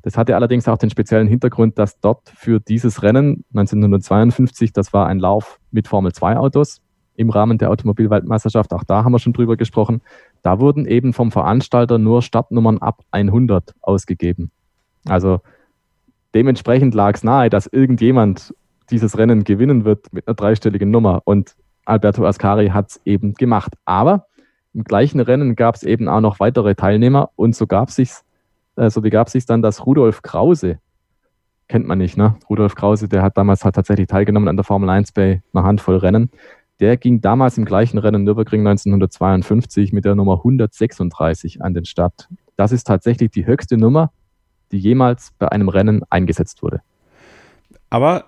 Das 0.02 0.18
hatte 0.18 0.36
allerdings 0.36 0.68
auch 0.70 0.78
den 0.78 0.90
speziellen 0.90 1.28
Hintergrund, 1.28 1.78
dass 1.78 2.00
dort 2.00 2.30
für 2.34 2.62
dieses 2.62 3.04
Rennen 3.04 3.44
1952, 3.54 4.72
das 4.72 4.94
war 4.94 5.08
ein 5.08 5.20
Lauf 5.20 5.60
mit 5.72 5.90
Formel 5.90 6.14
2 6.14 6.38
Autos 6.38 6.82
im 7.18 7.30
Rahmen 7.30 7.58
der 7.58 7.70
Automobilweltmeisterschaft, 7.70 8.74
auch 8.74 8.86
da 8.86 9.04
haben 9.04 9.12
wir 9.12 9.20
schon 9.20 9.34
drüber 9.34 9.58
gesprochen, 9.58 10.02
da 10.42 10.62
wurden 10.62 10.86
eben 10.86 11.12
vom 11.12 11.32
Veranstalter 11.32 11.98
nur 11.98 12.22
Startnummern 12.22 12.78
ab 12.78 13.02
100 13.12 13.76
ausgegeben. 13.82 14.52
Also 15.06 15.42
dementsprechend 16.34 16.94
lag 16.94 17.16
es 17.16 17.24
nahe, 17.26 17.50
dass 17.50 17.68
irgendjemand 17.68 18.54
dieses 18.92 19.18
Rennen 19.18 19.44
gewinnen 19.44 19.86
wird 19.86 20.12
mit 20.14 20.28
einer 20.28 20.36
dreistelligen 20.36 20.92
Nummer. 20.92 21.22
Und 21.26 21.56
Alberto 21.86 22.26
Ascari 22.26 22.70
hat 22.70 22.92
es 22.92 23.02
eben 23.06 23.34
gemacht. 23.34 23.74
Aber 23.86 24.26
im 24.74 24.84
gleichen 24.84 25.20
Rennen 25.20 25.56
gab 25.56 25.76
es 25.76 25.84
eben 25.84 26.08
auch 26.08 26.22
noch 26.22 26.40
weitere 26.40 26.76
Teilnehmer 26.76 27.32
und 27.36 27.56
so 27.56 27.68
gab 27.68 27.90
sich's, 27.90 28.24
äh, 28.76 28.90
so 28.90 29.02
begab 29.02 29.30
sich 29.30 29.46
dann, 29.46 29.62
dass 29.62 29.86
Rudolf 29.86 30.22
Krause, 30.22 30.80
kennt 31.68 31.88
man 31.88 31.98
nicht, 31.98 32.18
ne? 32.18 32.36
Rudolf 32.50 32.76
Krause, 32.76 33.10
der 33.10 33.22
hat 33.22 33.38
damals 33.38 33.66
halt 33.66 33.76
tatsächlich 33.76 34.08
teilgenommen 34.08 34.48
an 34.48 34.58
der 34.58 34.64
Formel 34.64 34.90
1 34.90 35.12
bei 35.12 35.42
einer 35.54 35.64
Handvoll 35.64 35.98
Rennen. 35.98 36.30
Der 36.80 36.96
ging 36.96 37.20
damals 37.20 37.58
im 37.58 37.66
gleichen 37.66 37.98
Rennen 37.98 38.24
Nürburgring 38.24 38.62
1952 38.66 39.92
mit 39.92 40.06
der 40.06 40.16
Nummer 40.16 40.38
136 40.38 41.62
an 41.62 41.74
den 41.74 41.86
Start. 41.86 42.30
Das 42.56 42.72
ist 42.72 42.86
tatsächlich 42.86 43.32
die 43.32 43.46
höchste 43.46 43.78
Nummer, 43.78 44.12
die 44.72 44.78
jemals 44.78 45.34
bei 45.38 45.50
einem 45.50 45.68
Rennen 45.68 46.04
eingesetzt 46.10 46.64
wurde. 46.64 46.82
Aber 47.90 48.26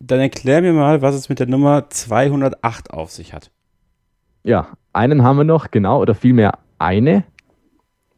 dann 0.00 0.20
erklär 0.20 0.60
mir 0.60 0.72
mal, 0.72 1.02
was 1.02 1.14
es 1.14 1.28
mit 1.28 1.38
der 1.38 1.46
Nummer 1.46 1.88
208 1.90 2.90
auf 2.90 3.10
sich 3.10 3.32
hat. 3.32 3.50
Ja, 4.42 4.68
einen 4.92 5.22
haben 5.22 5.38
wir 5.38 5.44
noch, 5.44 5.70
genau, 5.70 6.00
oder 6.00 6.14
vielmehr 6.14 6.58
eine. 6.78 7.24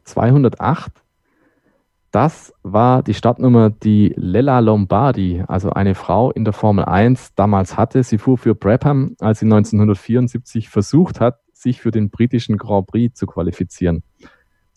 208. 0.03 0.91
Das 2.11 2.53
war 2.63 3.03
die 3.03 3.13
Startnummer, 3.13 3.69
die 3.69 4.13
Lella 4.15 4.59
Lombardi, 4.59 5.43
also 5.47 5.71
eine 5.71 5.93
Frau 5.93 6.31
in 6.31 6.45
der 6.45 6.53
Formel 6.53 6.85
1, 6.85 7.35
damals 7.35 7.77
hatte. 7.77 8.01
Sie 8.03 8.17
fuhr 8.17 8.37
für 8.37 8.55
Brabham, 8.55 9.15
als 9.19 9.39
sie 9.39 9.45
1974 9.45 10.69
versucht 10.69 11.19
hat, 11.19 11.39
sich 11.51 11.81
für 11.81 11.91
den 11.91 12.09
britischen 12.09 12.57
Grand 12.57 12.87
Prix 12.87 13.17
zu 13.17 13.27
qualifizieren. 13.27 14.03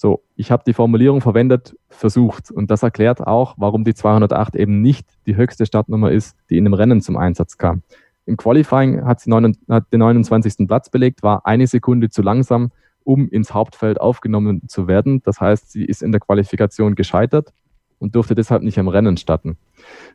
So, 0.02 0.22
ich 0.34 0.50
habe 0.50 0.62
die 0.66 0.72
Formulierung 0.72 1.20
verwendet, 1.20 1.76
versucht. 1.90 2.50
Und 2.50 2.70
das 2.70 2.82
erklärt 2.82 3.20
auch, 3.26 3.56
warum 3.58 3.84
die 3.84 3.92
208 3.92 4.56
eben 4.56 4.80
nicht 4.80 5.06
die 5.26 5.36
höchste 5.36 5.66
Startnummer 5.66 6.10
ist, 6.10 6.38
die 6.48 6.56
in 6.56 6.64
dem 6.64 6.72
Rennen 6.72 7.02
zum 7.02 7.18
Einsatz 7.18 7.58
kam. 7.58 7.82
Im 8.24 8.38
Qualifying 8.38 9.04
hat 9.04 9.20
sie 9.20 9.28
neun, 9.28 9.58
hat 9.68 9.92
den 9.92 9.98
29. 9.98 10.66
Platz 10.66 10.88
belegt, 10.88 11.22
war 11.22 11.44
eine 11.44 11.66
Sekunde 11.66 12.08
zu 12.08 12.22
langsam, 12.22 12.70
um 13.04 13.28
ins 13.28 13.52
Hauptfeld 13.52 14.00
aufgenommen 14.00 14.66
zu 14.68 14.88
werden. 14.88 15.20
Das 15.22 15.38
heißt, 15.38 15.70
sie 15.70 15.84
ist 15.84 16.02
in 16.02 16.12
der 16.12 16.20
Qualifikation 16.22 16.94
gescheitert 16.94 17.52
und 17.98 18.14
durfte 18.14 18.34
deshalb 18.34 18.62
nicht 18.62 18.78
am 18.78 18.88
Rennen 18.88 19.18
starten. 19.18 19.58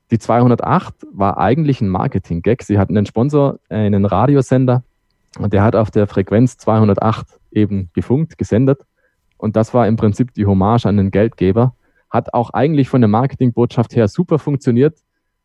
Die 0.09 0.17
208 0.17 0.95
war 1.13 1.37
eigentlich 1.37 1.79
ein 1.81 1.89
Marketing-Gag. 1.89 2.63
Sie 2.63 2.79
hatten 2.79 2.97
einen 2.97 3.05
Sponsor, 3.05 3.59
einen 3.69 4.05
Radiosender, 4.05 4.83
und 5.37 5.53
der 5.53 5.61
hat 5.61 5.75
auf 5.75 5.91
der 5.91 6.07
Frequenz 6.07 6.57
208 6.57 7.27
eben 7.51 7.91
gefunkt, 7.93 8.39
gesendet 8.39 8.79
und 9.45 9.55
das 9.55 9.75
war 9.75 9.87
im 9.87 9.95
Prinzip 9.95 10.33
die 10.33 10.47
Hommage 10.47 10.87
an 10.87 10.97
den 10.97 11.11
Geldgeber. 11.11 11.75
Hat 12.09 12.33
auch 12.33 12.49
eigentlich 12.49 12.89
von 12.89 12.99
der 12.99 13.07
Marketingbotschaft 13.07 13.95
her 13.95 14.07
super 14.07 14.39
funktioniert. 14.39 14.97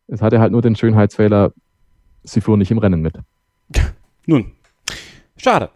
Es 0.07 0.23
hatte 0.23 0.39
halt 0.39 0.51
nur 0.51 0.63
den 0.63 0.75
Schönheitsfehler, 0.75 1.53
sie 2.23 2.41
fuhr 2.41 2.57
nicht 2.57 2.71
im 2.71 2.79
Rennen 2.79 3.01
mit. 3.01 3.19
Nun, 4.25 4.53
schade. 5.37 5.69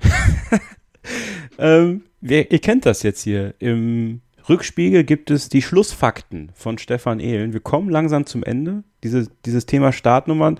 ähm, 1.59 2.01
wer, 2.19 2.51
ihr 2.51 2.57
kennt 2.57 2.87
das 2.87 3.03
jetzt 3.03 3.21
hier. 3.21 3.53
Im 3.59 4.21
Rückspiegel 4.49 5.03
gibt 5.03 5.29
es 5.29 5.47
die 5.47 5.61
Schlussfakten 5.61 6.49
von 6.55 6.79
Stefan 6.79 7.19
Ehlen. 7.19 7.53
Wir 7.53 7.59
kommen 7.59 7.91
langsam 7.91 8.25
zum 8.25 8.41
Ende. 8.41 8.83
Diese, 9.03 9.27
dieses 9.45 9.67
Thema 9.67 9.91
Startnummern. 9.91 10.59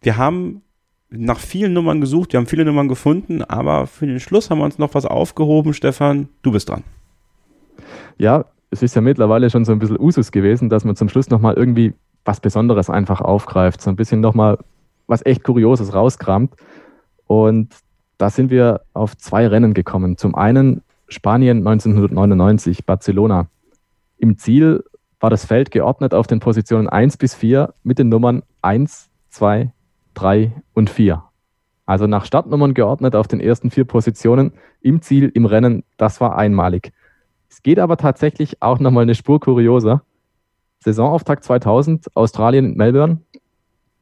Wir 0.00 0.16
haben 0.16 0.62
nach 1.10 1.38
vielen 1.38 1.72
Nummern 1.72 2.00
gesucht, 2.00 2.32
wir 2.32 2.38
haben 2.38 2.46
viele 2.46 2.64
Nummern 2.64 2.88
gefunden, 2.88 3.42
aber 3.42 3.86
für 3.86 4.06
den 4.06 4.20
Schluss 4.20 4.50
haben 4.50 4.58
wir 4.58 4.64
uns 4.64 4.78
noch 4.78 4.94
was 4.94 5.04
aufgehoben. 5.04 5.74
Stefan, 5.74 6.28
du 6.42 6.52
bist 6.52 6.68
dran. 6.68 6.84
Ja, 8.16 8.44
es 8.70 8.82
ist 8.82 8.94
ja 8.94 9.00
mittlerweile 9.00 9.50
schon 9.50 9.64
so 9.64 9.72
ein 9.72 9.80
bisschen 9.80 9.98
Usus 9.98 10.30
gewesen, 10.30 10.68
dass 10.68 10.84
man 10.84 10.94
zum 10.94 11.08
Schluss 11.08 11.28
nochmal 11.28 11.54
irgendwie 11.54 11.94
was 12.24 12.40
Besonderes 12.40 12.90
einfach 12.90 13.20
aufgreift, 13.20 13.80
so 13.80 13.90
ein 13.90 13.96
bisschen 13.96 14.20
nochmal 14.20 14.58
was 15.06 15.24
echt 15.26 15.42
Kurioses 15.42 15.92
rauskramt. 15.92 16.54
Und 17.26 17.74
da 18.18 18.30
sind 18.30 18.50
wir 18.50 18.82
auf 18.92 19.16
zwei 19.16 19.46
Rennen 19.48 19.74
gekommen. 19.74 20.16
Zum 20.16 20.34
einen 20.34 20.82
Spanien 21.08 21.66
1999, 21.66 22.86
Barcelona. 22.86 23.48
Im 24.18 24.38
Ziel 24.38 24.84
war 25.18 25.30
das 25.30 25.44
Feld 25.44 25.70
geordnet 25.70 26.14
auf 26.14 26.26
den 26.26 26.38
Positionen 26.38 26.88
1 26.88 27.16
bis 27.16 27.34
4 27.34 27.74
mit 27.82 27.98
den 27.98 28.08
Nummern 28.08 28.42
1, 28.62 29.10
2, 29.30 29.72
3 30.20 30.52
und 30.74 30.90
4. 30.90 31.24
Also 31.86 32.06
nach 32.06 32.24
Startnummern 32.24 32.74
geordnet 32.74 33.16
auf 33.16 33.26
den 33.26 33.40
ersten 33.40 33.70
vier 33.70 33.84
Positionen 33.84 34.52
im 34.80 35.00
Ziel, 35.02 35.30
im 35.34 35.46
Rennen. 35.46 35.82
Das 35.96 36.20
war 36.20 36.36
einmalig. 36.36 36.92
Es 37.48 37.62
geht 37.62 37.78
aber 37.78 37.96
tatsächlich 37.96 38.62
auch 38.62 38.78
nochmal 38.78 39.02
eine 39.02 39.14
Spur 39.14 39.40
kurioser. 39.40 40.02
Saisonauftakt 40.84 41.42
2000, 41.42 42.14
Australien, 42.14 42.74
Melbourne. 42.74 43.20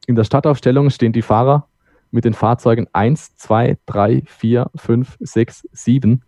In 0.07 0.15
der 0.15 0.23
Startaufstellung 0.23 0.89
stehen 0.89 1.13
die 1.13 1.21
Fahrer 1.21 1.67
mit 2.11 2.25
den 2.25 2.33
Fahrzeugen 2.33 2.87
1, 2.93 3.37
2, 3.37 3.77
3, 3.85 4.23
4, 4.25 4.69
5, 4.75 5.17
6, 5.19 5.67
7 5.71 6.23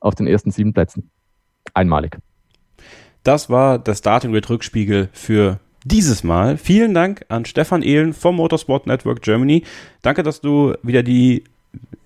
auf 0.00 0.14
den 0.14 0.26
ersten 0.26 0.50
sieben 0.50 0.72
Plätzen. 0.72 1.10
Einmalig. 1.74 2.18
Das 3.22 3.50
war 3.50 3.78
der 3.78 3.94
Starting 3.94 4.32
Grid 4.32 4.48
Rückspiegel 4.50 5.10
für 5.12 5.60
dieses 5.88 6.22
Mal. 6.22 6.56
Vielen 6.56 6.94
Dank 6.94 7.24
an 7.28 7.44
Stefan 7.44 7.82
Ehlen 7.82 8.12
vom 8.12 8.36
Motorsport 8.36 8.86
Network 8.86 9.22
Germany. 9.22 9.64
Danke, 10.02 10.22
dass 10.22 10.40
du 10.40 10.74
wieder 10.82 11.02
die 11.02 11.44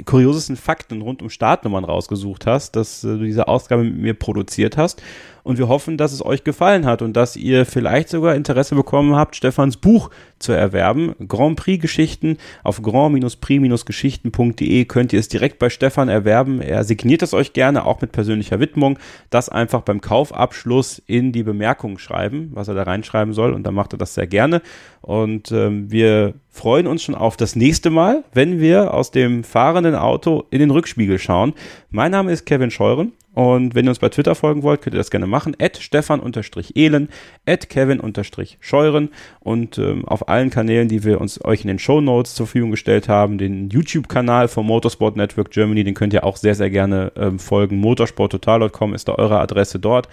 kuriosesten 0.05 0.57
Fakten 0.57 1.03
rund 1.03 1.22
um 1.22 1.30
Startnummern 1.30 1.85
rausgesucht 1.85 2.47
hast, 2.47 2.76
dass 2.76 3.05
äh, 3.05 3.18
du 3.18 3.24
diese 3.24 3.49
Ausgabe 3.49 3.85
mit 3.85 3.97
mir 3.97 4.14
produziert 4.14 4.76
hast. 4.76 5.03
Und 5.43 5.59
wir 5.59 5.68
hoffen, 5.68 5.97
dass 5.97 6.12
es 6.12 6.24
euch 6.24 6.45
gefallen 6.45 6.86
hat 6.86 7.03
und 7.03 7.14
dass 7.14 7.36
ihr 7.36 7.66
vielleicht 7.66 8.09
sogar 8.09 8.34
Interesse 8.34 8.74
bekommen 8.74 9.16
habt, 9.16 9.34
Stefans 9.34 9.76
Buch 9.76 10.11
zu 10.38 10.53
erwerben. 10.53 11.14
Grand 11.26 11.57
Prix 11.57 11.80
Geschichten 11.80 12.36
auf 12.62 12.82
grand-prix-geschichten.de 12.82 14.84
könnt 14.84 15.12
ihr 15.12 15.20
es 15.20 15.28
direkt 15.28 15.59
bei 15.59 15.70
Stefan 15.70 16.09
erwerben. 16.09 16.61
Er 16.61 16.84
signiert 16.84 17.22
es 17.22 17.34
euch 17.34 17.53
gerne, 17.53 17.86
auch 17.86 18.01
mit 18.01 18.12
persönlicher 18.12 18.61
Widmung. 18.61 18.99
Das 19.30 19.49
einfach 19.49 19.82
beim 19.82 20.01
Kaufabschluss 20.01 21.03
in 21.07 21.32
die 21.32 21.43
Bemerkungen 21.43 21.99
schreiben, 21.99 22.51
was 22.55 22.68
er 22.68 22.74
da 22.74 22.84
reinschreiben 22.84 23.34
soll. 23.34 23.53
Und 23.53 23.64
dann 23.64 23.74
macht 23.74 23.95
er 23.95 23.99
das 23.99 24.14
sehr 24.14 24.26
gerne. 24.26 24.62
Und 25.01 25.51
ähm, 25.53 25.90
wir 25.90 26.34
freuen 26.51 26.86
uns 26.86 27.03
schon 27.03 27.14
auf 27.14 27.36
das 27.36 27.57
nächste 27.57 27.90
Mal, 27.90 28.24
wenn 28.32 28.61
wir 28.61 28.95
aus 28.95 29.11
dem 29.11 29.43
fahrenden 29.43 29.95
Auto 29.95 30.45
in 30.51 30.61
den 30.61 30.70
Rückspiegel 30.70 31.18
schauen. 31.18 31.55
Mein 31.90 32.12
Name 32.12 32.32
ist 32.32 32.47
Kevin 32.47 32.70
Scheuren 32.70 33.12
und 33.35 33.74
wenn 33.74 33.87
ihr 33.87 33.91
uns 33.91 33.99
bei 33.99 34.11
Twitter 34.11 34.35
folgen 34.35 34.62
wollt, 34.62 34.83
könnt 34.83 34.95
ihr 34.95 34.99
das 34.99 35.11
gerne 35.11 35.26
machen. 35.26 35.57
At 35.59 35.78
Stefan-Ehlen, 35.78 37.09
at 37.47 37.68
Kevin-Scheuren 37.68 39.09
und 39.41 39.78
ähm, 39.78 40.05
auf 40.07 40.28
allen 40.28 40.51
Kanälen, 40.51 40.89
die 40.89 41.05
wir 41.05 41.20
uns 41.20 41.43
euch 41.45 41.62
in 41.62 41.68
den 41.68 41.78
Show 41.78 42.01
Notes 42.01 42.35
zur 42.35 42.47
Verfügung 42.47 42.70
gestellt 42.70 43.09
haben. 43.09 43.39
Den 43.39 43.70
YouTube-Kanal 43.70 44.49
vom 44.49 44.66
Motorsport 44.66 45.16
Network 45.16 45.51
Germany, 45.51 45.83
den 45.83 45.95
könnt 45.95 46.12
ihr 46.12 46.24
auch 46.24 46.37
sehr, 46.37 46.55
sehr 46.55 46.70
gerne 46.70 47.12
ähm, 47.16 47.39
folgen. 47.39 47.78
Motorsporttotal.com 47.78 48.95
ist 48.95 49.09
da 49.09 49.14
eure 49.14 49.41
Adresse 49.41 49.78
dort. 49.78 50.09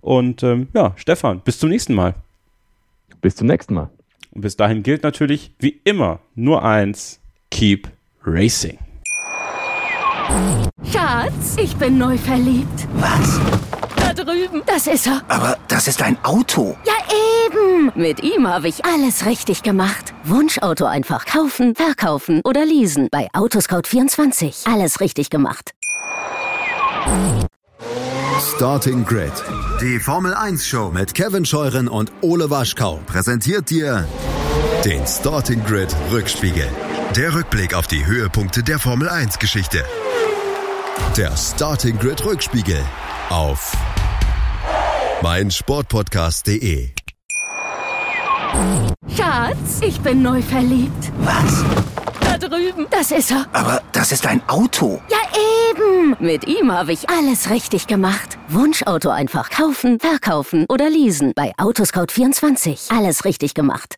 Und 0.00 0.42
ähm, 0.42 0.68
ja, 0.74 0.92
Stefan, 0.96 1.40
bis 1.40 1.58
zum 1.58 1.70
nächsten 1.70 1.94
Mal. 1.94 2.14
Bis 3.22 3.34
zum 3.34 3.46
nächsten 3.46 3.74
Mal. 3.74 3.88
Und 4.32 4.42
bis 4.42 4.56
dahin 4.56 4.82
gilt 4.82 5.02
natürlich 5.02 5.52
wie 5.58 5.80
immer 5.84 6.20
nur 6.34 6.62
eins: 6.64 7.20
Keep 7.50 7.88
Racing. 8.24 8.78
Schatz, 10.92 11.56
ich 11.56 11.76
bin 11.76 11.98
neu 11.98 12.16
verliebt. 12.18 12.88
Was? 12.94 13.40
Da 13.96 14.12
drüben. 14.12 14.62
Das 14.66 14.86
ist 14.86 15.06
er. 15.06 15.22
Aber 15.28 15.58
das 15.68 15.88
ist 15.88 16.02
ein 16.02 16.16
Auto. 16.24 16.76
Ja, 16.84 16.94
eben. 17.46 17.92
Mit 17.94 18.22
ihm 18.22 18.46
habe 18.46 18.68
ich 18.68 18.84
alles 18.84 19.26
richtig 19.26 19.62
gemacht. 19.62 20.14
Wunschauto 20.24 20.84
einfach 20.86 21.26
kaufen, 21.26 21.74
verkaufen 21.74 22.40
oder 22.44 22.64
leasen. 22.64 23.08
Bei 23.10 23.28
Autoscout24. 23.32 24.72
Alles 24.72 25.00
richtig 25.00 25.30
gemacht. 25.30 25.72
Starting 28.56 29.04
Grid. 29.04 29.32
Die 29.80 29.98
Formel 29.98 30.34
1 30.34 30.66
Show 30.66 30.90
mit 30.92 31.14
Kevin 31.14 31.44
Scheuren 31.44 31.88
und 31.88 32.12
Ole 32.22 32.50
Waschkau 32.50 33.00
präsentiert 33.06 33.70
dir 33.70 34.06
den 34.84 35.06
Starting 35.06 35.64
Grid 35.64 35.94
Rückspiegel. 36.10 36.68
Der 37.16 37.34
Rückblick 37.34 37.74
auf 37.74 37.86
die 37.86 38.04
Höhepunkte 38.04 38.62
der 38.62 38.78
Formel 38.78 39.08
1 39.08 39.38
Geschichte. 39.38 39.84
Der 41.16 41.36
Starting 41.36 41.98
Grid 41.98 42.24
Rückspiegel 42.24 42.80
auf 43.30 43.72
meinsportpodcast.de. 45.22 46.90
Schatz, 49.16 49.80
ich 49.80 50.00
bin 50.00 50.22
neu 50.22 50.42
verliebt. 50.42 51.12
Was? 51.20 51.64
Da 52.20 52.38
drüben. 52.38 52.86
Das 52.90 53.10
ist 53.10 53.30
er. 53.30 53.46
Aber 53.52 53.82
das 53.92 54.12
ist 54.12 54.26
ein 54.26 54.42
Auto. 54.48 55.00
Ja, 55.08 55.18
eben. 55.70 56.16
Mit 56.20 56.46
ihm 56.46 56.70
habe 56.70 56.92
ich 56.92 57.08
alles 57.08 57.50
richtig 57.50 57.86
gemacht. 57.86 58.38
Wunschauto 58.48 59.08
einfach 59.10 59.50
kaufen, 59.50 59.98
verkaufen 59.98 60.66
oder 60.68 60.88
leasen. 60.90 61.32
Bei 61.34 61.52
Autoscout24. 61.56 62.96
Alles 62.96 63.24
richtig 63.24 63.54
gemacht. 63.54 63.96